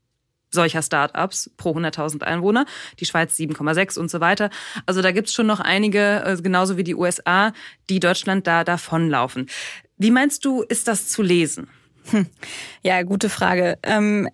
solcher 0.50 0.82
Startups 0.82 1.50
pro 1.56 1.72
100.000 1.72 2.22
Einwohner, 2.22 2.66
die 2.98 3.06
Schweiz 3.06 3.36
7,6 3.38 3.98
und 3.98 4.10
so 4.10 4.20
weiter. 4.20 4.50
Also 4.86 5.00
da 5.00 5.12
gibt's 5.12 5.32
schon 5.32 5.46
noch 5.46 5.60
einige, 5.60 6.22
äh, 6.24 6.36
genauso 6.42 6.76
wie 6.76 6.84
die 6.84 6.94
USA, 6.94 7.52
die 7.88 8.00
Deutschland 8.00 8.46
da 8.46 8.64
davonlaufen. 8.64 9.48
Wie 9.96 10.10
meinst 10.10 10.44
du, 10.44 10.62
ist 10.62 10.88
das 10.88 11.08
zu 11.08 11.22
lesen? 11.22 11.68
Hm. 12.10 12.26
Ja, 12.82 13.02
gute 13.02 13.28
Frage. 13.28 13.78
Ähm, 13.82 14.28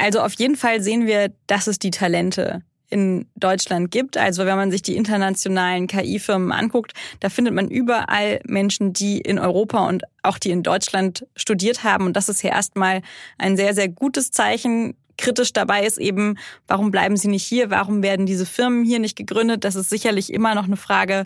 also 0.00 0.20
auf 0.20 0.34
jeden 0.34 0.56
Fall 0.56 0.80
sehen 0.82 1.06
wir, 1.06 1.32
dass 1.46 1.66
es 1.66 1.78
die 1.78 1.90
Talente 1.90 2.62
in 2.90 3.26
Deutschland 3.36 3.90
gibt. 3.90 4.16
Also 4.16 4.44
wenn 4.44 4.56
man 4.56 4.70
sich 4.70 4.82
die 4.82 4.96
internationalen 4.96 5.86
KI-Firmen 5.86 6.52
anguckt, 6.52 6.92
da 7.20 7.28
findet 7.28 7.54
man 7.54 7.68
überall 7.68 8.40
Menschen, 8.44 8.92
die 8.92 9.18
in 9.18 9.38
Europa 9.38 9.88
und 9.88 10.02
auch 10.22 10.38
die 10.38 10.50
in 10.50 10.62
Deutschland 10.62 11.26
studiert 11.36 11.84
haben. 11.84 12.06
Und 12.06 12.16
das 12.16 12.28
ist 12.28 12.42
ja 12.42 12.50
erstmal 12.50 13.02
ein 13.38 13.56
sehr, 13.56 13.74
sehr 13.74 13.88
gutes 13.88 14.32
Zeichen. 14.32 14.96
Kritisch 15.16 15.52
dabei 15.52 15.86
ist 15.86 15.98
eben, 15.98 16.36
warum 16.66 16.90
bleiben 16.90 17.16
sie 17.16 17.28
nicht 17.28 17.44
hier? 17.44 17.70
Warum 17.70 18.02
werden 18.02 18.26
diese 18.26 18.46
Firmen 18.46 18.84
hier 18.84 18.98
nicht 18.98 19.16
gegründet? 19.16 19.64
Das 19.64 19.76
ist 19.76 19.90
sicherlich 19.90 20.32
immer 20.32 20.54
noch 20.54 20.64
eine 20.64 20.76
Frage 20.76 21.24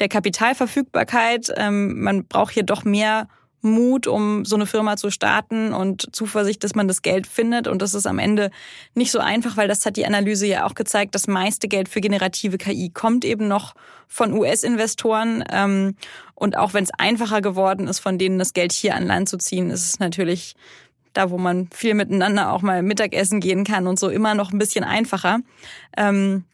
der 0.00 0.08
Kapitalverfügbarkeit. 0.08 1.52
Ähm, 1.56 2.02
man 2.02 2.26
braucht 2.26 2.52
hier 2.52 2.64
doch 2.64 2.84
mehr 2.84 3.28
Mut, 3.66 4.06
um 4.06 4.44
so 4.44 4.56
eine 4.56 4.66
Firma 4.66 4.96
zu 4.96 5.10
starten 5.10 5.72
und 5.72 6.14
Zuversicht, 6.14 6.64
dass 6.64 6.74
man 6.74 6.88
das 6.88 7.02
Geld 7.02 7.26
findet. 7.26 7.68
Und 7.68 7.82
das 7.82 7.94
ist 7.94 8.06
am 8.06 8.18
Ende 8.18 8.50
nicht 8.94 9.10
so 9.10 9.18
einfach, 9.18 9.56
weil 9.56 9.68
das 9.68 9.84
hat 9.84 9.96
die 9.96 10.06
Analyse 10.06 10.46
ja 10.46 10.66
auch 10.66 10.74
gezeigt. 10.74 11.14
Das 11.14 11.26
meiste 11.26 11.68
Geld 11.68 11.88
für 11.88 12.00
generative 12.00 12.58
KI 12.58 12.90
kommt 12.90 13.24
eben 13.24 13.48
noch 13.48 13.74
von 14.08 14.32
US-Investoren. 14.32 15.44
Ähm, 15.50 15.96
und 16.34 16.56
auch 16.56 16.74
wenn 16.74 16.84
es 16.84 16.90
einfacher 16.96 17.40
geworden 17.40 17.88
ist, 17.88 17.98
von 17.98 18.18
denen 18.18 18.38
das 18.38 18.52
Geld 18.52 18.72
hier 18.72 18.94
an 18.94 19.06
Land 19.06 19.28
zu 19.28 19.38
ziehen, 19.38 19.70
ist 19.70 19.84
es 19.84 19.98
natürlich 19.98 20.54
da, 21.12 21.30
wo 21.30 21.38
man 21.38 21.68
viel 21.72 21.94
miteinander 21.94 22.52
auch 22.52 22.62
mal 22.62 22.82
Mittagessen 22.82 23.40
gehen 23.40 23.64
kann 23.64 23.86
und 23.86 23.98
so 23.98 24.08
immer 24.08 24.34
noch 24.34 24.52
ein 24.52 24.58
bisschen 24.58 24.84
einfacher. 24.84 25.40
Ähm, 25.96 26.44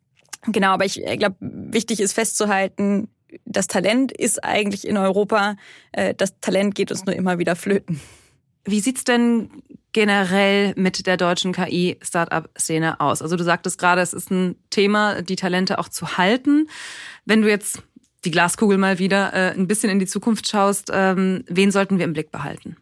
genau, 0.47 0.69
aber 0.69 0.85
ich 0.85 1.03
glaube, 1.19 1.37
wichtig 1.41 2.01
ist 2.01 2.13
festzuhalten, 2.13 3.09
das 3.45 3.67
Talent 3.67 4.13
ist 4.13 4.43
eigentlich 4.45 4.87
in 4.87 4.97
Europa, 4.97 5.57
äh, 5.93 6.15
das 6.15 6.39
Talent 6.41 6.75
geht 6.75 6.91
uns 6.91 7.05
nur 7.05 7.15
immer 7.15 7.39
wieder 7.39 7.57
flöten. 7.57 8.01
Wie 8.65 8.81
sieht's 8.81 9.05
denn 9.05 9.51
generell 9.93 10.73
mit 10.77 11.07
der 11.07 11.17
deutschen 11.17 11.53
KI-Startup-Szene 11.53 13.01
aus? 13.01 13.21
Also 13.21 13.37
du 13.37 13.45
sagtest 13.45 13.79
gerade, 13.79 14.01
es 14.01 14.13
ist 14.13 14.31
ein 14.31 14.57
Thema, 14.71 15.23
die 15.23 15.37
Talente 15.37 15.79
auch 15.79 15.89
zu 15.89 16.17
halten. 16.17 16.69
Wenn 17.25 17.43
du 17.43 17.49
jetzt 17.49 17.83
die 18.25 18.31
Glaskugel 18.31 18.79
mal 18.79 18.99
wieder 18.99 19.33
äh, 19.33 19.53
ein 19.53 19.67
bisschen 19.67 19.91
in 19.91 19.99
die 19.99 20.07
Zukunft 20.07 20.47
schaust, 20.47 20.91
ähm, 20.93 21.45
wen 21.49 21.73
sollten 21.73 21.99
wir 21.99 22.05
im 22.05 22.13
Blick 22.13 22.31
behalten? 22.31 22.77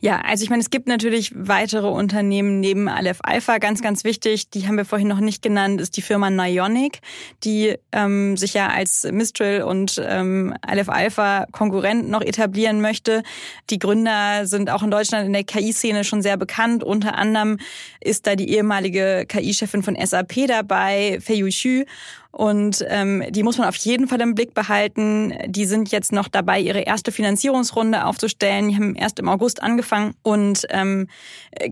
Ja, 0.00 0.20
also 0.20 0.44
ich 0.44 0.50
meine, 0.50 0.62
es 0.62 0.70
gibt 0.70 0.88
natürlich 0.88 1.32
weitere 1.34 1.88
Unternehmen 1.88 2.60
neben 2.60 2.88
Aleph 2.88 3.18
Alpha. 3.22 3.58
Ganz, 3.58 3.82
ganz 3.82 4.04
wichtig, 4.04 4.50
die 4.50 4.66
haben 4.66 4.76
wir 4.76 4.84
vorhin 4.84 5.08
noch 5.08 5.20
nicht 5.20 5.42
genannt, 5.42 5.80
ist 5.80 5.96
die 5.96 6.02
Firma 6.02 6.30
Nionic, 6.30 7.00
die 7.44 7.76
ähm, 7.92 8.36
sich 8.36 8.54
ja 8.54 8.68
als 8.68 9.06
Mistral 9.10 9.62
und 9.62 10.00
ähm, 10.04 10.54
Aleph 10.62 10.88
Alpha 10.88 11.46
Konkurrent 11.52 12.08
noch 12.08 12.22
etablieren 12.22 12.80
möchte. 12.80 13.22
Die 13.68 13.78
Gründer 13.78 14.46
sind 14.46 14.70
auch 14.70 14.82
in 14.82 14.90
Deutschland 14.90 15.26
in 15.26 15.32
der 15.32 15.44
KI-Szene 15.44 16.04
schon 16.04 16.22
sehr 16.22 16.36
bekannt. 16.36 16.82
Unter 16.82 17.18
anderem 17.18 17.58
ist 18.00 18.26
da 18.26 18.36
die 18.36 18.50
ehemalige 18.50 19.26
KI-Chefin 19.28 19.82
von 19.82 19.96
SAP 19.96 20.46
dabei, 20.46 21.18
Fei 21.20 21.42
Xu. 21.48 21.84
Und 22.32 22.84
ähm, 22.88 23.24
die 23.30 23.42
muss 23.42 23.58
man 23.58 23.68
auf 23.68 23.76
jeden 23.76 24.06
Fall 24.06 24.20
im 24.20 24.34
Blick 24.34 24.54
behalten. 24.54 25.34
Die 25.46 25.64
sind 25.64 25.90
jetzt 25.90 26.12
noch 26.12 26.28
dabei, 26.28 26.60
ihre 26.60 26.80
erste 26.80 27.10
Finanzierungsrunde 27.10 28.04
aufzustellen. 28.04 28.68
Die 28.68 28.76
haben 28.76 28.94
erst 28.94 29.18
im 29.18 29.28
August 29.28 29.62
angefangen 29.62 30.14
und 30.22 30.64
ähm, 30.70 31.08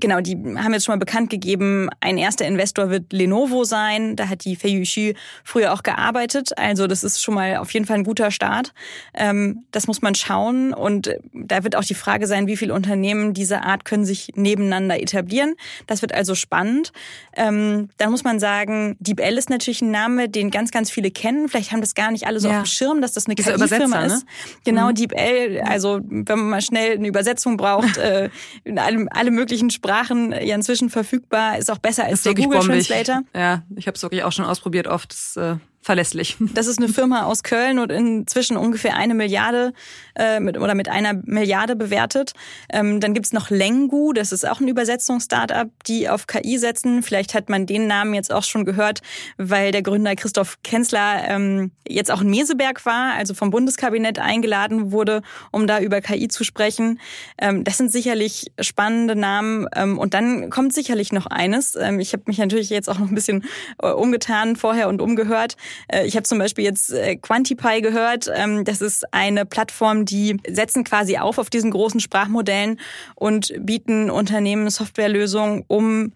genau, 0.01 0.21
die 0.21 0.35
haben 0.35 0.73
jetzt 0.73 0.85
schon 0.85 0.95
mal 0.95 0.99
bekannt 0.99 1.31
gegeben, 1.31 1.89
ein 2.01 2.19
erster 2.19 2.45
Investor 2.45 2.91
wird 2.91 3.13
Lenovo 3.13 3.65
sein. 3.65 4.17
Da 4.17 4.29
hat 4.29 4.45
die 4.45 4.57
Fei 4.57 4.69
Yuxi 4.69 5.15
früher 5.45 5.73
auch 5.73 5.83
gearbeitet. 5.83 6.51
Also 6.59 6.87
das 6.89 7.05
ist 7.05 7.23
schon 7.23 7.35
mal 7.35 7.57
auf 7.57 7.73
jeden 7.73 7.87
Fall 7.87 7.97
ein 7.97 8.05
guter 8.05 8.31
Start. 8.31 8.75
Ähm, 9.15 9.65
das 9.71 9.87
muss 9.87 10.03
man 10.03 10.15
schauen 10.17 10.75
und 10.75 11.15
da 11.33 11.63
wird 11.63 11.77
auch 11.77 11.85
die 11.85 11.95
Frage 11.95 12.27
sein, 12.27 12.49
wie 12.49 12.57
viele 12.57 12.75
Unternehmen 12.75 13.33
dieser 13.33 13.65
Art 13.65 13.85
können 13.85 14.05
sich 14.05 14.33
nebeneinander 14.35 15.01
etablieren. 15.01 15.55
Das 15.87 16.03
wird 16.03 16.13
also 16.13 16.35
spannend. 16.35 16.93
Ähm, 17.37 17.91
dann 17.97 18.11
muss 18.11 18.25
man 18.25 18.41
sagen, 18.41 18.97
DeepL 18.99 19.39
ist 19.39 19.51
natürlich 19.51 19.83
ein 19.83 19.91
Name, 19.91 20.29
den 20.29 20.48
den 20.49 20.51
ganz, 20.51 20.71
ganz 20.71 20.91
viele 20.91 21.11
kennen. 21.11 21.49
Vielleicht 21.49 21.73
haben 21.73 21.81
das 21.81 21.95
gar 21.95 22.11
nicht 22.11 22.27
alle 22.27 22.41
so 22.41 22.49
ja. 22.49 22.57
auf 22.57 22.63
dem 22.63 22.67
Schirm, 22.67 23.01
dass 23.01 23.13
das 23.13 23.27
eine 23.27 23.35
KI-Firma 23.35 24.05
ist. 24.05 24.25
Ne? 24.25 24.31
Genau, 24.65 24.89
mhm. 24.89 24.95
DeepL, 24.95 25.63
also 25.65 26.01
wenn 26.03 26.39
man 26.39 26.51
mal 26.51 26.63
schnell 26.63 26.97
eine 26.97 27.09
Übersetzung 27.09 27.57
braucht, 27.57 27.97
äh, 27.99 28.31
in 28.65 28.79
allem, 28.79 29.09
alle 29.11 29.31
möglichen 29.31 29.71
Sprachen 29.71 30.33
ja 30.33 30.55
inzwischen 30.55 30.91
verfügbar, 30.91 31.59
ist 31.59 31.71
auch 31.71 31.79
besser 31.79 32.05
als 32.05 32.23
der 32.23 32.35
Google 32.35 32.59
bombig. 32.59 32.89
Translator. 32.89 33.23
Ja, 33.35 33.63
ich 33.77 33.87
habe 33.87 33.97
es 33.97 34.03
wirklich 34.03 34.25
auch 34.25 34.33
schon 34.33 34.45
ausprobiert 34.45 34.87
oft. 34.87 35.13
Das, 35.13 35.37
äh 35.37 35.57
verlässlich. 35.89 36.37
Das 36.59 36.67
ist 36.67 36.79
eine 36.79 36.89
Firma 36.89 37.23
aus 37.23 37.45
Köln 37.45 37.79
und 37.79 37.93
inzwischen 37.93 38.57
ungefähr 38.57 38.97
eine 38.97 39.15
Milliarde 39.15 39.73
äh, 40.17 40.41
mit, 40.41 40.59
oder 40.59 40.75
mit 40.75 40.89
einer 40.89 41.15
Milliarde 41.25 41.77
bewertet. 41.77 42.33
Ähm, 42.71 43.01
dann 43.01 43.15
gibt's 43.15 43.33
noch 43.33 43.49
Lengu, 43.49 44.13
das 44.13 44.33
ist 44.33 44.47
auch 44.47 44.61
ein 44.61 44.67
Übersetzungs-Startup, 44.67 45.69
die 45.87 46.09
auf 46.09 46.27
KI 46.27 46.59
setzen. 46.59 47.03
Vielleicht 47.03 47.33
hat 47.33 47.49
man 47.49 47.65
den 47.65 47.87
Namen 47.87 48.13
jetzt 48.13 48.33
auch 48.33 48.43
schon 48.43 48.65
gehört, 48.65 49.03
weil 49.37 49.71
der 49.71 49.83
Gründer 49.83 50.17
Christoph 50.17 50.59
Kenzler 50.65 51.23
ähm, 51.29 51.71
jetzt 51.89 52.11
auch 52.11 52.23
in 52.23 52.29
Meseberg 52.29 52.85
war, 52.85 53.15
also 53.15 53.33
vom 53.35 53.51
Bundeskabinett 53.51 54.19
eingeladen 54.19 54.91
wurde, 54.91 55.23
um 55.53 55.67
da 55.67 55.79
über 55.79 56.01
KI 56.01 56.29
zu 56.29 56.45
sprechen. 56.45 57.01
Ähm, 57.39 57.63
das 57.63 57.79
sind 57.79 57.93
sicherlich 57.93 58.51
spannende 58.61 59.15
Namen. 59.15 59.69
Ähm, 59.77 59.97
und 59.97 60.13
dann 60.13 60.51
kommt 60.51 60.75
sicherlich 60.75 61.13
noch 61.13 61.27
eines. 61.27 61.77
Ähm, 61.77 62.01
ich 62.01 62.13
habe 62.13 62.25
mich 62.27 62.39
natürlich 62.39 62.69
jetzt 62.69 62.91
auch 62.91 62.99
noch 62.99 63.09
ein 63.09 63.15
bisschen 63.15 63.45
äh, 63.81 63.91
umgetan 63.91 64.57
vorher 64.57 64.89
und 64.89 65.01
umgehört. 65.01 65.57
Äh, 65.89 66.07
ich 66.07 66.17
habe 66.17 66.25
zum 66.25 66.39
Beispiel 66.39 66.65
jetzt 66.65 66.93
äh, 66.93 67.17
Quantify 67.17 67.81
gehört. 67.81 68.31
Ähm, 68.35 68.65
das 68.65 68.81
ist 68.81 69.13
eine 69.13 69.47
Plattform, 69.47 70.05
die 70.05 70.37
setzen 70.49 70.85
quasi 70.85 71.19
auf 71.19 71.39
auf 71.39 71.51
diesen 71.51 71.71
großen 71.71 72.01
Sprachmodellen 72.01 72.81
und 73.15 73.53
bieten 73.61 74.11
Unternehmen 74.11 74.69
Softwarelösungen, 74.71 75.65
um 75.69 76.13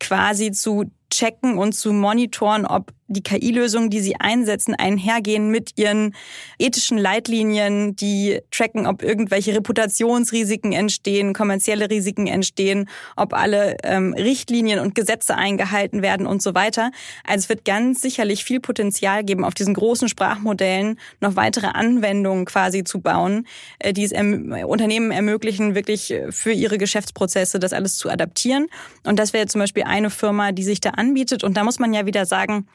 quasi 0.00 0.50
zu 0.50 0.90
checken 1.10 1.58
und 1.58 1.74
zu 1.74 1.92
monitoren, 1.92 2.66
ob 2.66 2.92
die 3.08 3.22
KI-Lösungen, 3.22 3.90
die 3.90 4.00
sie 4.00 4.16
einsetzen, 4.16 4.74
einhergehen 4.74 5.50
mit 5.50 5.78
ihren 5.78 6.14
ethischen 6.58 6.98
Leitlinien, 6.98 7.94
die 7.96 8.40
tracken, 8.50 8.86
ob 8.86 9.02
irgendwelche 9.02 9.54
Reputationsrisiken 9.54 10.72
entstehen, 10.72 11.34
kommerzielle 11.34 11.90
Risiken 11.90 12.26
entstehen, 12.26 12.88
ob 13.16 13.34
alle 13.34 13.76
ähm, 13.82 14.14
Richtlinien 14.14 14.78
und 14.78 14.94
Gesetze 14.94 15.36
eingehalten 15.36 16.02
werden 16.02 16.26
und 16.26 16.42
so 16.42 16.54
weiter. 16.54 16.90
Also 17.24 17.44
es 17.44 17.48
wird 17.48 17.64
ganz 17.64 18.00
sicherlich 18.00 18.44
viel 18.44 18.60
Potenzial 18.60 19.24
geben, 19.24 19.44
auf 19.44 19.54
diesen 19.54 19.74
großen 19.74 20.08
Sprachmodellen 20.08 20.98
noch 21.20 21.36
weitere 21.36 21.68
Anwendungen 21.68 22.44
quasi 22.44 22.84
zu 22.84 23.00
bauen, 23.00 23.46
äh, 23.78 23.92
die 23.92 24.04
es 24.04 24.12
erm 24.12 24.52
Unternehmen 24.66 25.10
ermöglichen, 25.10 25.74
wirklich 25.74 26.14
für 26.30 26.52
ihre 26.52 26.78
Geschäftsprozesse 26.78 27.58
das 27.58 27.72
alles 27.72 27.96
zu 27.96 28.10
adaptieren. 28.10 28.68
Und 29.04 29.18
das 29.18 29.32
wäre 29.32 29.46
zum 29.46 29.60
Beispiel 29.60 29.84
eine 29.84 30.10
Firma, 30.10 30.52
die 30.52 30.62
sich 30.62 30.80
da 30.80 30.90
anbietet. 30.90 31.44
Und 31.44 31.56
da 31.56 31.64
muss 31.64 31.78
man 31.78 31.92
ja 31.92 32.06
wieder 32.06 32.26
sagen, 32.26 32.66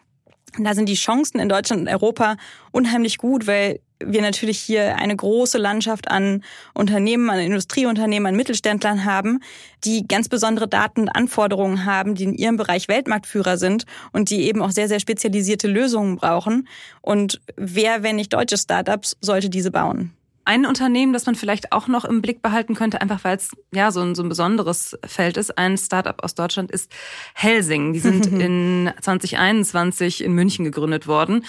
da 0.58 0.74
sind 0.74 0.90
die 0.90 0.96
Chancen 0.96 1.40
in 1.40 1.50
Deutschland 1.50 1.82
und 1.84 1.88
Europa 1.88 2.38
unheimlich 2.72 3.18
gut, 3.18 3.48
weil 3.48 3.80
wir 4.00 4.22
natürlich 4.22 4.60
hier 4.60 4.96
eine 4.96 5.16
große 5.16 5.58
Landschaft 5.58 6.10
an 6.10 6.44
Unternehmen, 6.74 7.30
an 7.30 7.40
Industrieunternehmen, 7.40 8.28
an 8.28 8.36
Mittelständlern 8.36 9.06
haben, 9.06 9.42
die 9.84 10.08
ganz 10.08 10.30
besondere 10.30 10.68
Daten 10.68 11.02
und 11.02 11.10
Anforderungen 11.10 11.86
haben, 11.86 12.16
die 12.16 12.26
in 12.26 12.34
ihrem 12.34 12.58
Bereich 12.58 12.88
Weltmarktführer 12.88 13.58
sind 13.58 13.86
und 14.12 14.30
die 14.30 14.44
eben 14.44 14.62
auch 14.62 14.72
sehr, 14.72 14.88
sehr 14.88 15.00
spezialisierte 15.00 15.68
Lösungen 15.68 16.18
brauchen. 16.18 16.68
Und 17.02 17.42
wer, 17.56 18.04
wenn 18.04 18.18
nicht 18.18 18.34
deutsche 18.34 18.58
Startups, 18.58 19.18
sollte 19.22 19.50
diese 19.50 19.72
bauen? 19.72 20.17
Ein 20.48 20.66
Unternehmen, 20.66 21.12
das 21.12 21.26
man 21.26 21.36
vielleicht 21.36 21.74
auch 21.74 21.90
noch 21.90 22.06
im 22.06 22.22
Blick 22.22 22.42
behalten 22.42 22.74
könnte, 22.74 23.02
einfach 23.02 23.26
weil 23.26 23.36
es 23.36 23.52
ja 23.74 23.92
so 23.92 24.00
ein, 24.00 24.16
so 24.16 24.24
ein 24.24 24.30
besonderes 24.30 24.98
Feld 25.06 25.36
ist, 25.36 25.58
ein 25.58 25.78
Startup 25.78 26.24
aus 26.24 26.36
Deutschland 26.36 26.72
ist 26.72 26.90
Helsing. 27.34 27.92
Die 27.92 28.00
sind 28.00 28.26
in 28.28 28.90
2021 29.02 30.24
in 30.24 30.32
München 30.32 30.64
gegründet 30.64 31.06
worden 31.06 31.44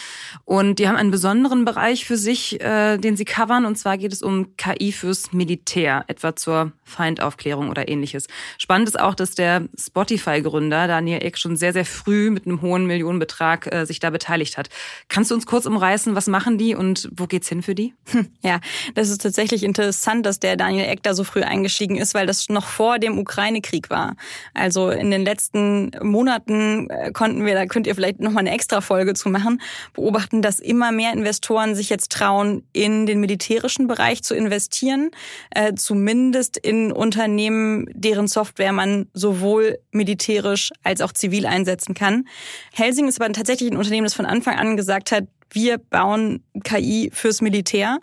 und 0.44 0.80
die 0.80 0.88
haben 0.88 0.96
einen 0.96 1.12
besonderen 1.12 1.64
Bereich 1.64 2.06
für 2.06 2.16
sich, 2.16 2.60
äh, 2.60 2.98
den 2.98 3.16
sie 3.16 3.24
covern. 3.24 3.66
Und 3.66 3.78
zwar 3.78 3.98
geht 3.98 4.12
es 4.12 4.20
um 4.20 4.56
KI 4.56 4.90
fürs 4.90 5.32
Militär, 5.32 6.02
etwa 6.08 6.34
zur 6.34 6.72
Feindaufklärung 6.82 7.70
oder 7.70 7.88
ähnliches. 7.88 8.26
Spannend 8.58 8.88
ist 8.88 8.98
auch, 8.98 9.14
dass 9.14 9.36
der 9.36 9.68
Spotify-Gründer 9.78 10.88
Daniel 10.88 11.22
Eck 11.22 11.38
schon 11.38 11.54
sehr, 11.54 11.72
sehr 11.72 11.84
früh 11.84 12.30
mit 12.30 12.46
einem 12.46 12.62
hohen 12.62 12.84
Millionenbetrag 12.84 13.72
äh, 13.72 13.86
sich 13.86 14.00
da 14.00 14.10
beteiligt 14.10 14.58
hat. 14.58 14.70
Kannst 15.06 15.30
du 15.30 15.36
uns 15.36 15.46
kurz 15.46 15.66
umreißen, 15.66 16.16
was 16.16 16.26
machen 16.26 16.58
die 16.58 16.74
und 16.74 17.08
wo 17.12 17.28
geht's 17.28 17.48
hin 17.48 17.62
für 17.62 17.76
die? 17.76 17.94
Ja, 18.42 18.60
das 18.94 19.10
ist 19.10 19.22
tatsächlich 19.22 19.62
interessant, 19.62 20.24
dass 20.26 20.40
der 20.40 20.56
Daniel 20.56 20.86
Eck 20.86 21.02
da 21.02 21.14
so 21.14 21.24
früh 21.24 21.42
eingestiegen 21.42 21.96
ist, 21.96 22.14
weil 22.14 22.26
das 22.26 22.48
noch 22.48 22.66
vor 22.66 22.98
dem 22.98 23.18
Ukraine-Krieg 23.18 23.90
war. 23.90 24.16
Also 24.54 24.90
in 24.90 25.10
den 25.10 25.24
letzten 25.24 25.90
Monaten 26.02 26.88
äh, 26.90 27.12
konnten 27.12 27.44
wir, 27.44 27.54
da 27.54 27.66
könnt 27.66 27.86
ihr 27.86 27.94
vielleicht 27.94 28.20
nochmal 28.20 28.40
eine 28.40 28.52
extra 28.52 28.80
Folge 28.80 29.14
zu 29.14 29.28
machen, 29.28 29.60
beobachten, 29.94 30.42
dass 30.42 30.58
immer 30.60 30.92
mehr 30.92 31.12
Investoren 31.12 31.74
sich 31.74 31.90
jetzt 31.90 32.12
trauen, 32.12 32.62
in 32.72 33.06
den 33.06 33.20
militärischen 33.20 33.86
Bereich 33.86 34.22
zu 34.22 34.34
investieren, 34.34 35.10
äh, 35.50 35.74
zumindest 35.74 36.56
in 36.56 36.92
Unternehmen, 36.92 37.86
deren 37.92 38.28
Software 38.28 38.72
man 38.72 39.06
sowohl 39.14 39.78
militärisch 39.92 40.70
als 40.82 41.00
auch 41.00 41.12
zivil 41.12 41.46
einsetzen 41.46 41.94
kann. 41.94 42.26
Helsing 42.72 43.08
ist 43.08 43.20
aber 43.20 43.32
tatsächlich 43.32 43.70
ein 43.70 43.76
Unternehmen, 43.76 44.04
das 44.04 44.14
von 44.14 44.26
Anfang 44.26 44.56
an 44.56 44.76
gesagt 44.76 45.12
hat, 45.12 45.24
wir 45.50 45.78
bauen 45.78 46.42
KI 46.64 47.10
fürs 47.12 47.40
Militär. 47.40 47.98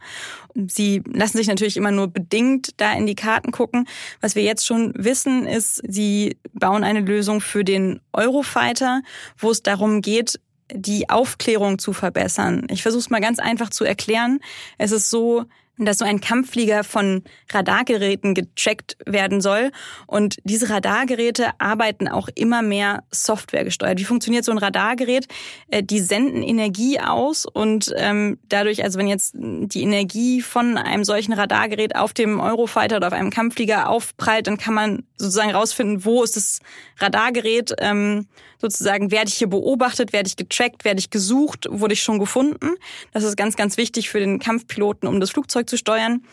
Sie 0.55 1.03
lassen 1.05 1.37
sich 1.37 1.47
natürlich 1.47 1.77
immer 1.77 1.91
nur 1.91 2.07
bedingt 2.07 2.71
da 2.77 2.93
in 2.93 3.05
die 3.05 3.15
Karten 3.15 3.51
gucken. 3.51 3.87
Was 4.21 4.35
wir 4.35 4.43
jetzt 4.43 4.65
schon 4.65 4.93
wissen, 4.95 5.45
ist, 5.45 5.81
sie 5.87 6.37
bauen 6.53 6.83
eine 6.83 7.01
Lösung 7.01 7.41
für 7.41 7.63
den 7.63 7.99
Eurofighter, 8.13 9.01
wo 9.37 9.51
es 9.51 9.63
darum 9.63 10.01
geht, 10.01 10.39
die 10.73 11.09
Aufklärung 11.09 11.77
zu 11.77 11.93
verbessern. 11.93 12.67
Ich 12.69 12.81
versuche 12.81 13.01
es 13.01 13.09
mal 13.09 13.21
ganz 13.21 13.39
einfach 13.39 13.69
zu 13.69 13.83
erklären. 13.83 14.39
Es 14.77 14.91
ist 14.91 15.09
so, 15.09 15.45
dass 15.77 15.97
so 15.97 16.05
ein 16.05 16.21
Kampfflieger 16.21 16.83
von 16.83 17.23
Radargeräten 17.51 18.33
gecheckt 18.33 18.97
werden 19.05 19.41
soll. 19.41 19.71
Und 20.07 20.37
diese 20.43 20.69
Radargeräte 20.69 21.49
arbeiten 21.59 22.07
auch 22.07 22.29
immer 22.35 22.61
mehr 22.61 23.03
softwaregesteuert. 23.11 23.99
Wie 23.99 24.05
funktioniert 24.05 24.45
so 24.45 24.51
ein 24.51 24.57
Radargerät? 24.57 25.27
Äh, 25.67 25.83
die 25.83 25.99
senden 25.99 26.43
Energie 26.43 26.99
aus 26.99 27.45
und 27.45 27.93
ähm, 27.97 28.39
dadurch, 28.47 28.83
also 28.83 28.99
wenn 28.99 29.07
jetzt 29.07 29.33
die 29.35 29.81
Energie 29.81 30.41
von 30.41 30.77
einem 30.77 31.03
solchen 31.03 31.33
Radargerät 31.33 31.95
auf 31.95 32.13
dem 32.13 32.39
Eurofighter 32.39 32.97
oder 32.97 33.07
auf 33.07 33.13
einem 33.13 33.29
Kampfflieger 33.29 33.89
aufprallt, 33.89 34.47
dann 34.47 34.57
kann 34.57 34.73
man 34.73 35.03
sozusagen 35.17 35.51
rausfinden, 35.51 36.05
wo 36.05 36.23
ist 36.23 36.35
das 36.35 36.59
Radargerät, 36.99 37.73
ähm, 37.79 38.27
sozusagen 38.65 39.11
werde 39.11 39.29
ich 39.29 39.35
hier 39.35 39.47
beobachtet, 39.47 40.11
werde 40.11 40.27
ich 40.27 40.35
getrackt, 40.35 40.85
werde 40.85 40.99
ich 40.99 41.11
gesucht, 41.11 41.67
wurde 41.69 41.93
ich 41.93 42.01
schon 42.01 42.17
gefunden. 42.17 42.71
Das 43.11 43.23
ist 43.23 43.37
ganz, 43.37 43.55
ganz 43.55 43.77
wichtig 43.77 44.09
für 44.09 44.19
den 44.19 44.39
Kampfpiloten, 44.39 45.07
um 45.07 45.19
das 45.19 45.29
Flugzeug 45.29 45.69
zu 45.69 45.77
steuern. 45.77 46.23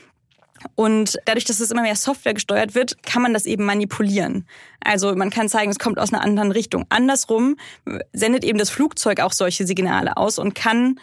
Und 0.77 1.19
dadurch, 1.27 1.45
dass 1.45 1.61
es 1.61 1.71
immer 1.71 1.83
mehr 1.83 1.97
Software 1.97 2.35
gesteuert 2.35 2.75
wird, 2.75 3.03
kann 3.03 3.21
man 3.21 3.35
das 3.35 3.47
eben 3.47 3.65
manipulieren. 3.65 4.47
Also 4.81 5.15
man 5.15 5.29
kann 5.29 5.49
zeigen, 5.49 5.71
es 5.71 5.79
kommt 5.79 5.99
aus 5.99 6.13
einer 6.13 6.23
anderen 6.23 6.53
Richtung. 6.53 6.87
Andersrum 6.89 7.57
sendet 8.13 8.45
eben 8.45 8.59
das 8.59 8.71
Flugzeug 8.71 9.21
auch 9.21 9.33
solche 9.33 9.67
Signale 9.67 10.17
aus 10.17 10.39
und 10.39 10.55
kann 10.55 11.01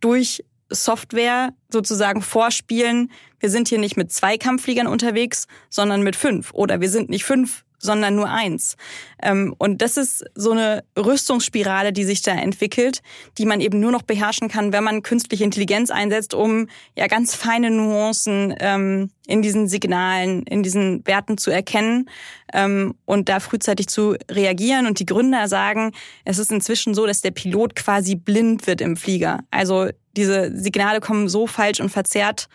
durch 0.00 0.44
Software 0.68 1.54
sozusagen 1.70 2.20
vorspielen, 2.20 3.10
wir 3.40 3.48
sind 3.48 3.68
hier 3.68 3.78
nicht 3.78 3.96
mit 3.96 4.12
zwei 4.12 4.36
Kampffliegern 4.36 4.86
unterwegs, 4.86 5.46
sondern 5.70 6.02
mit 6.02 6.16
fünf. 6.16 6.52
Oder 6.52 6.80
wir 6.80 6.90
sind 6.90 7.08
nicht 7.08 7.24
fünf, 7.24 7.64
sondern 7.78 8.16
nur 8.16 8.28
eins. 8.28 8.76
Ähm, 9.22 9.54
und 9.58 9.82
das 9.82 9.96
ist 9.96 10.24
so 10.34 10.52
eine 10.52 10.84
Rüstungsspirale, 10.96 11.92
die 11.92 12.04
sich 12.04 12.22
da 12.22 12.32
entwickelt, 12.32 13.02
die 13.38 13.46
man 13.46 13.60
eben 13.60 13.80
nur 13.80 13.92
noch 13.92 14.02
beherrschen 14.02 14.48
kann, 14.48 14.72
wenn 14.72 14.84
man 14.84 15.02
künstliche 15.02 15.44
Intelligenz 15.44 15.90
einsetzt, 15.90 16.34
um 16.34 16.68
ja 16.96 17.06
ganz 17.06 17.34
feine 17.34 17.70
Nuancen 17.70 18.54
ähm, 18.60 19.10
in 19.26 19.42
diesen 19.42 19.68
Signalen, 19.68 20.42
in 20.44 20.62
diesen 20.62 21.06
Werten 21.06 21.38
zu 21.38 21.50
erkennen 21.50 22.08
ähm, 22.52 22.94
und 23.04 23.28
da 23.28 23.40
frühzeitig 23.40 23.88
zu 23.88 24.16
reagieren. 24.30 24.86
Und 24.86 24.98
die 24.98 25.06
Gründer 25.06 25.48
sagen, 25.48 25.92
es 26.24 26.38
ist 26.38 26.50
inzwischen 26.50 26.94
so, 26.94 27.06
dass 27.06 27.20
der 27.20 27.30
Pilot 27.30 27.76
quasi 27.76 28.16
blind 28.16 28.66
wird 28.66 28.80
im 28.80 28.96
Flieger. 28.96 29.40
Also 29.50 29.88
diese 30.16 30.56
Signale 30.56 31.00
kommen 31.00 31.28
so 31.28 31.46
falsch 31.46 31.80
und 31.80 31.90
verzerrt 31.90 32.48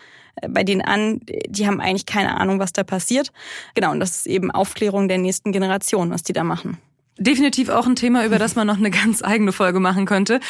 bei 0.48 0.64
denen 0.64 0.82
an, 0.82 1.20
die 1.48 1.66
haben 1.66 1.80
eigentlich 1.80 2.06
keine 2.06 2.38
Ahnung, 2.40 2.58
was 2.58 2.72
da 2.72 2.84
passiert. 2.84 3.32
Genau, 3.74 3.90
und 3.90 4.00
das 4.00 4.16
ist 4.16 4.26
eben 4.26 4.50
Aufklärung 4.50 5.08
der 5.08 5.18
nächsten 5.18 5.52
Generation, 5.52 6.10
was 6.10 6.22
die 6.22 6.32
da 6.32 6.44
machen. 6.44 6.78
Definitiv 7.16 7.68
auch 7.68 7.86
ein 7.86 7.94
Thema, 7.94 8.26
über 8.26 8.38
das 8.38 8.56
man 8.56 8.66
noch 8.66 8.78
eine 8.78 8.90
ganz 8.90 9.22
eigene 9.22 9.52
Folge 9.52 9.78
machen 9.78 10.04
könnte. 10.04 10.40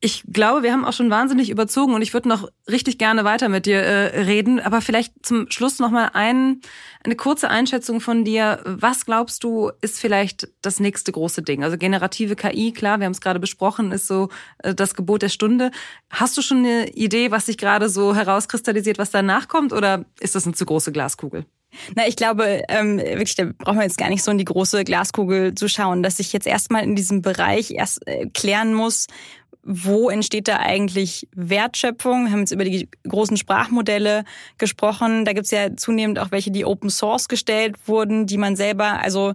Ich 0.00 0.22
glaube, 0.28 0.62
wir 0.62 0.72
haben 0.72 0.84
auch 0.84 0.92
schon 0.92 1.10
wahnsinnig 1.10 1.50
überzogen 1.50 1.92
und 1.92 2.02
ich 2.02 2.14
würde 2.14 2.28
noch 2.28 2.48
richtig 2.70 2.98
gerne 2.98 3.24
weiter 3.24 3.48
mit 3.48 3.66
dir 3.66 3.80
äh, 3.80 4.20
reden. 4.22 4.60
Aber 4.60 4.80
vielleicht 4.80 5.26
zum 5.26 5.50
Schluss 5.50 5.80
noch 5.80 5.90
mal 5.90 6.10
ein, 6.14 6.60
eine 7.02 7.16
kurze 7.16 7.50
Einschätzung 7.50 8.00
von 8.00 8.24
dir. 8.24 8.60
Was 8.64 9.06
glaubst 9.06 9.42
du, 9.42 9.72
ist 9.80 9.98
vielleicht 9.98 10.48
das 10.62 10.78
nächste 10.78 11.10
große 11.10 11.42
Ding? 11.42 11.64
Also 11.64 11.76
generative 11.76 12.36
KI, 12.36 12.72
klar, 12.72 13.00
wir 13.00 13.06
haben 13.06 13.12
es 13.12 13.20
gerade 13.20 13.40
besprochen, 13.40 13.90
ist 13.90 14.06
so 14.06 14.28
äh, 14.58 14.72
das 14.72 14.94
Gebot 14.94 15.22
der 15.22 15.30
Stunde. 15.30 15.72
Hast 16.10 16.36
du 16.36 16.42
schon 16.42 16.58
eine 16.58 16.90
Idee, 16.90 17.32
was 17.32 17.46
sich 17.46 17.58
gerade 17.58 17.88
so 17.88 18.14
herauskristallisiert, 18.14 18.98
was 18.98 19.10
danach 19.10 19.48
kommt? 19.48 19.72
Oder 19.72 20.04
ist 20.20 20.36
das 20.36 20.46
eine 20.46 20.54
zu 20.54 20.64
große 20.64 20.92
Glaskugel? 20.92 21.44
Na, 21.94 22.06
ich 22.06 22.16
glaube, 22.16 22.62
ähm, 22.68 22.98
wirklich, 22.98 23.34
da 23.34 23.44
brauchen 23.44 23.76
wir 23.76 23.84
jetzt 23.84 23.98
gar 23.98 24.08
nicht 24.08 24.22
so 24.22 24.30
in 24.30 24.38
die 24.38 24.44
große 24.44 24.84
Glaskugel 24.84 25.54
zu 25.54 25.68
schauen, 25.68 26.02
dass 26.02 26.18
ich 26.18 26.32
jetzt 26.32 26.46
erstmal 26.46 26.82
in 26.82 26.96
diesem 26.96 27.22
Bereich 27.22 27.70
erst 27.72 28.06
äh, 28.06 28.26
klären 28.26 28.74
muss, 28.74 29.06
wo 29.70 30.08
entsteht 30.08 30.48
da 30.48 30.60
eigentlich 30.60 31.28
Wertschöpfung? 31.34 32.24
Wir 32.24 32.32
haben 32.32 32.40
jetzt 32.40 32.52
über 32.52 32.64
die 32.64 32.88
großen 33.06 33.36
Sprachmodelle 33.36 34.24
gesprochen. 34.56 35.26
Da 35.26 35.34
gibt's 35.34 35.50
ja 35.50 35.76
zunehmend 35.76 36.18
auch 36.18 36.30
welche, 36.30 36.50
die 36.50 36.64
Open 36.64 36.88
Source 36.88 37.28
gestellt 37.28 37.76
wurden, 37.86 38.26
die 38.26 38.38
man 38.38 38.56
selber, 38.56 39.02
also 39.02 39.34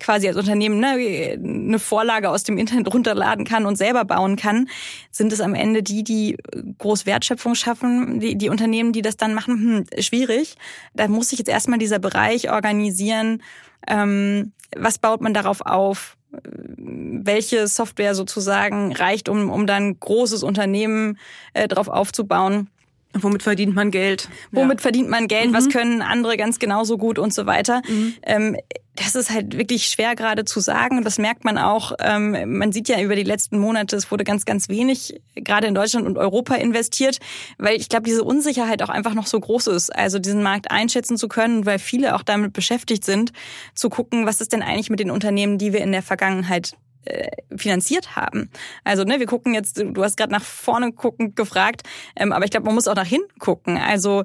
quasi 0.00 0.26
als 0.26 0.38
Unternehmen 0.38 0.80
ne, 0.80 1.36
eine 1.36 1.78
Vorlage 1.78 2.30
aus 2.30 2.44
dem 2.44 2.56
Internet 2.56 2.92
runterladen 2.92 3.44
kann 3.44 3.66
und 3.66 3.76
selber 3.76 4.06
bauen 4.06 4.36
kann, 4.36 4.70
sind 5.10 5.34
es 5.34 5.42
am 5.42 5.54
Ende 5.54 5.82
die, 5.82 6.02
die 6.02 6.38
groß 6.78 7.04
Wertschöpfung 7.04 7.54
schaffen, 7.54 8.20
die, 8.20 8.36
die 8.36 8.48
Unternehmen, 8.48 8.92
die 8.92 9.02
das 9.02 9.18
dann 9.18 9.34
machen, 9.34 9.84
hm, 9.92 10.02
schwierig. 10.02 10.54
Da 10.94 11.08
muss 11.08 11.28
sich 11.28 11.38
jetzt 11.38 11.50
erstmal 11.50 11.78
dieser 11.78 11.98
Bereich 11.98 12.50
organisieren. 12.50 13.42
Ähm, 13.86 14.52
was 14.74 14.98
baut 14.98 15.20
man 15.20 15.34
darauf 15.34 15.60
auf? 15.60 16.16
Welche 16.42 17.66
Software 17.68 18.14
sozusagen 18.14 18.92
reicht, 18.94 19.28
um, 19.28 19.50
um 19.50 19.66
dann 19.66 19.98
großes 19.98 20.42
Unternehmen 20.42 21.18
äh, 21.52 21.68
drauf 21.68 21.88
aufzubauen? 21.88 22.68
Womit 23.14 23.42
verdient 23.42 23.74
man 23.74 23.90
Geld? 23.90 24.28
Womit 24.50 24.80
ja. 24.80 24.82
verdient 24.82 25.08
man 25.08 25.28
Geld? 25.28 25.50
Mhm. 25.50 25.54
Was 25.54 25.68
können 25.68 26.02
andere 26.02 26.36
ganz 26.36 26.58
genauso 26.58 26.98
gut 26.98 27.18
und 27.18 27.32
so 27.32 27.46
weiter? 27.46 27.80
Mhm. 27.88 28.14
Ähm, 28.22 28.56
das 28.96 29.16
ist 29.16 29.30
halt 29.30 29.58
wirklich 29.58 29.88
schwer 29.88 30.14
gerade 30.14 30.44
zu 30.44 30.60
sagen. 30.60 31.02
Das 31.02 31.18
merkt 31.18 31.44
man 31.44 31.58
auch. 31.58 31.92
Ähm, 31.98 32.58
man 32.58 32.70
sieht 32.70 32.88
ja 32.88 33.00
über 33.00 33.16
die 33.16 33.24
letzten 33.24 33.58
Monate, 33.58 33.96
es 33.96 34.10
wurde 34.10 34.22
ganz, 34.24 34.44
ganz 34.44 34.68
wenig 34.68 35.20
gerade 35.34 35.66
in 35.66 35.74
Deutschland 35.74 36.06
und 36.06 36.16
Europa 36.16 36.54
investiert, 36.54 37.18
weil 37.58 37.76
ich 37.76 37.88
glaube, 37.88 38.04
diese 38.04 38.22
Unsicherheit 38.22 38.82
auch 38.82 38.88
einfach 38.88 39.14
noch 39.14 39.26
so 39.26 39.38
groß 39.40 39.68
ist. 39.68 39.94
Also 39.94 40.18
diesen 40.18 40.42
Markt 40.42 40.70
einschätzen 40.70 41.16
zu 41.16 41.28
können, 41.28 41.66
weil 41.66 41.78
viele 41.78 42.14
auch 42.14 42.22
damit 42.22 42.52
beschäftigt 42.52 43.04
sind, 43.04 43.32
zu 43.74 43.88
gucken, 43.88 44.26
was 44.26 44.40
ist 44.40 44.52
denn 44.52 44.62
eigentlich 44.62 44.90
mit 44.90 45.00
den 45.00 45.10
Unternehmen, 45.10 45.58
die 45.58 45.72
wir 45.72 45.80
in 45.80 45.92
der 45.92 46.02
Vergangenheit 46.02 46.76
äh, 47.04 47.28
finanziert 47.56 48.16
haben. 48.16 48.50
Also 48.84 49.04
ne, 49.04 49.18
wir 49.18 49.26
gucken 49.26 49.54
jetzt, 49.54 49.78
du 49.78 50.02
hast 50.02 50.16
gerade 50.16 50.32
nach 50.32 50.42
vorne 50.42 50.92
gucken 50.92 51.34
gefragt, 51.34 51.82
ähm, 52.16 52.32
aber 52.32 52.44
ich 52.44 52.50
glaube, 52.50 52.66
man 52.66 52.74
muss 52.74 52.88
auch 52.88 52.94
nach 52.94 53.06
hinten 53.06 53.38
gucken. 53.38 53.76
Also 53.76 54.24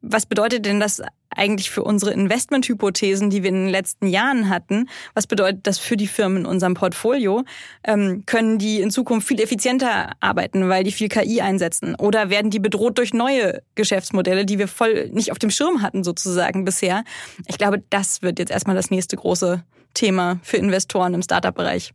was 0.00 0.26
bedeutet 0.26 0.64
denn 0.64 0.80
das 0.80 1.02
eigentlich 1.30 1.70
für 1.70 1.82
unsere 1.82 2.12
Investmenthypothesen, 2.12 3.30
die 3.30 3.42
wir 3.42 3.50
in 3.50 3.64
den 3.66 3.68
letzten 3.68 4.06
Jahren 4.06 4.48
hatten? 4.48 4.88
Was 5.14 5.26
bedeutet 5.26 5.66
das 5.66 5.78
für 5.78 5.96
die 5.96 6.06
Firmen 6.06 6.38
in 6.38 6.46
unserem 6.46 6.74
Portfolio? 6.74 7.44
Ähm, 7.84 8.24
können 8.26 8.58
die 8.58 8.80
in 8.80 8.90
Zukunft 8.90 9.28
viel 9.28 9.40
effizienter 9.40 10.12
arbeiten, 10.20 10.68
weil 10.68 10.84
die 10.84 10.92
viel 10.92 11.08
KI 11.08 11.40
einsetzen? 11.40 11.94
Oder 11.96 12.30
werden 12.30 12.50
die 12.50 12.58
bedroht 12.58 12.98
durch 12.98 13.12
neue 13.12 13.62
Geschäftsmodelle, 13.74 14.46
die 14.46 14.58
wir 14.58 14.68
voll 14.68 15.10
nicht 15.12 15.32
auf 15.32 15.38
dem 15.38 15.50
Schirm 15.50 15.82
hatten 15.82 16.04
sozusagen 16.04 16.64
bisher? 16.64 17.04
Ich 17.46 17.58
glaube, 17.58 17.82
das 17.90 18.22
wird 18.22 18.38
jetzt 18.38 18.50
erstmal 18.50 18.76
das 18.76 18.90
nächste 18.90 19.16
große 19.16 19.62
Thema 19.98 20.38
für 20.42 20.56
Investoren 20.56 21.14
im 21.14 21.22
Startup-Bereich. 21.22 21.92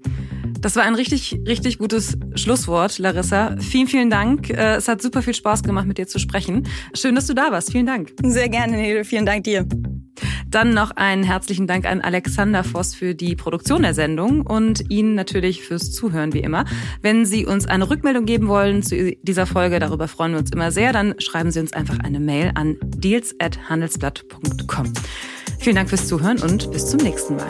Das 0.60 0.76
war 0.76 0.84
ein 0.84 0.95
richtig, 0.95 1.39
richtig 1.47 1.78
gutes 1.78 2.18
Schlusswort, 2.36 2.97
Larissa. 2.97 3.56
Vielen, 3.60 3.88
vielen 3.88 4.10
Dank. 4.10 4.49
Äh, 4.49 4.76
es 4.76 4.88
hat 4.88 5.01
super 5.01 5.22
viel 5.22 5.34
Spaß 5.34 5.64
gemacht, 5.64 5.86
mit 5.86 5.97
dir 5.97 6.08
zu 6.08 6.20
sprechen. 6.20 6.68
Schön, 6.93 7.16
dass 7.16 7.28
du 7.28 7.34
da 7.34 7.51
warst. 7.51 7.72
Vielen 7.72 7.86
Dank. 7.86 8.14
Sehr 8.24 8.49
gerne, 8.49 8.78
Nele. 8.78 9.04
Vielen 9.04 9.26
Dank 9.26 9.43
dir. 9.43 9.66
Dann 10.47 10.74
noch 10.74 10.91
einen 10.91 11.24
herzlichen 11.24 11.66
Dank 11.66 11.86
an 11.86 12.01
Alexander 12.01 12.64
Voss 12.64 12.93
für 12.93 13.16
die 13.16 13.36
Produktion 13.36 13.82
der 13.82 13.93
Sendung 13.93 14.45
und 14.45 14.89
Ihnen 14.89 15.16
natürlich 15.16 15.64
fürs 15.64 15.91
Zuhören 15.91 16.34
wie 16.34 16.41
immer. 16.41 16.66
Wenn 17.01 17.26
Sie 17.26 17.45
uns 17.45 17.66
eine 17.66 17.89
Rückmeldung 17.89 18.26
geben 18.26 18.47
wollen 18.47 18.84
zu 18.84 19.16
dieser 19.24 19.45
Folge, 19.45 19.80
darüber 19.80 20.08
freuen 20.08 20.34
wir 20.34 20.39
uns 20.39 20.51
immer 20.51 20.72
sehr, 20.72 20.93
dann 20.93 21.16
schreiben 21.20 21.51
Sie 21.51 21.60
uns 21.60 21.74
einfach 21.74 21.99
eine 21.99 22.20
Mail 22.20 22.51
an 22.54 22.78
deals@handelsblatt.com. 22.82 24.93
Vielen 25.64 25.78
Dank 25.78 25.88
fürs 25.88 26.09
Zuhören 26.09 26.41
und 26.41 26.70
bis 26.72 26.88
zum 26.88 26.99
nächsten 26.99 27.38
Mal. 27.38 27.47